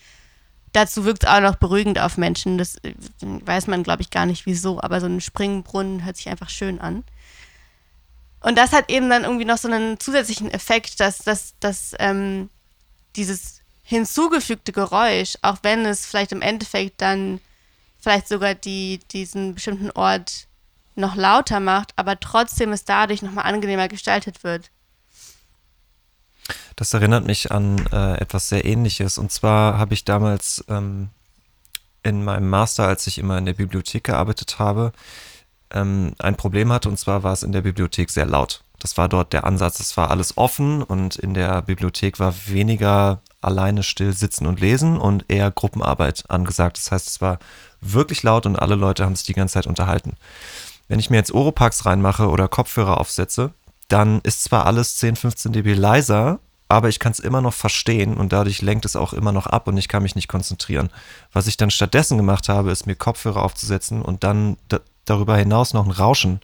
Dazu 0.71 1.03
wirkt 1.03 1.23
es 1.23 1.29
auch 1.29 1.41
noch 1.41 1.55
beruhigend 1.55 1.99
auf 1.99 2.17
Menschen. 2.17 2.57
Das 2.57 2.77
äh, 2.83 2.93
weiß 3.21 3.67
man, 3.67 3.83
glaube 3.83 4.01
ich, 4.01 4.09
gar 4.09 4.25
nicht 4.25 4.45
wieso, 4.45 4.81
aber 4.81 5.01
so 5.01 5.07
ein 5.07 5.19
Springbrunnen 5.19 6.05
hört 6.05 6.15
sich 6.15 6.29
einfach 6.29 6.49
schön 6.49 6.79
an. 6.79 7.03
Und 8.39 8.57
das 8.57 8.71
hat 8.71 8.89
eben 8.89 9.09
dann 9.09 9.23
irgendwie 9.23 9.45
noch 9.45 9.57
so 9.57 9.67
einen 9.67 9.99
zusätzlichen 9.99 10.49
Effekt, 10.49 11.01
dass, 11.01 11.17
dass, 11.17 11.55
dass 11.59 11.93
ähm, 11.99 12.49
dieses 13.17 13.58
hinzugefügte 13.89 14.71
Geräusch, 14.71 15.33
auch 15.41 15.57
wenn 15.63 15.83
es 15.83 16.05
vielleicht 16.05 16.31
im 16.31 16.43
Endeffekt 16.43 17.01
dann 17.01 17.41
vielleicht 17.99 18.27
sogar 18.27 18.53
die, 18.53 18.99
diesen 19.11 19.55
bestimmten 19.55 19.89
Ort 19.89 20.47
noch 20.93 21.15
lauter 21.15 21.59
macht, 21.59 21.93
aber 21.95 22.19
trotzdem 22.19 22.71
es 22.71 22.85
dadurch 22.85 23.23
nochmal 23.23 23.45
angenehmer 23.45 23.87
gestaltet 23.87 24.43
wird. 24.43 24.69
Das 26.75 26.93
erinnert 26.93 27.25
mich 27.25 27.51
an 27.51 27.83
äh, 27.91 28.19
etwas 28.19 28.49
sehr 28.49 28.63
Ähnliches. 28.63 29.17
Und 29.17 29.31
zwar 29.31 29.79
habe 29.79 29.95
ich 29.95 30.05
damals 30.05 30.63
ähm, 30.67 31.09
in 32.03 32.23
meinem 32.23 32.47
Master, 32.47 32.87
als 32.87 33.07
ich 33.07 33.17
immer 33.17 33.39
in 33.39 33.45
der 33.45 33.53
Bibliothek 33.53 34.03
gearbeitet 34.03 34.59
habe, 34.59 34.91
ähm, 35.71 36.13
ein 36.19 36.37
Problem 36.37 36.71
hatte. 36.71 36.89
Und 36.89 36.97
zwar 36.99 37.23
war 37.23 37.33
es 37.33 37.41
in 37.41 37.53
der 37.53 37.61
Bibliothek 37.61 38.11
sehr 38.11 38.27
laut. 38.27 38.61
Das 38.79 38.97
war 38.97 39.09
dort 39.09 39.33
der 39.33 39.43
Ansatz. 39.43 39.79
Es 39.79 39.97
war 39.97 40.09
alles 40.09 40.37
offen 40.37 40.81
und 40.81 41.17
in 41.17 41.33
der 41.33 41.61
Bibliothek 41.61 42.19
war 42.19 42.33
weniger 42.47 43.21
alleine 43.41 43.83
still 43.83 44.13
sitzen 44.13 44.45
und 44.45 44.59
lesen 44.59 44.97
und 44.97 45.25
eher 45.27 45.51
Gruppenarbeit 45.51 46.23
angesagt. 46.29 46.77
Das 46.77 46.91
heißt, 46.91 47.07
es 47.07 47.21
war 47.21 47.39
wirklich 47.81 48.23
laut 48.23 48.45
und 48.45 48.57
alle 48.57 48.75
Leute 48.75 49.05
haben 49.05 49.15
sich 49.15 49.25
die 49.25 49.33
ganze 49.33 49.53
Zeit 49.53 49.67
unterhalten. 49.67 50.13
Wenn 50.87 50.99
ich 50.99 51.09
mir 51.09 51.17
jetzt 51.17 51.33
Oropax 51.33 51.85
reinmache 51.85 52.29
oder 52.29 52.47
Kopfhörer 52.47 52.99
aufsetze, 52.99 53.51
dann 53.87 54.21
ist 54.21 54.43
zwar 54.43 54.65
alles 54.65 54.97
10, 54.97 55.15
15 55.15 55.53
dB 55.53 55.73
leiser, 55.73 56.39
aber 56.67 56.89
ich 56.89 56.99
kann 56.99 57.11
es 57.11 57.19
immer 57.19 57.41
noch 57.41 57.53
verstehen 57.53 58.15
und 58.15 58.31
dadurch 58.31 58.61
lenkt 58.61 58.85
es 58.85 58.95
auch 58.95 59.13
immer 59.13 59.31
noch 59.31 59.47
ab 59.47 59.67
und 59.67 59.77
ich 59.77 59.87
kann 59.87 60.03
mich 60.03 60.15
nicht 60.15 60.27
konzentrieren. 60.27 60.89
Was 61.31 61.47
ich 61.47 61.57
dann 61.57 61.71
stattdessen 61.71 62.17
gemacht 62.17 62.49
habe, 62.49 62.71
ist 62.71 62.85
mir 62.85 62.95
Kopfhörer 62.95 63.43
aufzusetzen 63.43 64.01
und 64.01 64.23
dann 64.23 64.57
darüber 65.05 65.35
hinaus 65.35 65.73
noch 65.73 65.85
ein 65.85 65.91
Rauschen 65.91 66.39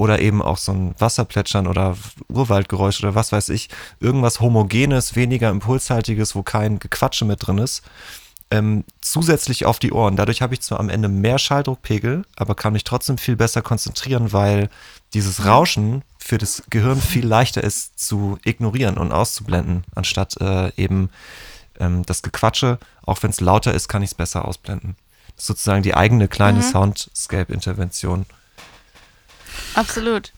oder 0.00 0.20
eben 0.20 0.40
auch 0.40 0.56
so 0.56 0.72
ein 0.72 0.94
Wasserplätschern 0.98 1.66
oder 1.66 1.94
Urwaldgeräusch 2.28 3.00
oder 3.00 3.14
was 3.14 3.32
weiß 3.32 3.50
ich, 3.50 3.68
irgendwas 4.00 4.40
Homogenes, 4.40 5.14
weniger 5.14 5.50
Impulshaltiges, 5.50 6.34
wo 6.34 6.42
kein 6.42 6.78
Gequatsche 6.78 7.26
mit 7.26 7.46
drin 7.46 7.58
ist, 7.58 7.82
ähm, 8.50 8.84
zusätzlich 9.02 9.66
auf 9.66 9.78
die 9.78 9.92
Ohren. 9.92 10.16
Dadurch 10.16 10.40
habe 10.40 10.54
ich 10.54 10.62
zwar 10.62 10.80
am 10.80 10.88
Ende 10.88 11.08
mehr 11.08 11.38
Schalldruckpegel, 11.38 12.24
aber 12.34 12.54
kann 12.54 12.72
mich 12.72 12.84
trotzdem 12.84 13.18
viel 13.18 13.36
besser 13.36 13.60
konzentrieren, 13.60 14.32
weil 14.32 14.70
dieses 15.12 15.44
Rauschen 15.44 16.02
für 16.18 16.38
das 16.38 16.62
Gehirn 16.70 16.98
viel 16.98 17.26
leichter 17.26 17.62
ist 17.62 18.00
zu 18.00 18.38
ignorieren 18.42 18.96
und 18.96 19.12
auszublenden, 19.12 19.84
anstatt 19.94 20.40
äh, 20.40 20.72
eben 20.76 21.10
ähm, 21.78 22.06
das 22.06 22.22
Gequatsche, 22.22 22.78
auch 23.04 23.22
wenn 23.22 23.30
es 23.30 23.42
lauter 23.42 23.74
ist, 23.74 23.88
kann 23.88 24.02
ich 24.02 24.12
es 24.12 24.14
besser 24.14 24.46
ausblenden. 24.46 24.96
Das 25.36 25.44
ist 25.44 25.46
sozusagen 25.48 25.82
die 25.82 25.94
eigene 25.94 26.26
kleine 26.26 26.60
mhm. 26.60 26.70
Soundscape-Intervention. 26.70 28.24
Absolut. 29.74 30.32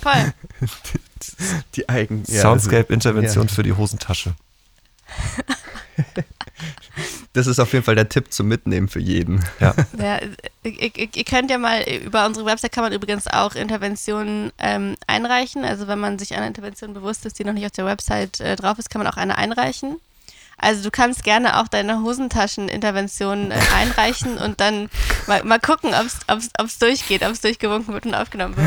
Voll. 0.00 0.32
die 1.74 1.88
eigen 1.88 2.24
ja, 2.26 2.42
Soundscape-Intervention 2.42 3.46
ja. 3.46 3.52
für 3.52 3.62
die 3.62 3.72
Hosentasche. 3.72 4.34
Das 7.32 7.46
ist 7.46 7.60
auf 7.60 7.72
jeden 7.72 7.84
Fall 7.84 7.94
der 7.94 8.08
Tipp 8.08 8.32
zum 8.32 8.48
Mitnehmen 8.48 8.88
für 8.88 9.00
jeden. 9.00 9.44
Ja. 9.60 9.74
ja 9.98 10.18
ihr, 10.64 10.90
ihr, 10.96 11.24
könnt 11.24 11.50
ja 11.50 11.58
mal, 11.58 11.82
über 11.82 12.26
unsere 12.26 12.46
Website 12.46 12.72
kann 12.72 12.82
man 12.82 12.92
übrigens 12.92 13.26
auch 13.28 13.54
Interventionen 13.54 14.50
ähm, 14.58 14.96
einreichen. 15.06 15.64
Also 15.64 15.86
wenn 15.86 16.00
man 16.00 16.18
sich 16.18 16.34
einer 16.34 16.46
Intervention 16.46 16.94
bewusst 16.94 17.26
ist, 17.26 17.38
die 17.38 17.44
noch 17.44 17.52
nicht 17.52 17.66
auf 17.66 17.72
der 17.72 17.86
Website 17.86 18.40
äh, 18.40 18.56
drauf 18.56 18.78
ist, 18.78 18.90
kann 18.90 19.02
man 19.02 19.12
auch 19.12 19.16
eine 19.16 19.38
einreichen. 19.38 20.00
Also 20.58 20.82
du 20.82 20.90
kannst 20.90 21.24
gerne 21.24 21.60
auch 21.60 21.68
deine 21.68 22.02
Hosentaschenintervention 22.02 23.50
äh, 23.50 23.58
einreichen 23.76 24.38
und 24.38 24.60
dann 24.60 24.90
mal, 25.26 25.44
mal 25.44 25.60
gucken, 25.60 25.92
ob 25.94 26.66
es 26.66 26.78
durchgeht, 26.78 27.22
ob 27.22 27.30
es 27.30 27.40
durchgewunken 27.40 27.94
wird 27.94 28.06
und 28.06 28.14
aufgenommen 28.14 28.56
wird. 28.56 28.66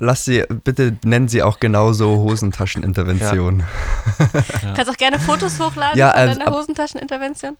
Lass 0.00 0.24
sie, 0.24 0.44
bitte 0.62 0.96
nennen 1.04 1.26
sie 1.26 1.42
auch 1.42 1.58
genauso 1.58 2.18
Hosentaschenintervention. 2.18 3.60
Ja. 3.60 3.66
ja. 4.62 4.74
Kannst 4.74 4.92
auch 4.92 4.96
gerne 4.96 5.18
Fotos 5.18 5.58
hochladen 5.58 5.98
ja, 5.98 6.12
von 6.12 6.38
deiner 6.38 6.52
Hosentaschenintervention. 6.52 7.56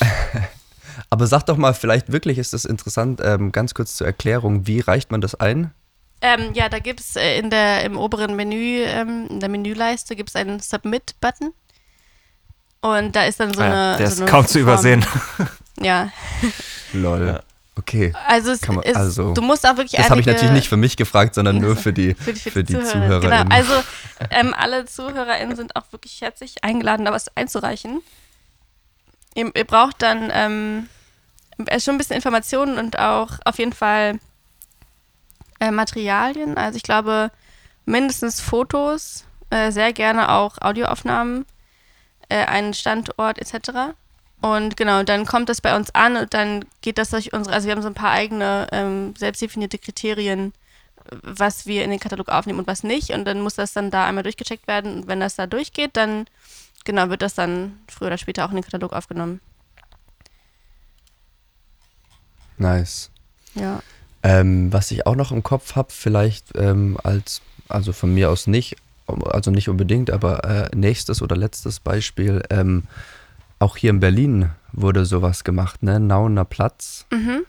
Aber 1.10 1.26
sag 1.26 1.42
doch 1.44 1.58
mal, 1.58 1.74
vielleicht 1.74 2.12
wirklich 2.12 2.38
ist 2.38 2.54
das 2.54 2.64
interessant, 2.64 3.20
ähm, 3.22 3.52
ganz 3.52 3.74
kurz 3.74 3.94
zur 3.96 4.06
Erklärung, 4.06 4.66
wie 4.66 4.80
reicht 4.80 5.10
man 5.10 5.20
das 5.20 5.34
ein? 5.34 5.72
Ähm, 6.22 6.52
ja, 6.54 6.68
da 6.68 6.78
gibt 6.78 7.00
es 7.00 7.16
äh, 7.16 7.38
in 7.38 7.50
der, 7.50 7.84
im 7.84 7.96
oberen 7.96 8.36
Menü, 8.36 8.82
ähm, 8.82 9.26
in 9.30 9.40
der 9.40 9.48
Menüleiste 9.48 10.16
gibt 10.16 10.28
es 10.28 10.36
einen 10.36 10.60
Submit-Button. 10.60 11.52
Und 12.82 13.16
da 13.16 13.24
ist 13.24 13.40
dann 13.40 13.52
so 13.54 13.60
ah 13.60 13.64
eine. 13.64 13.96
Der 13.98 14.06
so 14.06 14.12
ist 14.14 14.20
eine 14.20 14.30
kaum 14.30 14.44
Form. 14.44 14.52
zu 14.52 14.58
übersehen. 14.58 15.04
Ja. 15.82 16.10
Lol. 16.92 17.40
Okay. 17.74 18.12
Also, 18.26 18.50
es 18.50 18.68
man, 18.68 18.82
ist, 18.82 18.96
also, 18.96 19.32
du 19.32 19.40
musst 19.40 19.66
auch 19.66 19.78
wirklich 19.78 19.92
Das 19.92 20.10
habe 20.10 20.20
ich 20.20 20.26
natürlich 20.26 20.50
nicht 20.50 20.68
für 20.68 20.76
mich 20.76 20.98
gefragt, 20.98 21.34
sondern 21.34 21.56
nur 21.56 21.74
für 21.74 21.94
die, 21.94 22.14
für 22.18 22.34
die, 22.34 22.40
für 22.40 22.50
für 22.50 22.64
die 22.64 22.74
Zuhörer. 22.74 23.22
ZuhörerInnen. 23.22 23.48
Genau, 23.48 23.56
also 23.56 23.72
ähm, 24.28 24.52
alle 24.52 24.84
ZuhörerInnen 24.84 25.56
sind 25.56 25.76
auch 25.76 25.84
wirklich 25.90 26.20
herzlich 26.20 26.62
eingeladen, 26.62 27.06
da 27.06 27.12
was 27.12 27.34
einzureichen. 27.34 28.02
Ihr, 29.34 29.50
ihr 29.54 29.64
braucht 29.64 30.02
dann 30.02 30.30
ähm, 30.34 30.88
schon 31.78 31.94
ein 31.94 31.98
bisschen 31.98 32.16
Informationen 32.16 32.76
und 32.76 32.98
auch 32.98 33.38
auf 33.46 33.58
jeden 33.58 33.72
Fall 33.72 34.18
äh, 35.60 35.70
Materialien. 35.70 36.56
Also 36.56 36.76
ich 36.76 36.82
glaube 36.82 37.30
mindestens 37.84 38.40
Fotos, 38.40 39.24
äh, 39.50 39.70
sehr 39.70 39.92
gerne 39.92 40.30
auch 40.30 40.58
Audioaufnahmen, 40.60 41.46
äh, 42.28 42.44
einen 42.44 42.74
Standort 42.74 43.38
etc. 43.38 43.94
Und 44.40 44.76
genau, 44.76 45.02
dann 45.02 45.26
kommt 45.26 45.48
das 45.48 45.60
bei 45.60 45.76
uns 45.76 45.94
an 45.94 46.16
und 46.16 46.32
dann 46.32 46.64
geht 46.80 46.98
das 46.98 47.10
durch 47.10 47.32
unsere, 47.32 47.54
also 47.54 47.66
wir 47.66 47.74
haben 47.74 47.82
so 47.82 47.88
ein 47.88 47.94
paar 47.94 48.12
eigene 48.12 48.66
ähm, 48.72 49.14
selbstdefinierte 49.16 49.78
Kriterien, 49.78 50.52
was 51.22 51.66
wir 51.66 51.84
in 51.84 51.90
den 51.90 52.00
Katalog 52.00 52.28
aufnehmen 52.28 52.60
und 52.60 52.66
was 52.66 52.82
nicht. 52.82 53.10
Und 53.10 53.24
dann 53.24 53.40
muss 53.40 53.54
das 53.54 53.72
dann 53.72 53.90
da 53.90 54.06
einmal 54.06 54.22
durchgecheckt 54.22 54.66
werden. 54.66 54.94
Und 54.94 55.08
wenn 55.08 55.20
das 55.20 55.36
da 55.36 55.46
durchgeht, 55.46 55.96
dann 55.96 56.26
genau 56.84 57.10
wird 57.10 57.22
das 57.22 57.34
dann 57.34 57.80
früher 57.88 58.08
oder 58.08 58.18
später 58.18 58.44
auch 58.44 58.50
in 58.50 58.56
den 58.56 58.64
Katalog 58.64 58.92
aufgenommen. 58.92 59.40
Nice. 62.56 63.10
Ja. 63.54 63.80
Ähm, 64.22 64.72
was 64.72 64.90
ich 64.90 65.06
auch 65.06 65.16
noch 65.16 65.32
im 65.32 65.42
Kopf 65.42 65.76
habe, 65.76 65.88
vielleicht 65.90 66.54
ähm, 66.54 66.98
als, 67.02 67.40
also 67.68 67.92
von 67.92 68.12
mir 68.12 68.30
aus 68.30 68.46
nicht, 68.46 68.76
also 69.06 69.50
nicht 69.50 69.68
unbedingt, 69.68 70.10
aber 70.10 70.44
äh, 70.44 70.76
nächstes 70.76 71.22
oder 71.22 71.36
letztes 71.36 71.80
Beispiel, 71.80 72.42
ähm, 72.50 72.84
auch 73.58 73.76
hier 73.76 73.90
in 73.90 74.00
Berlin 74.00 74.50
wurde 74.72 75.04
sowas 75.04 75.44
gemacht, 75.44 75.82
ne? 75.82 76.00
Nauner 76.00 76.44
Platz. 76.44 77.06
Mhm. 77.10 77.44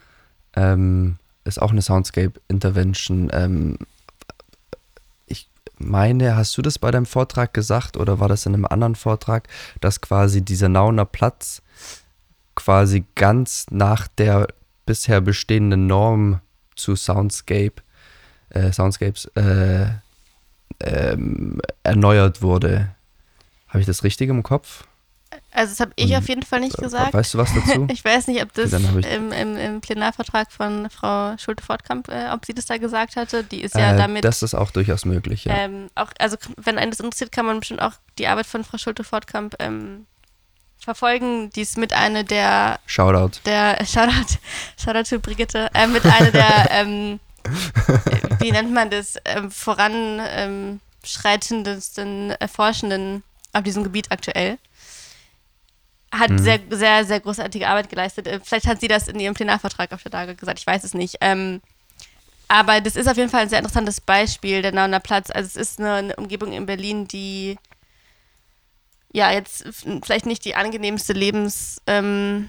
Ähm, 0.54 1.16
ist 1.44 1.60
auch 1.60 1.72
eine 1.72 1.82
Soundscape 1.82 2.34
Intervention. 2.48 3.30
Ähm, 3.32 3.78
ich 5.26 5.48
meine, 5.78 6.36
hast 6.36 6.56
du 6.56 6.62
das 6.62 6.78
bei 6.78 6.90
deinem 6.90 7.06
Vortrag 7.06 7.54
gesagt 7.54 7.96
oder 7.96 8.20
war 8.20 8.28
das 8.28 8.46
in 8.46 8.54
einem 8.54 8.66
anderen 8.66 8.94
Vortrag, 8.94 9.48
dass 9.80 10.00
quasi 10.00 10.42
dieser 10.42 10.68
Nauner 10.68 11.06
Platz 11.06 11.62
quasi 12.54 13.04
ganz 13.14 13.66
nach 13.70 14.06
der 14.06 14.48
bisher 14.84 15.20
bestehenden 15.20 15.86
Norm 15.86 16.40
zu 16.76 16.96
Soundscape, 16.96 17.74
äh, 18.50 18.72
Soundscapes 18.72 19.26
äh, 19.36 19.86
ähm, 20.80 21.60
erneuert 21.82 22.42
wurde. 22.42 22.88
Habe 23.68 23.80
ich 23.80 23.86
das 23.86 24.04
richtig 24.04 24.28
im 24.28 24.42
Kopf? 24.42 24.84
Also 25.50 25.70
das 25.72 25.80
habe 25.80 25.92
ich 25.96 26.10
Und, 26.10 26.16
auf 26.16 26.28
jeden 26.28 26.42
Fall 26.42 26.60
nicht 26.60 26.78
Äh, 26.78 26.82
gesagt. 26.82 27.14
Weißt 27.14 27.34
du 27.34 27.38
was 27.38 27.54
dazu? 27.54 27.86
Ich 27.90 28.04
weiß 28.04 28.26
nicht, 28.26 28.42
ob 28.42 28.52
das 28.52 28.72
ich- 28.72 29.06
im, 29.06 29.32
im, 29.32 29.56
im 29.56 29.80
Plenarvertrag 29.80 30.50
von 30.52 30.88
Frau 30.90 31.36
Schulte-Fortkamp, 31.38 32.08
äh, 32.08 32.30
ob 32.32 32.44
sie 32.44 32.52
das 32.54 32.66
da 32.66 32.76
gesagt 32.78 33.16
hatte. 33.16 33.42
Die 33.44 33.62
ist 33.62 33.74
ja 33.74 33.94
äh, 33.94 33.96
damit 33.96 34.24
das 34.24 34.42
ist 34.42 34.54
auch 34.54 34.70
durchaus 34.70 35.04
möglich, 35.04 35.44
ja. 35.46 35.54
Ähm, 35.56 35.88
auch, 35.94 36.10
also 36.18 36.36
wenn 36.56 36.78
einen 36.78 36.90
das 36.90 37.00
interessiert, 37.00 37.32
kann 37.32 37.46
man 37.46 37.60
bestimmt 37.60 37.80
auch 37.80 37.94
die 38.18 38.26
Arbeit 38.28 38.46
von 38.46 38.64
Frau 38.64 38.76
Schulte-Fortkamp 38.78 39.56
ähm, 39.58 40.06
verfolgen. 40.84 41.50
Die 41.50 41.60
ist 41.62 41.78
mit 41.78 41.92
einer 41.92 42.24
der, 42.24 42.78
Shoutout. 42.86 43.38
der 43.46 43.84
Shoutout, 43.90 44.38
Shoutout 44.82 45.08
to 45.08 45.18
Brigitte, 45.20 45.68
äh, 45.74 45.86
mit 45.86 46.04
einer 46.04 46.30
der, 46.30 46.68
ähm, 46.70 47.20
äh, 47.44 47.50
wie 48.40 48.52
nennt 48.52 48.72
man 48.72 48.90
das, 48.90 49.16
ähm, 49.24 49.50
voranschreitendsten 49.50 52.30
Erforschenden 52.32 53.22
auf 53.52 53.62
diesem 53.62 53.84
Gebiet 53.84 54.10
aktuell. 54.10 54.58
Hat 56.12 56.30
Mhm. 56.30 56.38
sehr, 56.38 56.60
sehr, 56.70 57.04
sehr 57.04 57.20
großartige 57.20 57.68
Arbeit 57.68 57.88
geleistet. 57.88 58.26
Äh, 58.26 58.40
Vielleicht 58.44 58.66
hat 58.66 58.80
sie 58.80 58.88
das 58.88 59.08
in 59.08 59.18
ihrem 59.18 59.34
Plenarvertrag 59.34 59.92
auf 59.92 60.02
der 60.02 60.12
Tage 60.12 60.34
gesagt, 60.34 60.58
ich 60.58 60.66
weiß 60.66 60.84
es 60.84 60.94
nicht. 60.94 61.16
Ähm, 61.20 61.60
aber 62.48 62.80
das 62.82 62.96
ist 62.96 63.08
auf 63.08 63.16
jeden 63.16 63.30
Fall 63.30 63.42
ein 63.42 63.48
sehr 63.48 63.60
interessantes 63.60 64.00
Beispiel, 64.00 64.60
der 64.60 64.72
Nauner 64.72 65.00
Platz. 65.00 65.30
Also 65.30 65.46
es 65.46 65.56
ist 65.56 65.80
eine, 65.80 65.94
eine 65.94 66.16
Umgebung 66.16 66.52
in 66.52 66.66
Berlin, 66.66 67.08
die 67.08 67.56
ja 69.12 69.30
jetzt 69.30 69.64
vielleicht 70.02 70.26
nicht 70.26 70.44
die 70.44 70.54
angenehmste 70.54 71.12
Lebensumgebung 71.12 72.48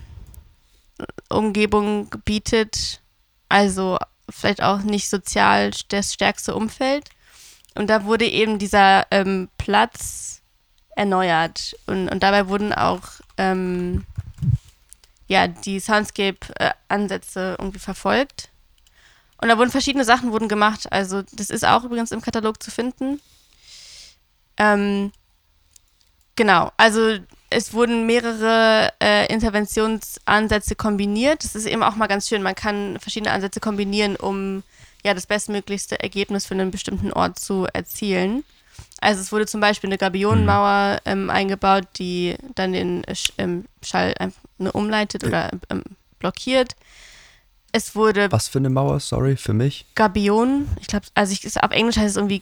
ähm, 1.30 2.22
bietet. 2.26 3.02
Also 3.50 4.00
vielleicht 4.30 4.64
auch 4.64 4.80
nicht 4.80 5.10
sozial 5.10 5.72
das 5.90 6.14
stärkste 6.14 6.56
Umfeld. 6.56 7.10
Und 7.76 7.88
da 7.88 8.06
wurde 8.06 8.26
eben 8.26 8.60
dieser 8.60 9.06
ähm, 9.12 9.50
Platz 9.58 10.42
erneuert. 10.96 11.76
Und, 11.88 12.10
und 12.10 12.24
dabei 12.24 12.48
wurden 12.48 12.74
auch 12.74 13.04
ähm, 13.38 14.06
ja, 15.28 15.48
die 15.48 15.80
Soundscape-Ansätze 15.80 17.56
irgendwie 17.60 17.80
verfolgt. 17.80 18.50
Und 19.42 19.50
da 19.50 19.58
wurden 19.58 19.72
verschiedene 19.72 20.06
Sachen 20.06 20.32
wurden 20.32 20.48
gemacht. 20.48 20.92
Also 20.92 21.24
das 21.34 21.50
ist 21.50 21.66
auch 21.66 21.84
übrigens 21.84 22.12
im 22.12 22.22
Katalog 22.22 22.62
zu 22.64 22.72
finden. 22.72 23.20
Ähm, 24.58 25.12
genau, 26.36 26.72
also 26.78 27.18
es 27.50 27.74
wurden 27.74 28.06
mehrere 28.06 28.92
äh, 29.02 29.32
Interventionsansätze 29.32 30.76
kombiniert. 30.76 31.44
Das 31.44 31.56
ist 31.56 31.66
eben 31.66 31.84
auch 31.84 31.96
mal 31.96 32.08
ganz 32.08 32.28
schön. 32.28 32.42
Man 32.42 32.56
kann 32.56 33.00
verschiedene 33.00 33.32
Ansätze 33.32 33.60
kombinieren, 33.60 34.16
um 34.16 34.64
ja 35.04 35.14
das 35.14 35.28
bestmöglichste 35.28 36.00
Ergebnis 36.02 36.46
für 36.46 36.56
einen 36.56 36.72
bestimmten 36.72 37.12
Ort 37.14 37.40
zu 37.40 37.68
erzielen. 37.72 38.44
Also 39.02 39.22
es 39.22 39.32
wurde 39.32 39.46
zum 39.46 39.62
Beispiel 39.62 39.90
eine 39.90 39.98
Gabionenmauer 39.98 41.02
ähm, 41.06 41.30
eingebaut, 41.30 41.86
die 41.98 42.36
dann 42.56 42.74
den 42.74 43.04
äh, 43.04 43.16
Sch 43.16 43.34
ähm, 43.38 43.66
Schall 43.84 44.16
einfach 44.18 44.42
nur 44.58 44.74
umleitet 44.74 45.24
oder 45.24 45.52
ähm, 45.70 45.84
blockiert. 46.20 46.76
Es 47.72 47.96
wurde 47.96 48.32
Was 48.32 48.48
für 48.48 48.60
eine 48.60 48.70
Mauer, 48.70 49.00
sorry, 49.00 49.36
für 49.36 49.54
mich? 49.54 49.86
Gabion, 49.96 50.68
ich 50.80 50.88
glaube, 50.88 51.06
also 51.16 51.34
ich, 51.34 51.62
auf 51.62 51.72
Englisch 51.72 51.98
heißt 51.98 52.12
es 52.12 52.18
irgendwie 52.18 52.42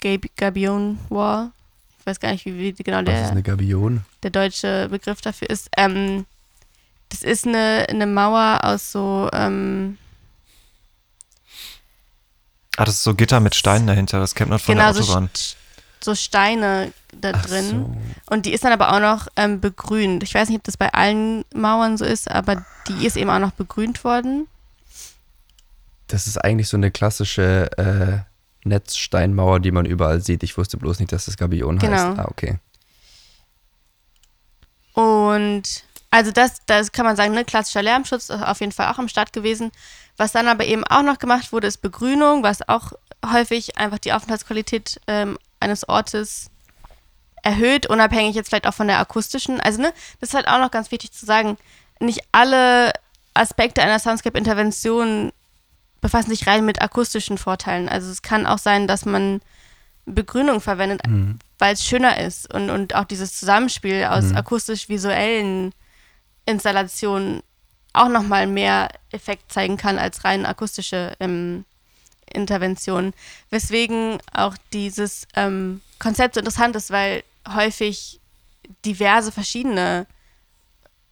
Gab 0.00 0.22
Gabion 0.36 0.98
Wall. 1.08 1.52
Ich 2.02 2.06
weiß 2.06 2.18
gar 2.18 2.32
nicht, 2.32 2.44
wie, 2.46 2.76
wie 2.76 2.82
genau 2.82 2.98
Was 2.98 3.14
ist 3.14 3.20
der, 3.22 3.30
eine 3.30 3.42
Gabion? 3.44 4.04
der 4.24 4.30
deutsche 4.30 4.88
Begriff 4.90 5.20
dafür 5.20 5.48
ist. 5.50 5.68
Ähm, 5.76 6.26
das 7.10 7.22
ist 7.22 7.46
eine, 7.46 7.86
eine 7.88 8.06
Mauer 8.08 8.58
aus 8.64 8.90
so, 8.90 9.30
ähm, 9.32 9.98
Ah, 12.76 12.84
das 12.86 12.94
ist 12.96 13.04
so 13.04 13.14
Gitter 13.14 13.38
mit 13.38 13.54
Steinen 13.54 13.86
dahinter, 13.86 14.18
das 14.18 14.34
kennt 14.34 14.50
man 14.50 14.58
von 14.58 14.74
genau, 14.74 14.92
der 14.92 14.94
so, 14.94 15.02
Autobahn. 15.12 15.28
St- 15.36 15.56
so 16.00 16.14
Steine 16.14 16.92
da 17.20 17.30
Ach 17.34 17.46
drin. 17.46 17.68
so. 17.70 17.96
Und 18.34 18.46
die 18.46 18.52
ist 18.52 18.64
dann 18.64 18.72
aber 18.72 18.92
auch 18.94 18.98
noch 19.00 19.28
ähm, 19.36 19.60
begrünt. 19.60 20.22
Ich 20.22 20.34
weiß 20.34 20.48
nicht, 20.48 20.58
ob 20.58 20.64
das 20.64 20.76
bei 20.78 20.92
allen 20.92 21.44
Mauern 21.54 21.96
so 21.98 22.04
ist, 22.04 22.30
aber 22.30 22.64
die 22.88 23.06
ist 23.06 23.16
eben 23.16 23.30
auch 23.30 23.38
noch 23.38 23.52
begrünt 23.52 24.02
worden. 24.04 24.48
Das 26.08 26.26
ist 26.26 26.38
eigentlich 26.42 26.68
so 26.68 26.76
eine 26.76 26.90
klassische 26.90 27.70
äh, 27.78 28.31
Netzsteinmauer, 28.64 29.60
die 29.60 29.70
man 29.70 29.86
überall 29.86 30.20
sieht. 30.20 30.42
Ich 30.42 30.56
wusste 30.56 30.76
bloß 30.76 31.00
nicht, 31.00 31.12
dass 31.12 31.24
das 31.24 31.36
Gabion 31.36 31.80
heißt. 31.80 31.90
Genau. 31.90 32.22
Ah, 32.22 32.28
okay. 32.30 32.58
Und 34.94 35.84
also 36.10 36.30
das, 36.30 36.58
das 36.66 36.92
kann 36.92 37.06
man 37.06 37.16
sagen, 37.16 37.32
ne, 37.32 37.44
klassischer 37.44 37.82
Lärmschutz 37.82 38.28
ist 38.28 38.42
auf 38.42 38.60
jeden 38.60 38.72
Fall 38.72 38.92
auch 38.92 38.98
am 38.98 39.08
Start 39.08 39.32
gewesen. 39.32 39.72
Was 40.16 40.32
dann 40.32 40.46
aber 40.46 40.66
eben 40.66 40.84
auch 40.84 41.02
noch 41.02 41.18
gemacht 41.18 41.52
wurde, 41.52 41.66
ist 41.66 41.78
Begrünung, 41.78 42.42
was 42.42 42.68
auch 42.68 42.92
häufig 43.24 43.78
einfach 43.78 43.98
die 43.98 44.12
Aufenthaltsqualität 44.12 45.00
ähm, 45.06 45.38
eines 45.58 45.88
Ortes 45.88 46.50
erhöht, 47.42 47.86
unabhängig 47.86 48.34
jetzt 48.34 48.48
vielleicht 48.48 48.66
auch 48.66 48.74
von 48.74 48.88
der 48.88 48.98
akustischen. 48.98 49.60
Also 49.60 49.80
ne, 49.80 49.92
das 50.20 50.30
ist 50.30 50.34
halt 50.34 50.48
auch 50.48 50.58
noch 50.58 50.70
ganz 50.70 50.90
wichtig 50.90 51.12
zu 51.12 51.24
sagen, 51.24 51.56
nicht 51.98 52.20
alle 52.32 52.92
Aspekte 53.34 53.82
einer 53.82 53.98
Soundscape-Intervention 53.98 55.32
befassen 56.02 56.28
sich 56.30 56.46
rein 56.46 56.66
mit 56.66 56.82
akustischen 56.82 57.38
Vorteilen. 57.38 57.88
Also 57.88 58.10
es 58.10 58.20
kann 58.20 58.44
auch 58.44 58.58
sein, 58.58 58.86
dass 58.86 59.06
man 59.06 59.40
Begrünung 60.04 60.60
verwendet, 60.60 61.00
weil 61.58 61.74
es 61.74 61.86
schöner 61.86 62.20
ist 62.20 62.52
und, 62.52 62.68
und 62.68 62.94
auch 62.94 63.04
dieses 63.04 63.38
Zusammenspiel 63.38 64.04
aus 64.04 64.34
akustisch-visuellen 64.34 65.72
Installationen 66.44 67.42
auch 67.92 68.08
nochmal 68.08 68.46
mehr 68.46 68.88
Effekt 69.12 69.52
zeigen 69.52 69.76
kann 69.76 69.98
als 69.98 70.24
rein 70.24 70.44
akustische 70.44 71.14
ähm, 71.20 71.64
Interventionen. 72.26 73.12
Weswegen 73.50 74.18
auch 74.32 74.56
dieses 74.72 75.28
ähm, 75.36 75.82
Konzept 76.00 76.34
so 76.34 76.40
interessant 76.40 76.74
ist, 76.74 76.90
weil 76.90 77.22
häufig 77.48 78.20
diverse 78.84 79.30
verschiedene 79.30 80.06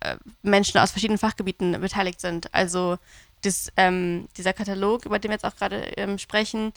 äh, 0.01 0.17
Menschen 0.43 0.81
aus 0.81 0.91
verschiedenen 0.91 1.19
Fachgebieten 1.19 1.81
beteiligt 1.81 2.21
sind. 2.21 2.53
Also 2.53 2.99
das, 3.43 3.73
ähm, 3.77 4.29
dieser 4.37 4.53
Katalog, 4.53 5.07
über 5.07 5.19
den 5.19 5.31
wir 5.31 5.35
jetzt 5.35 5.45
auch 5.45 5.57
gerade 5.57 5.77
ähm, 5.97 6.19
sprechen, 6.19 6.73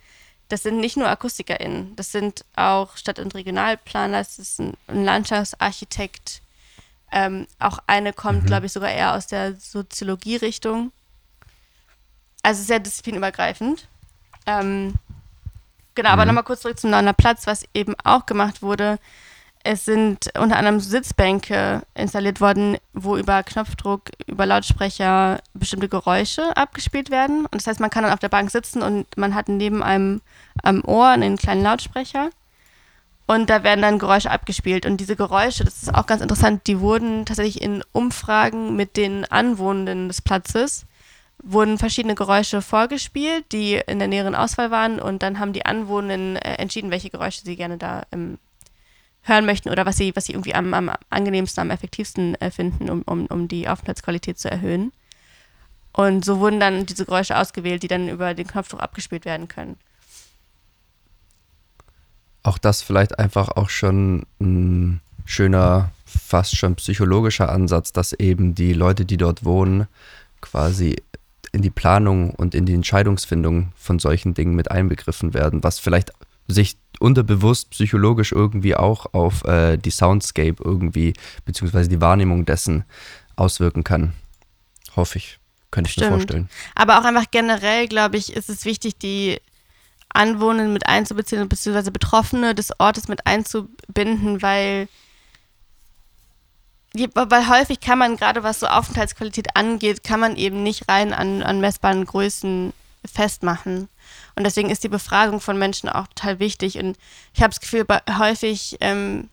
das 0.50 0.64
sind 0.64 0.78
nicht 0.78 0.98
nur 0.98 1.08
AkustikerInnen, 1.08 1.96
das 1.96 2.12
sind 2.12 2.46
auch 2.56 2.98
Stadt- 2.98 3.20
und 3.20 3.34
Regionalplaner, 3.34 4.20
das 4.20 4.40
ist 4.40 4.60
ein, 4.60 4.74
ein 4.88 5.04
Landschaftsarchitekt, 5.04 6.42
ähm, 7.12 7.48
auch 7.60 7.80
eine 7.88 8.12
kommt, 8.12 8.48
glaube 8.48 8.66
ich, 8.66 8.72
sogar 8.72 8.92
eher 8.92 9.14
aus 9.14 9.28
der 9.28 9.56
Soziologie-Richtung. 9.56 10.92
Also 12.42 12.64
sehr 12.64 12.80
disziplinübergreifend. 12.80 13.88
Ähm, 14.46 14.96
genau, 15.96 16.10
aber 16.10 16.26
nochmal 16.26 16.44
kurz 16.44 16.62
zurück 16.62 16.80
zum 16.80 16.90
Neuner 16.90 17.14
Platz, 17.14 17.46
was 17.46 17.66
eben 17.74 17.96
auch 18.04 18.26
gemacht 18.26 18.62
wurde. 18.62 18.98
Es 19.66 19.86
sind 19.86 20.30
unter 20.38 20.58
anderem 20.58 20.82
Sitzbänke 20.82 21.84
installiert 21.96 22.42
worden, 22.42 22.78
wo 22.92 23.16
über 23.16 23.44
Knopfdruck, 23.44 24.10
über 24.28 24.46
Lautsprecher 24.46 25.40
bestimmte 25.54 25.88
Geräusche 25.88 26.56
abgespielt 26.58 27.10
werden. 27.10 27.46
Und 27.46 27.56
das 27.56 27.68
heißt, 27.68 27.80
man 27.80 27.90
kann 27.90 28.04
dann 28.04 28.12
auf 28.12 28.20
der 28.20 28.28
Bank 28.28 28.52
sitzen 28.52 28.82
und 28.82 29.06
man 29.16 29.34
hat 29.34 29.48
neben 29.48 29.82
einem 29.82 30.22
am 30.64 30.84
Ohr 30.84 31.08
einen 31.08 31.38
kleinen 31.38 31.64
Lautsprecher. 31.64 32.30
Und 33.26 33.50
da 33.50 33.64
werden 33.64 33.82
dann 33.82 34.00
Geräusche 34.00 34.32
abgespielt. 34.32 34.86
Und 34.86 34.98
diese 34.98 35.16
Geräusche, 35.16 35.64
das 35.64 35.84
ist 35.84 35.96
auch 35.96 36.08
ganz 36.08 36.22
interessant, 36.22 36.68
die 36.68 36.82
wurden 36.82 37.26
tatsächlich 37.26 37.62
in 37.62 37.84
Umfragen 37.94 38.76
mit 38.76 38.98
den 38.98 39.24
Anwohnenden 39.24 40.10
des 40.10 40.22
Platzes, 40.22 40.86
wurden 41.42 41.78
verschiedene 41.78 42.16
Geräusche 42.16 42.62
vorgespielt, 42.62 43.46
die 43.54 43.82
in 43.88 44.00
der 44.00 44.10
näheren 44.10 44.36
Auswahl 44.36 44.72
waren. 44.72 45.00
Und 45.00 45.24
dann 45.24 45.40
haben 45.40 45.54
die 45.54 45.66
Anwohnenden 45.66 46.36
äh, 46.36 46.56
entschieden, 46.56 46.92
welche 46.92 47.10
Geräusche 47.10 47.46
sie 47.46 47.56
gerne 47.56 47.78
da 47.78 48.04
ähm, 48.12 48.40
hören 49.24 49.46
möchten 49.46 49.70
oder 49.70 49.86
was 49.86 49.98
sie, 49.98 50.16
was 50.16 50.26
sie 50.26 50.34
irgendwie 50.34 50.54
am, 50.54 50.74
am 50.74 50.92
angenehmsten, 51.10 51.62
am 51.62 51.72
effektivsten 51.72 52.36
äh, 52.36 52.52
finden, 52.52 52.90
um, 52.90 53.02
um, 53.04 53.26
um 53.28 53.48
die 53.48 53.68
Aufenthaltsqualität 53.68 54.38
zu 54.38 54.52
erhöhen. 54.52 54.92
Und 55.94 56.26
so 56.26 56.40
wurden 56.40 56.60
dann 56.60 56.86
diese 56.86 57.06
Geräusche 57.06 57.38
ausgewählt, 57.38 57.84
die 57.84 57.88
dann 57.88 58.10
über 58.10 58.34
den 58.34 58.48
Knopfdruck 58.48 58.82
abgespielt 58.82 59.26
werden 59.26 59.48
können. 59.48 59.78
Auch 62.42 62.58
das 62.58 62.82
vielleicht 62.82 63.20
einfach 63.20 63.50
auch 63.50 63.70
schon 63.70 64.26
ein 64.42 65.02
schöner, 65.26 65.92
fast 66.06 66.58
schon 66.58 66.76
psychologischer 66.76 67.50
Ansatz, 67.50 67.94
dass 67.94 68.12
eben 68.14 68.56
die 68.56 68.74
Leute, 68.74 69.06
die 69.06 69.18
dort 69.18 69.46
wohnen, 69.46 69.88
quasi 70.42 71.02
in 71.54 71.62
die 71.62 71.70
Planung 71.70 72.32
und 72.32 72.56
in 72.56 72.66
die 72.66 72.74
Entscheidungsfindung 72.74 73.72
von 73.76 74.00
solchen 74.00 74.34
Dingen 74.34 74.56
mit 74.56 74.72
einbegriffen 74.72 75.34
werden, 75.34 75.64
was 75.64 75.80
vielleicht 75.80 76.12
sich 76.48 76.76
unterbewusst 77.00 77.70
psychologisch 77.72 78.32
irgendwie 78.32 78.76
auch 78.76 79.14
auf 79.14 79.44
äh, 79.46 79.78
die 79.78 79.92
Soundscape 79.92 80.56
irgendwie, 80.64 81.14
beziehungsweise 81.46 81.90
die 81.90 82.02
Wahrnehmung 82.02 82.46
dessen 82.46 82.84
auswirken 83.36 83.84
kann. 83.84 84.14
Hoffe 84.96 85.18
ich. 85.18 85.40
Könnte 85.72 85.88
ich 85.88 85.94
Stimmt. 85.94 86.12
mir 86.12 86.18
vorstellen. 86.18 86.50
Aber 86.76 87.00
auch 87.00 87.04
einfach 87.04 87.26
generell, 87.32 87.88
glaube 87.88 88.18
ich, 88.18 88.34
ist 88.34 88.50
es 88.50 88.64
wichtig, 88.64 89.00
die 89.00 89.40
Anwohner 90.10 90.66
mit 90.66 90.88
einzubeziehen, 90.88 91.50
beziehungsweise 91.50 91.92
Betroffene 91.92 92.54
des 92.54 92.80
Ortes 92.80 93.08
mit 93.08 93.26
einzubinden, 93.26 94.44
weil, 94.44 94.88
weil 96.94 97.50
häufig 97.50 97.80
kann 97.80 97.98
man, 97.98 98.18
gerade 98.18 98.44
was 98.44 98.60
so 98.60 98.68
Aufenthaltsqualität 98.68 99.56
angeht, 99.56 100.04
kann 100.04 100.20
man 100.20 100.36
eben 100.36 100.62
nicht 100.62 100.88
rein 100.88 101.12
an, 101.12 101.42
an 101.42 101.60
messbaren 101.60 102.06
Größen 102.06 102.74
festmachen. 103.12 103.90
Und 104.36 104.44
deswegen 104.44 104.70
ist 104.70 104.84
die 104.84 104.90
Befragung 104.90 105.40
von 105.40 105.58
Menschen 105.58 105.90
auch 105.90 106.08
total 106.08 106.40
wichtig. 106.40 106.78
Und 106.78 106.98
ich 107.34 107.42
habe 107.42 107.52
das 107.52 107.60
Gefühl, 107.60 107.86
häufig 108.18 108.78
ähm, 108.82 109.30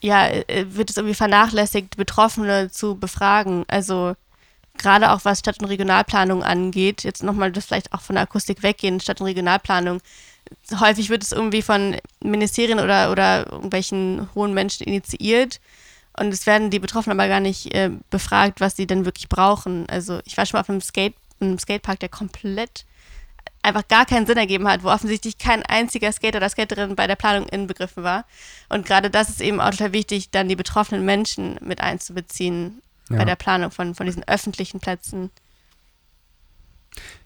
ja, 0.00 0.28
äh, 0.28 0.66
wird 0.68 0.90
es 0.90 0.96
irgendwie 0.96 1.14
vernachlässigt, 1.14 1.96
Betroffene 1.96 2.70
zu 2.70 2.96
befragen. 2.96 3.64
Also 3.68 4.14
gerade 4.76 5.10
auch 5.10 5.24
was 5.24 5.40
Stadt- 5.40 5.60
und 5.60 5.66
Regionalplanung 5.66 6.42
angeht, 6.42 7.02
jetzt 7.04 7.22
nochmal 7.22 7.52
das 7.52 7.66
vielleicht 7.66 7.92
auch 7.92 8.00
von 8.00 8.14
der 8.14 8.22
Akustik 8.24 8.62
weggehen, 8.62 9.00
Stadt- 9.00 9.20
und 9.20 9.26
Regionalplanung, 9.26 10.00
häufig 10.78 11.10
wird 11.10 11.22
es 11.22 11.32
irgendwie 11.32 11.62
von 11.62 11.96
Ministerien 12.22 12.80
oder, 12.80 13.10
oder 13.10 13.50
irgendwelchen 13.50 14.28
hohen 14.34 14.54
Menschen 14.54 14.86
initiiert 14.86 15.60
und 16.18 16.32
es 16.32 16.46
werden 16.46 16.70
die 16.70 16.78
Betroffenen 16.78 17.18
aber 17.18 17.28
gar 17.28 17.40
nicht 17.40 17.74
äh, 17.74 17.90
befragt, 18.10 18.60
was 18.60 18.76
sie 18.76 18.86
denn 18.86 19.04
wirklich 19.04 19.28
brauchen. 19.28 19.88
Also 19.88 20.20
ich 20.24 20.36
war 20.36 20.46
schon 20.46 20.58
mal 20.58 20.62
auf 20.62 20.70
einem, 20.70 20.80
Skate, 20.80 21.14
einem 21.40 21.58
Skatepark, 21.58 22.00
der 22.00 22.08
komplett 22.08 22.84
einfach 23.68 23.86
gar 23.88 24.06
keinen 24.06 24.26
Sinn 24.26 24.36
ergeben 24.36 24.66
hat, 24.66 24.82
wo 24.82 24.88
offensichtlich 24.88 25.38
kein 25.38 25.62
einziger 25.64 26.10
Skater 26.12 26.38
oder 26.38 26.48
Skaterin 26.48 26.96
bei 26.96 27.06
der 27.06 27.16
Planung 27.16 27.48
inbegriffen 27.48 28.02
war. 28.02 28.24
Und 28.68 28.86
gerade 28.86 29.10
das 29.10 29.28
ist 29.28 29.40
eben 29.40 29.60
auch 29.60 29.70
total 29.70 29.92
wichtig, 29.92 30.30
dann 30.30 30.48
die 30.48 30.56
betroffenen 30.56 31.04
Menschen 31.04 31.58
mit 31.62 31.80
einzubeziehen 31.80 32.82
ja. 33.10 33.18
bei 33.18 33.24
der 33.24 33.36
Planung 33.36 33.70
von, 33.70 33.94
von 33.94 34.06
diesen 34.06 34.26
öffentlichen 34.26 34.80
Plätzen. 34.80 35.30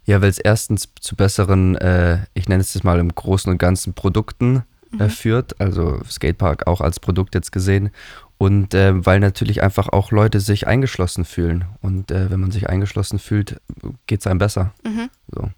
Ja, 0.04 0.20
weil 0.20 0.28
es 0.28 0.38
erstens 0.38 0.88
zu 1.00 1.16
besseren, 1.16 1.76
äh, 1.76 2.18
ich 2.34 2.48
nenne 2.48 2.60
es 2.60 2.74
jetzt 2.74 2.84
mal 2.84 2.98
im 2.98 3.14
Großen 3.14 3.50
und 3.50 3.58
Ganzen 3.58 3.94
Produkten 3.94 4.64
äh, 4.98 5.04
mhm. 5.04 5.10
führt, 5.10 5.60
also 5.60 6.02
Skatepark 6.04 6.66
auch 6.66 6.80
als 6.80 7.00
Produkt 7.00 7.34
jetzt 7.34 7.52
gesehen. 7.52 7.90
Und 8.38 8.74
äh, 8.74 9.06
weil 9.06 9.20
natürlich 9.20 9.62
einfach 9.62 9.88
auch 9.88 10.10
Leute 10.10 10.40
sich 10.40 10.66
eingeschlossen 10.66 11.24
fühlen. 11.24 11.66
Und 11.80 12.10
äh, 12.10 12.28
wenn 12.28 12.40
man 12.40 12.50
sich 12.50 12.68
eingeschlossen 12.68 13.20
fühlt, 13.20 13.60
geht 14.08 14.20
es 14.20 14.26
einem 14.26 14.40
besser. 14.40 14.74
Mhm. 14.84 15.10
So. 15.28 15.50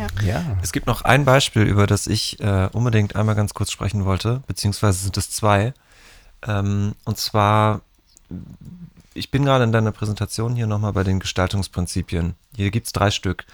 Ja. 0.00 0.22
ja. 0.22 0.58
Es 0.62 0.72
gibt 0.72 0.86
noch 0.86 1.02
ein 1.02 1.24
Beispiel, 1.24 1.62
über 1.62 1.86
das 1.86 2.06
ich 2.06 2.40
äh, 2.40 2.68
unbedingt 2.72 3.16
einmal 3.16 3.34
ganz 3.34 3.54
kurz 3.54 3.70
sprechen 3.70 4.04
wollte, 4.04 4.42
beziehungsweise 4.46 4.98
sind 4.98 5.16
es 5.16 5.30
zwei. 5.30 5.74
Ähm, 6.46 6.94
und 7.04 7.18
zwar, 7.18 7.82
ich 9.14 9.30
bin 9.30 9.44
gerade 9.44 9.64
in 9.64 9.72
deiner 9.72 9.92
Präsentation 9.92 10.56
hier 10.56 10.66
nochmal 10.66 10.92
bei 10.92 11.04
den 11.04 11.20
Gestaltungsprinzipien. 11.20 12.34
Hier 12.54 12.70
gibt 12.70 12.86
es 12.86 12.92
drei 12.92 13.10
Stück. 13.10 13.46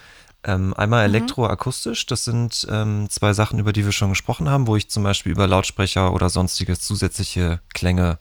Ähm, 0.45 0.75
einmal 0.75 1.09
mhm. 1.09 1.15
elektroakustisch, 1.15 2.07
das 2.07 2.25
sind 2.25 2.67
ähm, 2.71 3.09
zwei 3.11 3.33
Sachen, 3.33 3.59
über 3.59 3.73
die 3.73 3.85
wir 3.85 3.93
schon 3.93 4.11
gesprochen 4.11 4.49
haben, 4.49 4.69
wo 4.69 4.77
ich 4.77 4.89
zum 4.89 5.03
Beispiel 5.03 5.33
über 5.33 5.49
Lautsprecher 5.49 6.13
oder 6.13 6.31
sonstige 6.31 6.79
zusätzliche 6.79 7.61
Klänge 7.75 8.19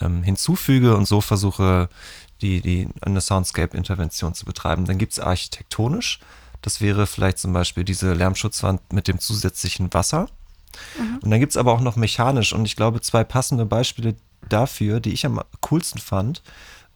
ähm, 0.00 0.24
hinzufüge 0.24 0.96
und 0.96 1.06
so 1.06 1.20
versuche, 1.20 1.88
die, 2.40 2.60
die, 2.60 2.88
eine 3.02 3.20
Soundscape-Intervention 3.20 4.34
zu 4.34 4.46
betreiben. 4.46 4.84
Dann 4.84 4.98
gibt 4.98 5.12
es 5.12 5.20
architektonisch, 5.20 6.18
das 6.62 6.80
wäre 6.80 7.06
vielleicht 7.06 7.38
zum 7.38 7.52
Beispiel 7.52 7.84
diese 7.84 8.12
Lärmschutzwand 8.12 8.92
mit 8.92 9.08
dem 9.08 9.18
zusätzlichen 9.18 9.92
Wasser. 9.92 10.28
Mhm. 10.98 11.18
Und 11.22 11.30
dann 11.30 11.40
gibt 11.40 11.52
es 11.52 11.56
aber 11.56 11.72
auch 11.72 11.80
noch 11.80 11.96
mechanisch. 11.96 12.52
Und 12.52 12.64
ich 12.64 12.76
glaube, 12.76 13.00
zwei 13.00 13.24
passende 13.24 13.64
Beispiele 13.64 14.14
dafür, 14.48 15.00
die 15.00 15.12
ich 15.12 15.26
am 15.26 15.40
coolsten 15.60 15.98
fand, 15.98 16.42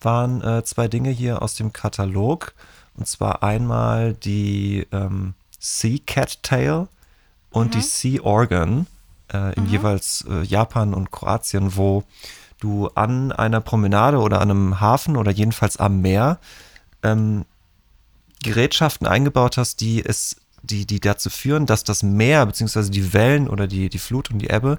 waren 0.01 0.43
äh, 0.43 0.65
zwei 0.65 0.89
Dinge 0.89 1.11
hier 1.11 1.43
aus 1.43 1.55
dem 1.55 1.73
Katalog. 1.73 2.53
Und 2.97 3.09
zwar 3.09 3.43
einmal 3.43 4.15
die 4.15 4.87
ähm, 4.93 5.35
Sea 5.59 5.99
Cat 6.05 6.43
Tail 6.43 6.87
und 7.51 7.69
mhm. 7.69 7.71
die 7.71 7.81
Sea 7.81 8.23
Organ 8.23 8.87
äh, 9.33 9.55
in 9.55 9.65
mhm. 9.65 9.71
jeweils 9.71 10.25
äh, 10.29 10.43
Japan 10.43 10.95
und 10.95 11.11
Kroatien, 11.11 11.77
wo 11.77 12.05
du 12.61 12.89
an 12.95 13.33
einer 13.33 13.61
Promenade 13.61 14.19
oder 14.19 14.41
an 14.41 14.51
einem 14.51 14.81
Hafen 14.81 15.17
oder 15.17 15.31
jedenfalls 15.31 15.77
am 15.77 16.01
Meer 16.01 16.39
ähm, 17.03 17.45
Gerätschaften 18.45 19.07
eingebaut 19.07 19.57
hast, 19.57 19.81
die 19.81 20.05
es 20.05 20.37
die, 20.63 20.87
die 20.87 21.01
dazu 21.01 21.31
führen, 21.31 21.67
dass 21.67 21.85
das 21.85 22.03
Meer 22.03 22.47
bzw. 22.47 22.89
die 22.89 23.13
Wellen 23.13 23.49
oder 23.49 23.67
die, 23.67 23.89
die 23.89 23.99
Flut 23.99 24.31
und 24.31 24.39
die 24.39 24.49
Ebbe 24.49 24.79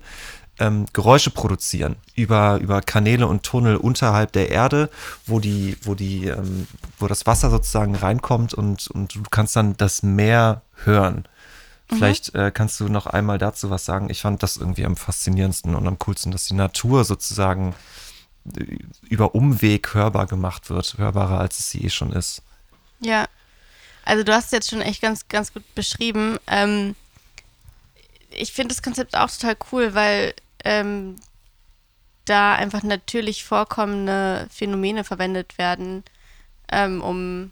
ähm, 0.60 0.86
Geräusche 0.94 1.32
produzieren 1.32 1.98
über, 2.16 2.58
über 2.58 2.82
Kanäle 2.82 3.28
und 3.28 3.44
Tunnel 3.44 3.76
unterhalb 3.76 4.32
der 4.32 4.50
Erde, 4.52 4.90
wo 5.26 5.40
die, 5.40 5.78
wo 5.84 5.96
die, 5.96 6.28
ähm, 6.28 6.68
wo 6.98 7.08
das 7.08 7.26
Wasser 7.26 7.50
sozusagen 7.50 7.96
reinkommt 7.96 8.54
und, 8.54 8.88
und 8.88 9.16
du 9.16 9.24
kannst 9.30 9.56
dann 9.56 9.76
das 9.78 10.02
Meer 10.02 10.62
hören. 10.84 11.28
Mhm. 11.90 11.96
Vielleicht 11.96 12.36
äh, 12.36 12.52
kannst 12.54 12.80
du 12.80 12.88
noch 12.88 13.06
einmal 13.06 13.38
dazu 13.38 13.70
was 13.70 13.86
sagen. 13.86 14.10
Ich 14.10 14.22
fand 14.22 14.44
das 14.44 14.58
irgendwie 14.58 14.86
am 14.86 14.96
faszinierendsten 14.96 15.76
und 15.76 15.88
am 15.88 16.00
coolsten, 16.00 16.32
dass 16.32 16.46
die 16.46 16.54
Natur 16.54 17.04
sozusagen 17.04 17.76
äh, 18.58 18.78
über 19.02 19.36
Umweg 19.36 19.94
hörbar 19.94 20.26
gemacht 20.26 20.70
wird, 20.70 20.96
hörbarer 20.98 21.40
als 21.40 21.60
es 21.60 21.70
sie 21.70 21.84
eh 21.84 21.90
schon 21.90 22.14
ist. 22.14 22.42
Ja, 23.02 23.28
also 24.06 24.24
du 24.24 24.34
hast 24.34 24.46
es 24.46 24.52
jetzt 24.52 24.70
schon 24.70 24.82
echt 24.82 25.02
ganz, 25.02 25.28
ganz 25.28 25.52
gut 25.54 25.64
beschrieben. 25.76 26.38
Ähm, 26.48 26.96
ich 28.30 28.54
finde 28.54 28.74
das 28.76 28.84
Konzept 28.84 29.18
auch 29.18 29.30
total 29.30 29.58
cool, 29.72 29.94
weil 29.96 30.34
ähm, 30.64 31.16
da 32.26 32.54
einfach 32.54 32.84
natürlich 32.84 33.44
vorkommende 33.44 34.48
Phänomene 34.52 35.04
verwendet 35.04 35.58
werden, 35.58 36.04
ähm, 36.72 37.02
um 37.02 37.52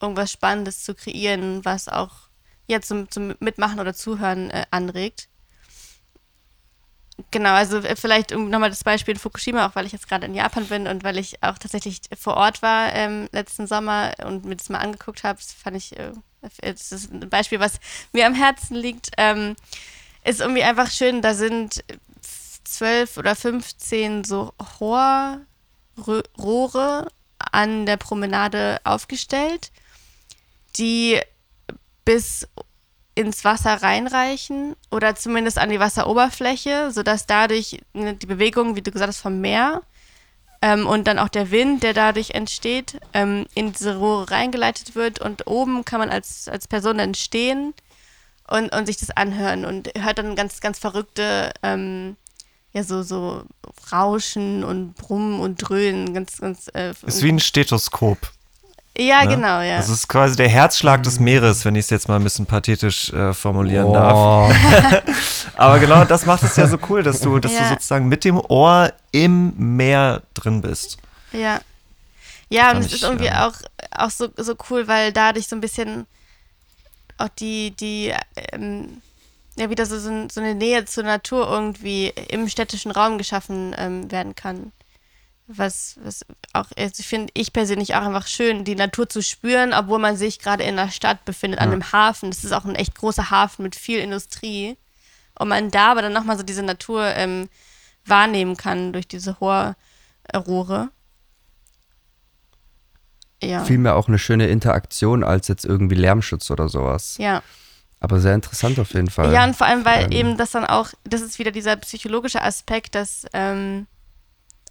irgendwas 0.00 0.30
Spannendes 0.30 0.84
zu 0.84 0.94
kreieren, 0.94 1.64
was 1.64 1.88
auch 1.88 2.12
ja, 2.66 2.80
zum, 2.80 3.10
zum 3.10 3.34
Mitmachen 3.40 3.80
oder 3.80 3.94
Zuhören 3.94 4.50
äh, 4.50 4.64
anregt. 4.70 5.28
Genau, 7.30 7.52
also 7.52 7.78
äh, 7.78 7.94
vielleicht 7.94 8.32
nochmal 8.32 8.70
das 8.70 8.82
Beispiel 8.82 9.14
in 9.14 9.20
Fukushima, 9.20 9.66
auch 9.66 9.76
weil 9.76 9.86
ich 9.86 9.92
jetzt 9.92 10.08
gerade 10.08 10.26
in 10.26 10.34
Japan 10.34 10.66
bin 10.66 10.88
und 10.88 11.04
weil 11.04 11.16
ich 11.16 11.42
auch 11.42 11.58
tatsächlich 11.58 12.00
vor 12.18 12.36
Ort 12.36 12.60
war 12.60 12.92
ähm, 12.92 13.28
letzten 13.30 13.68
Sommer 13.68 14.14
und 14.24 14.44
mir 14.44 14.56
das 14.56 14.68
mal 14.68 14.78
angeguckt 14.78 15.22
habe. 15.22 15.38
Das 15.38 15.52
fand 15.52 15.76
ich, 15.76 15.96
äh, 15.96 16.12
das 16.60 16.90
ist 16.92 17.12
ein 17.12 17.28
Beispiel, 17.30 17.60
was 17.60 17.78
mir 18.12 18.26
am 18.26 18.34
Herzen 18.34 18.74
liegt. 18.74 19.10
Ähm, 19.16 19.54
ist 20.24 20.40
irgendwie 20.40 20.64
einfach 20.64 20.90
schön, 20.90 21.22
da 21.22 21.34
sind 21.34 21.84
zwölf 22.64 23.16
oder 23.16 23.36
15 23.36 24.24
so 24.24 24.52
Rohre 24.82 25.46
an 27.38 27.86
der 27.86 27.96
Promenade 27.96 28.80
aufgestellt, 28.84 29.70
die 30.76 31.20
bis 32.04 32.48
ins 33.14 33.44
Wasser 33.44 33.82
reinreichen 33.82 34.74
oder 34.90 35.14
zumindest 35.14 35.58
an 35.58 35.70
die 35.70 35.78
Wasseroberfläche, 35.78 36.90
sodass 36.90 37.26
dadurch 37.26 37.80
ne, 37.92 38.14
die 38.14 38.26
Bewegung, 38.26 38.76
wie 38.76 38.82
du 38.82 38.90
gesagt 38.90 39.08
hast, 39.08 39.20
vom 39.20 39.40
Meer 39.40 39.82
ähm, 40.62 40.86
und 40.86 41.06
dann 41.06 41.18
auch 41.18 41.28
der 41.28 41.50
Wind, 41.50 41.82
der 41.82 41.94
dadurch 41.94 42.30
entsteht, 42.30 42.98
ähm, 43.12 43.46
in 43.54 43.72
diese 43.72 43.96
Rohre 43.98 44.30
reingeleitet 44.30 44.94
wird 44.94 45.20
und 45.20 45.46
oben 45.46 45.84
kann 45.84 46.00
man 46.00 46.10
als, 46.10 46.48
als 46.48 46.66
Person 46.66 46.98
dann 46.98 47.14
stehen 47.14 47.74
und, 48.48 48.74
und 48.74 48.86
sich 48.86 48.96
das 48.96 49.10
anhören 49.10 49.64
und 49.64 49.90
hört 49.96 50.18
dann 50.18 50.34
ganz, 50.34 50.60
ganz 50.60 50.78
verrückte, 50.78 51.52
ähm, 51.62 52.16
ja, 52.72 52.82
so, 52.82 53.02
so 53.04 53.44
Rauschen 53.92 54.64
und 54.64 54.94
Brummen 54.94 55.38
und 55.38 55.58
Dröhnen, 55.58 56.12
ganz, 56.12 56.38
ganz. 56.38 56.68
Äh, 56.74 56.94
ist 57.06 57.22
wie 57.22 57.30
ein 57.30 57.38
Stethoskop. 57.38 58.32
Ja, 58.96 59.24
ne? 59.24 59.34
genau, 59.34 59.60
ja. 59.60 59.78
Das 59.78 59.88
ist 59.88 60.08
quasi 60.08 60.36
der 60.36 60.48
Herzschlag 60.48 61.02
des 61.02 61.18
Meeres, 61.18 61.64
wenn 61.64 61.74
ich 61.74 61.86
es 61.86 61.90
jetzt 61.90 62.08
mal 62.08 62.16
ein 62.16 62.24
bisschen 62.24 62.46
pathetisch 62.46 63.12
äh, 63.12 63.34
formulieren 63.34 63.86
oh. 63.86 63.94
darf. 63.94 64.54
Aber 65.56 65.78
genau 65.80 66.04
das 66.04 66.26
macht 66.26 66.44
es 66.44 66.56
ja 66.56 66.68
so 66.68 66.78
cool, 66.88 67.02
dass 67.02 67.20
du, 67.20 67.38
dass 67.40 67.52
ja. 67.52 67.62
du 67.62 67.68
sozusagen 67.70 68.08
mit 68.08 68.24
dem 68.24 68.38
Ohr 68.38 68.92
im 69.10 69.52
Meer 69.76 70.22
drin 70.34 70.60
bist. 70.60 70.98
Ja. 71.32 71.60
Ja, 72.50 72.70
und 72.70 72.78
es 72.78 72.92
ist 72.92 73.02
irgendwie 73.02 73.26
äh, 73.26 73.34
auch, 73.34 73.54
auch 73.90 74.10
so, 74.10 74.28
so 74.36 74.54
cool, 74.70 74.86
weil 74.86 75.12
dadurch 75.12 75.48
so 75.48 75.56
ein 75.56 75.60
bisschen 75.60 76.06
auch 77.18 77.30
die, 77.30 77.72
die, 77.72 78.12
ähm, 78.52 79.02
ja, 79.56 79.70
wieder 79.70 79.86
so, 79.86 79.98
so 79.98 80.40
eine 80.40 80.54
Nähe 80.54 80.84
zur 80.84 81.04
Natur 81.04 81.48
irgendwie 81.48 82.12
im 82.28 82.48
städtischen 82.48 82.92
Raum 82.92 83.18
geschaffen 83.18 83.74
ähm, 83.76 84.10
werden 84.10 84.36
kann 84.36 84.72
was, 85.46 85.96
was 86.02 86.24
auch, 86.52 86.66
also 86.76 87.02
finde 87.02 87.30
ich 87.34 87.52
persönlich 87.52 87.94
auch 87.94 88.02
einfach 88.02 88.26
schön, 88.26 88.64
die 88.64 88.76
Natur 88.76 89.08
zu 89.08 89.22
spüren, 89.22 89.74
obwohl 89.74 89.98
man 89.98 90.16
sich 90.16 90.38
gerade 90.38 90.64
in 90.64 90.76
der 90.76 90.90
Stadt 90.90 91.24
befindet, 91.24 91.60
ja. 91.60 91.66
an 91.66 91.72
einem 91.72 91.92
Hafen. 91.92 92.30
Das 92.30 92.44
ist 92.44 92.52
auch 92.52 92.64
ein 92.64 92.74
echt 92.74 92.94
großer 92.94 93.30
Hafen 93.30 93.62
mit 93.62 93.76
viel 93.76 93.98
Industrie. 93.98 94.76
Und 95.38 95.48
man 95.48 95.70
da 95.70 95.92
aber 95.92 96.02
dann 96.02 96.12
nochmal 96.12 96.36
so 96.36 96.42
diese 96.44 96.62
Natur 96.62 97.04
ähm, 97.06 97.48
wahrnehmen 98.06 98.56
kann 98.56 98.92
durch 98.92 99.08
diese 99.08 99.36
Rohrohre. 99.38 100.90
ja. 103.42 103.64
vielmehr 103.64 103.96
auch 103.96 104.08
eine 104.08 104.18
schöne 104.18 104.46
Interaktion 104.46 105.24
als 105.24 105.48
jetzt 105.48 105.64
irgendwie 105.64 105.96
Lärmschutz 105.96 106.50
oder 106.50 106.68
sowas. 106.68 107.16
Ja. 107.18 107.42
Aber 108.00 108.20
sehr 108.20 108.34
interessant 108.34 108.78
auf 108.78 108.92
jeden 108.94 109.10
Fall. 109.10 109.32
Ja, 109.32 109.44
und 109.44 109.56
vor 109.56 109.66
allem, 109.66 109.84
weil 109.84 110.04
Ähm. 110.04 110.12
eben 110.12 110.36
das 110.36 110.52
dann 110.52 110.64
auch, 110.64 110.90
das 111.04 111.20
ist 111.20 111.38
wieder 111.38 111.50
dieser 111.50 111.76
psychologische 111.76 112.42
Aspekt, 112.42 112.94
dass 112.94 113.26
ähm, 113.32 113.86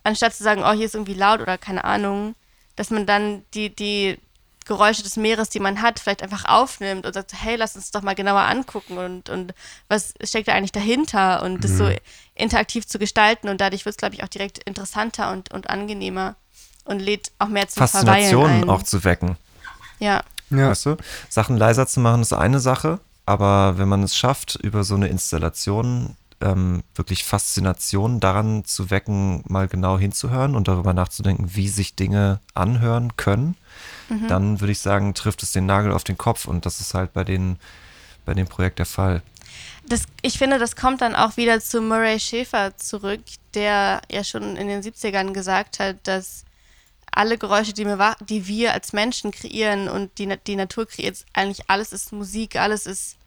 anstatt 0.03 0.33
zu 0.33 0.43
sagen, 0.43 0.63
oh, 0.63 0.71
hier 0.71 0.85
ist 0.85 0.95
irgendwie 0.95 1.13
laut 1.13 1.41
oder 1.41 1.57
keine 1.57 1.83
Ahnung, 1.83 2.35
dass 2.75 2.89
man 2.89 3.05
dann 3.05 3.43
die, 3.53 3.73
die 3.73 4.17
Geräusche 4.65 5.03
des 5.03 5.17
Meeres, 5.17 5.49
die 5.49 5.59
man 5.59 5.81
hat, 5.81 5.99
vielleicht 5.99 6.23
einfach 6.23 6.45
aufnimmt 6.45 7.05
und 7.05 7.13
sagt, 7.13 7.33
hey, 7.33 7.55
lass 7.55 7.75
uns 7.75 7.91
doch 7.91 8.01
mal 8.01 8.15
genauer 8.15 8.41
angucken 8.41 8.97
und, 8.97 9.29
und 9.29 9.53
was 9.89 10.13
steckt 10.23 10.47
da 10.47 10.53
eigentlich 10.53 10.71
dahinter 10.71 11.43
und 11.43 11.63
das 11.63 11.77
so 11.77 11.91
interaktiv 12.35 12.87
zu 12.87 12.97
gestalten 12.99 13.49
und 13.49 13.59
dadurch 13.59 13.85
wird 13.85 13.93
es, 13.93 13.97
glaube 13.97 14.15
ich, 14.15 14.23
auch 14.23 14.29
direkt 14.29 14.59
interessanter 14.59 15.31
und, 15.31 15.53
und 15.53 15.69
angenehmer 15.69 16.35
und 16.85 16.99
lädt 16.99 17.31
auch 17.39 17.47
mehr 17.47 17.67
zum 17.67 17.81
Faszination 17.81 18.43
Verweilen 18.43 18.63
ein. 18.63 18.69
auch 18.69 18.83
zu 18.83 19.03
wecken. 19.03 19.37
Ja, 19.99 20.23
Ja. 20.49 20.69
Weißt 20.69 20.85
du? 20.85 20.97
Sachen 21.29 21.57
leiser 21.57 21.87
zu 21.87 21.99
machen 21.99 22.21
ist 22.21 22.33
eine 22.33 22.59
Sache, 22.59 22.99
aber 23.25 23.77
wenn 23.77 23.87
man 23.87 24.03
es 24.03 24.15
schafft, 24.15 24.55
über 24.55 24.83
so 24.83 24.95
eine 24.95 25.07
Installation 25.07 26.15
ähm, 26.43 26.83
wirklich 26.93 27.23
Faszination 27.23 28.19
daran 28.19 28.65
zu 28.65 28.89
wecken, 28.89 29.43
mal 29.47 29.67
genau 29.67 29.97
hinzuhören 29.97 30.55
und 30.55 30.67
darüber 30.67 30.93
nachzudenken, 30.93 31.55
wie 31.55 31.69
sich 31.69 31.95
Dinge 31.95 32.39
anhören 32.53 33.15
können, 33.17 33.55
dann 34.27 34.59
würde 34.59 34.71
ich 34.71 34.79
sagen, 34.79 35.13
trifft 35.13 35.43
es 35.43 35.51
den 35.51 35.65
Nagel 35.65 35.91
auf 35.91 36.03
den 36.03 36.17
Kopf 36.17 36.45
und 36.45 36.65
das 36.65 36.79
ist 36.79 36.93
halt 36.93 37.13
bei 37.13 37.23
den 37.23 37.57
bei 38.25 38.33
dem 38.33 38.47
Projekt 38.47 38.79
der 38.79 38.85
Fall. 38.85 39.21
das, 39.85 40.03
ich 40.21 40.37
finde, 40.37 40.57
das 40.59 40.75
kommt 40.75 41.01
dann 41.01 41.15
auch 41.15 41.35
wieder 41.35 41.59
zu 41.59 41.81
Murray 41.81 42.19
Schäfer 42.19 42.77
zurück, 42.77 43.21
der 43.53 44.01
ja 44.09 44.23
schon 44.23 44.55
in 44.55 44.67
den 44.67 44.81
70ern 44.81 45.33
gesagt 45.33 45.79
hat, 45.79 45.97
dass 46.03 46.45
alle 47.11 47.37
Geräusche, 47.37 47.73
die 47.73 47.85
wir, 47.85 48.15
die 48.27 48.47
wir 48.47 48.73
als 48.73 48.93
Menschen 48.93 49.31
kreieren 49.31 49.89
und 49.89 50.17
die, 50.17 50.33
die 50.47 50.55
Natur 50.55 50.87
kreiert, 50.87 51.25
eigentlich 51.33 51.69
alles 51.69 51.91
ist 51.91 52.11
Musik, 52.11 52.55
alles 52.55 52.85
ist 52.85 53.17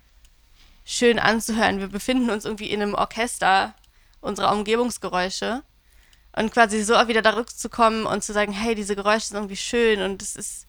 schön 0.87 1.19
anzuhören. 1.19 1.81
Wir 1.81 1.89
befinden 1.89 2.31
uns 2.31 2.47
irgendwie 2.47 2.71
in 2.71 2.81
einem 2.81 2.95
Orchester 2.95 3.75
unserer 4.21 4.53
Umgebungsgeräusche. 4.53 5.63
Und 6.35 6.53
quasi 6.53 6.83
so 6.85 6.95
auch 6.95 7.09
wieder 7.09 7.23
zurückzukommen 7.23 8.07
und 8.07 8.23
zu 8.23 8.33
sagen, 8.33 8.53
hey, 8.53 8.75
diese 8.75 8.95
Geräusche 8.95 9.29
sind 9.29 9.37
irgendwie 9.37 9.57
schön 9.57 10.03
und 10.03 10.23
es 10.23 10.37
ist 10.37 10.67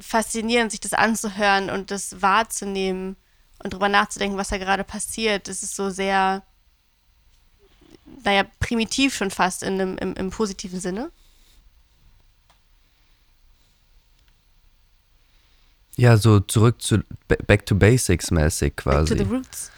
faszinierend, 0.00 0.72
sich 0.72 0.80
das 0.80 0.92
anzuhören 0.92 1.70
und 1.70 1.90
das 1.90 2.20
wahrzunehmen 2.20 3.16
und 3.62 3.72
drüber 3.72 3.88
nachzudenken, 3.88 4.36
was 4.36 4.48
da 4.48 4.58
gerade 4.58 4.84
passiert. 4.84 5.48
Das 5.48 5.62
ist 5.62 5.76
so 5.76 5.90
sehr, 5.90 6.42
naja, 8.24 8.44
primitiv 8.58 9.14
schon 9.14 9.30
fast 9.30 9.62
in 9.62 9.80
einem, 9.80 9.96
im, 9.98 10.14
im 10.14 10.30
positiven 10.30 10.80
Sinne. 10.80 11.10
Ja, 15.96 16.16
so 16.16 16.40
zurück 16.40 16.80
zu 16.82 16.98
ba- 17.28 17.36
Back 17.46 17.66
to 17.66 17.74
Basics 17.74 18.30
mäßig 18.30 18.74
Back 18.76 18.84
quasi. 18.84 19.16
to 19.16 19.24
the 19.24 19.30
roots. 19.30 19.70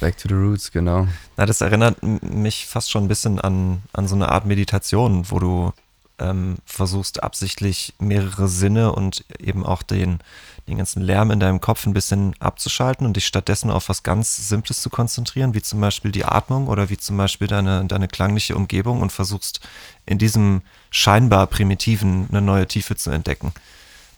Back 0.00 0.16
to 0.16 0.28
the 0.28 0.34
Roots, 0.34 0.70
genau. 0.72 1.08
Na, 1.36 1.44
das 1.44 1.60
erinnert 1.60 2.02
mich 2.02 2.66
fast 2.66 2.90
schon 2.90 3.04
ein 3.04 3.08
bisschen 3.08 3.38
an, 3.38 3.82
an 3.92 4.08
so 4.08 4.14
eine 4.14 4.30
Art 4.30 4.46
Meditation, 4.46 5.30
wo 5.30 5.38
du 5.38 5.72
ähm, 6.18 6.56
versuchst, 6.64 7.22
absichtlich 7.22 7.92
mehrere 7.98 8.48
Sinne 8.48 8.92
und 8.92 9.24
eben 9.38 9.64
auch 9.66 9.82
den, 9.82 10.20
den 10.68 10.78
ganzen 10.78 11.02
Lärm 11.02 11.30
in 11.30 11.40
deinem 11.40 11.60
Kopf 11.60 11.84
ein 11.84 11.92
bisschen 11.92 12.34
abzuschalten 12.40 13.06
und 13.06 13.14
dich 13.16 13.26
stattdessen 13.26 13.70
auf 13.70 13.90
was 13.90 14.02
ganz 14.02 14.48
Simples 14.48 14.80
zu 14.80 14.88
konzentrieren, 14.88 15.52
wie 15.52 15.60
zum 15.62 15.80
Beispiel 15.82 16.12
die 16.12 16.24
Atmung 16.24 16.68
oder 16.68 16.88
wie 16.88 16.96
zum 16.96 17.18
Beispiel 17.18 17.48
deine, 17.48 17.84
deine 17.84 18.08
klangliche 18.08 18.56
Umgebung 18.56 19.02
und 19.02 19.12
versuchst 19.12 19.60
in 20.06 20.16
diesem 20.16 20.62
scheinbar 20.90 21.46
primitiven 21.46 22.26
eine 22.30 22.40
neue 22.40 22.66
Tiefe 22.66 22.96
zu 22.96 23.10
entdecken, 23.10 23.52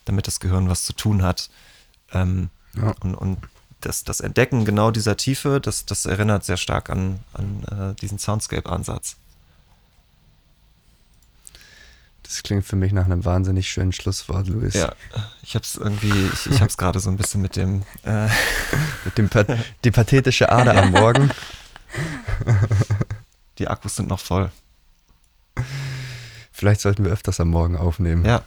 damit 0.04 0.26
das 0.26 0.40
Gehirn 0.40 0.68
was 0.68 0.84
zu 0.84 0.92
tun 0.92 1.22
hat. 1.22 1.50
Ähm, 2.12 2.50
Ja. 2.74 2.94
und, 3.00 3.14
und 3.14 3.38
das, 3.80 4.04
das 4.04 4.20
Entdecken 4.20 4.64
genau 4.64 4.90
dieser 4.92 5.16
Tiefe, 5.16 5.60
das, 5.60 5.84
das 5.86 6.06
erinnert 6.06 6.44
sehr 6.44 6.56
stark 6.56 6.88
an, 6.88 7.18
an 7.34 7.92
äh, 7.92 8.00
diesen 8.00 8.18
Soundscape-Ansatz. 8.18 9.16
Das 12.22 12.42
klingt 12.42 12.64
für 12.64 12.76
mich 12.76 12.92
nach 12.92 13.04
einem 13.04 13.24
wahnsinnig 13.24 13.68
schönen 13.68 13.92
Schlusswort, 13.92 14.46
Luis. 14.48 14.74
Ja, 14.74 14.94
ich 15.42 15.54
habe 15.54 15.64
es 15.64 15.74
irgendwie, 15.76 16.30
ich, 16.32 16.46
ich 16.46 16.60
habe 16.60 16.68
es 16.70 16.78
gerade 16.78 16.98
so 17.00 17.10
ein 17.10 17.16
bisschen 17.16 17.42
mit 17.42 17.56
dem, 17.56 17.82
äh, 18.04 18.28
Mit 19.04 19.18
dem 19.18 19.28
pa 19.28 19.44
die 19.84 19.90
pathetische 19.90 20.50
Ader 20.50 20.80
am 20.80 20.92
Morgen. 20.92 21.30
die 23.58 23.68
Akkus 23.68 23.96
sind 23.96 24.08
noch 24.08 24.20
voll. 24.20 24.50
Vielleicht 26.52 26.80
sollten 26.80 27.04
wir 27.04 27.12
öfters 27.12 27.40
am 27.40 27.48
Morgen 27.50 27.76
aufnehmen. 27.76 28.24
Ja, 28.24 28.42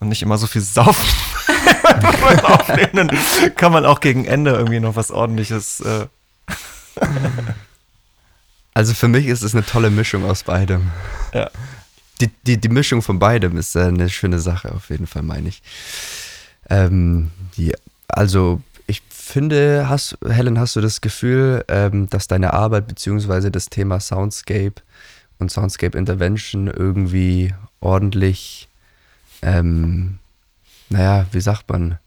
und 0.00 0.08
nicht 0.08 0.22
immer 0.22 0.38
so 0.38 0.46
viel 0.46 0.62
saufen. 0.62 1.04
Beim 1.82 2.40
Aufnehmen 2.40 3.08
dann 3.08 3.54
kann 3.54 3.72
man 3.72 3.84
auch 3.86 4.00
gegen 4.00 4.24
Ende 4.24 4.52
irgendwie 4.52 4.80
noch 4.80 4.96
was 4.96 5.10
ordentliches. 5.10 5.80
Äh, 5.80 6.06
Also 8.76 8.92
für 8.92 9.08
mich 9.08 9.26
ist 9.26 9.42
es 9.42 9.54
eine 9.54 9.64
tolle 9.64 9.88
Mischung 9.88 10.26
aus 10.26 10.42
beidem. 10.42 10.90
ja. 11.32 11.50
Die, 12.20 12.30
die, 12.46 12.58
die 12.58 12.68
Mischung 12.68 13.00
von 13.00 13.18
beidem 13.18 13.56
ist 13.56 13.74
äh, 13.74 13.84
eine 13.84 14.10
schöne 14.10 14.38
Sache, 14.38 14.72
auf 14.72 14.90
jeden 14.90 15.06
Fall, 15.06 15.22
meine 15.22 15.48
ich. 15.48 15.62
Ähm, 16.68 17.30
die, 17.56 17.74
also, 18.08 18.60
ich 18.86 19.02
finde, 19.10 19.86
hast, 19.88 20.18
Helen, 20.26 20.58
hast 20.58 20.76
du 20.76 20.82
das 20.82 21.00
Gefühl, 21.00 21.64
ähm, 21.68 22.08
dass 22.10 22.26
deine 22.26 22.52
Arbeit 22.52 22.86
beziehungsweise 22.86 23.50
das 23.50 23.70
Thema 23.70 23.98
Soundscape 24.00 24.74
und 25.38 25.50
Soundscape 25.50 25.96
Intervention 25.96 26.68
irgendwie 26.68 27.54
ordentlich, 27.80 28.68
ähm, 29.46 30.18
naja, 30.90 31.26
wie 31.32 31.40
sagt 31.40 31.68
man, 31.70 31.98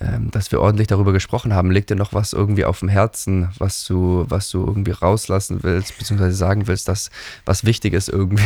ähm, 0.00 0.30
dass 0.30 0.52
wir 0.52 0.60
ordentlich 0.60 0.86
darüber 0.86 1.12
gesprochen 1.12 1.52
haben. 1.52 1.72
Liegt 1.72 1.90
dir 1.90 1.96
noch 1.96 2.12
was 2.12 2.32
irgendwie 2.32 2.64
auf 2.64 2.78
dem 2.78 2.88
Herzen, 2.88 3.50
was 3.58 3.84
du, 3.84 4.26
was 4.28 4.50
du 4.50 4.64
irgendwie 4.64 4.92
rauslassen 4.92 5.62
willst, 5.64 5.98
beziehungsweise 5.98 6.36
sagen 6.36 6.68
willst, 6.68 6.86
dass 6.88 7.10
was 7.44 7.64
wichtig 7.64 7.94
ist 7.94 8.08
irgendwie? 8.08 8.44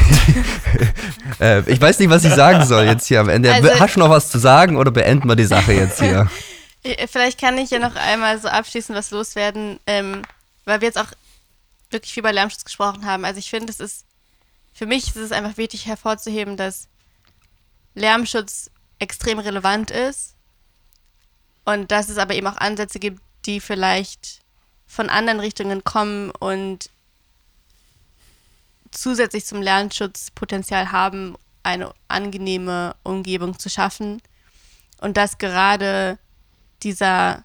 äh, 1.40 1.60
ich 1.70 1.80
weiß 1.80 1.98
nicht, 1.98 2.08
was 2.08 2.24
ich 2.24 2.32
sagen 2.32 2.64
soll 2.64 2.84
jetzt 2.84 3.06
hier 3.06 3.20
am 3.20 3.28
Ende. 3.28 3.52
Also- 3.52 3.68
Hast 3.78 3.96
du 3.96 4.00
noch 4.00 4.08
was 4.08 4.30
zu 4.30 4.38
sagen 4.38 4.76
oder 4.76 4.90
beenden 4.90 5.28
wir 5.28 5.36
die 5.36 5.44
Sache 5.44 5.72
jetzt 5.72 6.00
hier? 6.00 6.30
Vielleicht 7.10 7.40
kann 7.40 7.58
ich 7.58 7.70
ja 7.70 7.78
noch 7.78 7.96
einmal 7.96 8.40
so 8.40 8.48
abschließend 8.48 8.96
was 8.96 9.10
loswerden, 9.10 9.78
ähm, 9.86 10.22
weil 10.64 10.80
wir 10.80 10.88
jetzt 10.88 10.98
auch 10.98 11.12
wirklich 11.90 12.12
viel 12.14 12.22
über 12.22 12.32
Lärmschutz 12.32 12.64
gesprochen 12.64 13.04
haben. 13.04 13.24
Also 13.24 13.38
ich 13.38 13.50
finde, 13.50 13.70
es 13.70 13.78
ist, 13.78 14.04
für 14.72 14.86
mich 14.86 15.08
ist 15.08 15.16
es 15.16 15.32
einfach 15.32 15.58
wichtig 15.58 15.86
hervorzuheben, 15.86 16.56
dass 16.56 16.88
Lärmschutz 17.94 18.70
extrem 18.98 19.38
relevant 19.38 19.90
ist 19.90 20.34
und 21.64 21.90
dass 21.90 22.08
es 22.08 22.18
aber 22.18 22.34
eben 22.34 22.46
auch 22.46 22.56
Ansätze 22.56 22.98
gibt, 22.98 23.20
die 23.46 23.60
vielleicht 23.60 24.40
von 24.86 25.08
anderen 25.08 25.40
Richtungen 25.40 25.84
kommen 25.84 26.30
und 26.30 26.90
zusätzlich 28.90 29.46
zum 29.46 29.62
Lärmschutz 29.62 30.30
Potenzial 30.30 30.92
haben, 30.92 31.36
eine 31.62 31.92
angenehme 32.08 32.94
Umgebung 33.02 33.58
zu 33.58 33.70
schaffen. 33.70 34.20
Und 35.00 35.16
dass 35.16 35.38
gerade 35.38 36.18
dieser 36.82 37.44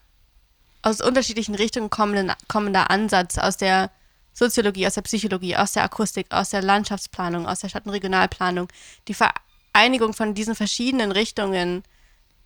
aus 0.81 1.01
unterschiedlichen 1.01 1.55
Richtungen 1.55 1.89
kommende, 1.89 2.35
kommender 2.47 2.89
Ansatz 2.89 3.37
aus 3.37 3.57
der 3.57 3.91
Soziologie, 4.33 4.85
aus 4.85 4.93
der 4.93 5.01
Psychologie, 5.01 5.55
aus 5.55 5.71
der 5.71 5.83
Akustik, 5.83 6.27
aus 6.29 6.51
der 6.51 6.61
Landschaftsplanung, 6.61 7.47
aus 7.47 7.59
der 7.59 7.69
Stadt- 7.69 7.85
und 7.85 7.91
Regionalplanung, 7.91 8.67
die 9.07 9.13
Vereinigung 9.77 10.13
von 10.13 10.33
diesen 10.33 10.55
verschiedenen 10.55 11.11
Richtungen 11.11 11.83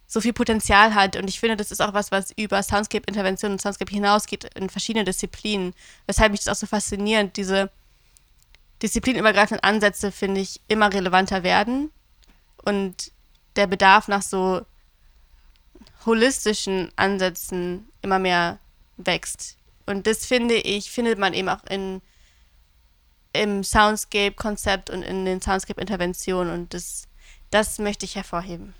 so 0.05 0.19
viel 0.19 0.33
Potenzial 0.33 0.93
hat. 0.93 1.15
Und 1.15 1.29
ich 1.29 1.39
finde, 1.39 1.55
das 1.55 1.71
ist 1.71 1.81
auch 1.81 1.93
was, 1.93 2.11
was 2.11 2.31
über 2.31 2.61
Soundscape-Intervention 2.61 3.53
und 3.53 3.61
Soundscape 3.61 3.89
hinausgeht 3.89 4.49
in 4.55 4.69
verschiedene 4.69 5.05
Disziplinen. 5.05 5.73
Weshalb 6.07 6.33
mich 6.33 6.43
das 6.43 6.53
auch 6.53 6.59
so 6.59 6.67
faszinierend, 6.67 7.37
diese 7.37 7.69
disziplinübergreifenden 8.81 9.63
Ansätze, 9.63 10.11
finde 10.11 10.41
ich, 10.41 10.59
immer 10.67 10.91
relevanter 10.91 11.41
werden. 11.43 11.89
Und 12.65 13.13
der 13.55 13.67
Bedarf 13.67 14.09
nach 14.09 14.23
so 14.23 14.65
holistischen 16.05 16.91
Ansätzen 16.97 17.87
immer 18.01 18.19
mehr 18.19 18.59
wächst. 18.97 19.55
Und 19.85 20.05
das 20.05 20.25
finde 20.25 20.55
ich, 20.55 20.91
findet 20.91 21.17
man 21.17 21.33
eben 21.33 21.47
auch 21.47 21.63
in, 21.69 22.01
im 23.31 23.63
Soundscape-Konzept 23.63 24.89
und 24.89 25.01
in 25.03 25.23
den 25.23 25.41
Soundscape-Interventionen. 25.41 26.53
Und 26.53 26.73
das, 26.73 27.07
das 27.51 27.79
möchte 27.79 28.05
ich 28.05 28.15
hervorheben. 28.15 28.73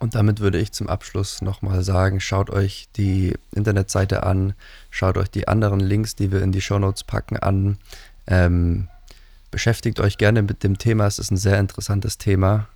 Und 0.00 0.14
damit 0.14 0.40
würde 0.40 0.58
ich 0.58 0.72
zum 0.72 0.88
Abschluss 0.88 1.40
nochmal 1.40 1.82
sagen, 1.82 2.20
schaut 2.20 2.50
euch 2.50 2.88
die 2.96 3.34
Internetseite 3.52 4.24
an, 4.24 4.54
schaut 4.90 5.16
euch 5.16 5.30
die 5.30 5.48
anderen 5.48 5.80
Links, 5.80 6.14
die 6.14 6.30
wir 6.30 6.42
in 6.42 6.52
die 6.52 6.60
Shownotes 6.60 7.04
packen, 7.04 7.38
an. 7.38 7.78
Ähm, 8.26 8.88
beschäftigt 9.50 10.00
euch 10.00 10.18
gerne 10.18 10.42
mit 10.42 10.62
dem 10.62 10.78
Thema, 10.78 11.06
es 11.06 11.18
ist 11.18 11.30
ein 11.30 11.36
sehr 11.36 11.58
interessantes 11.58 12.18
Thema 12.18 12.68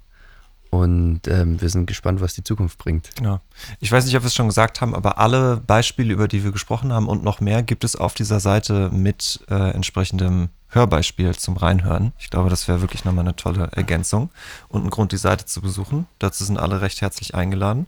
und 0.71 1.27
ähm, 1.29 1.61
wir 1.61 1.69
sind 1.71 1.87
gespannt, 1.87 2.21
was 2.21 2.35
die 2.35 2.45
Zukunft 2.45 2.79
bringt. 2.79 3.11
Ja. 3.23 3.41
Ich 3.81 3.91
weiß 3.91 4.05
nicht, 4.05 4.17
ob 4.17 4.23
wir 4.23 4.29
es 4.29 4.35
schon 4.35 4.49
gesagt 4.49 4.81
haben, 4.81 4.95
aber 4.95 5.19
alle 5.19 5.57
Beispiele, 5.59 6.13
über 6.13 6.29
die 6.29 6.45
wir 6.45 6.53
gesprochen 6.53 6.93
haben 6.93 7.09
und 7.09 7.25
noch 7.25 7.41
mehr, 7.41 7.63
gibt 7.63 7.85
es 7.85 7.97
auf 7.97 8.15
dieser 8.15 8.41
Seite 8.41 8.91
mit 8.91 9.41
äh, 9.51 9.71
entsprechendem 9.73 10.51
Hörbeispiel 10.71 11.35
zum 11.37 11.57
Reinhören. 11.57 12.13
Ich 12.19 12.31
glaube, 12.31 12.51
das 12.51 12.69
wäre 12.69 12.81
wirklich 12.81 13.05
nochmal 13.05 13.25
eine 13.25 13.37
tolle 13.37 13.69
Ergänzung 13.73 14.31
und 14.69 14.85
ein 14.85 14.91
Grund, 14.91 15.13
die 15.13 15.17
Seite 15.17 15.47
zu 15.47 15.61
besuchen. 15.61 16.07
Dazu 16.19 16.45
sind 16.45 16.59
alle 16.59 16.81
recht 16.81 17.01
herzlich 17.01 17.35
eingeladen. 17.35 17.87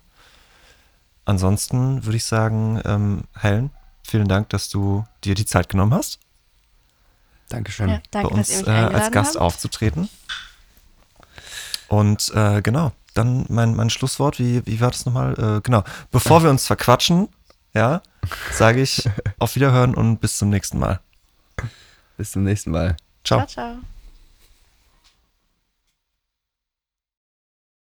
Ansonsten 1.24 2.04
würde 2.04 2.16
ich 2.16 2.24
sagen, 2.24 2.80
ähm, 2.84 3.24
Helen, 3.38 3.70
vielen 4.02 4.28
Dank, 4.28 4.48
dass 4.48 4.68
du 4.68 5.04
dir 5.24 5.34
die 5.34 5.44
Zeit 5.44 5.68
genommen 5.68 5.94
hast, 5.94 6.18
Dankeschön. 7.50 7.88
Ja, 7.88 8.00
danke, 8.10 8.28
bei 8.28 8.34
uns 8.34 8.48
dass 8.48 8.62
ihr 8.62 8.72
mich 8.72 8.92
äh, 8.92 8.94
als 8.94 9.10
Gast 9.10 9.34
habt. 9.34 9.42
aufzutreten. 9.42 10.08
Und 11.88 12.32
äh, 12.34 12.62
genau, 12.62 12.92
dann 13.14 13.44
mein, 13.48 13.74
mein 13.74 13.90
Schlusswort, 13.90 14.38
wie, 14.38 14.64
wie 14.66 14.80
war 14.80 14.92
das 14.92 15.04
nochmal? 15.04 15.34
Äh, 15.38 15.60
genau, 15.60 15.82
bevor 16.12 16.42
wir 16.42 16.50
uns 16.50 16.66
verquatschen, 16.66 17.28
ja, 17.74 18.02
sage 18.52 18.80
ich 18.80 19.02
auf 19.38 19.56
Wiederhören 19.56 19.94
und 19.94 20.18
bis 20.20 20.38
zum 20.38 20.48
nächsten 20.48 20.78
Mal. 20.78 21.00
Bis 22.20 22.32
zum 22.32 22.44
nächsten 22.44 22.70
Mal. 22.70 22.98
Ciao. 23.24 23.46
ciao. 23.46 23.46
ciao. 23.46 23.99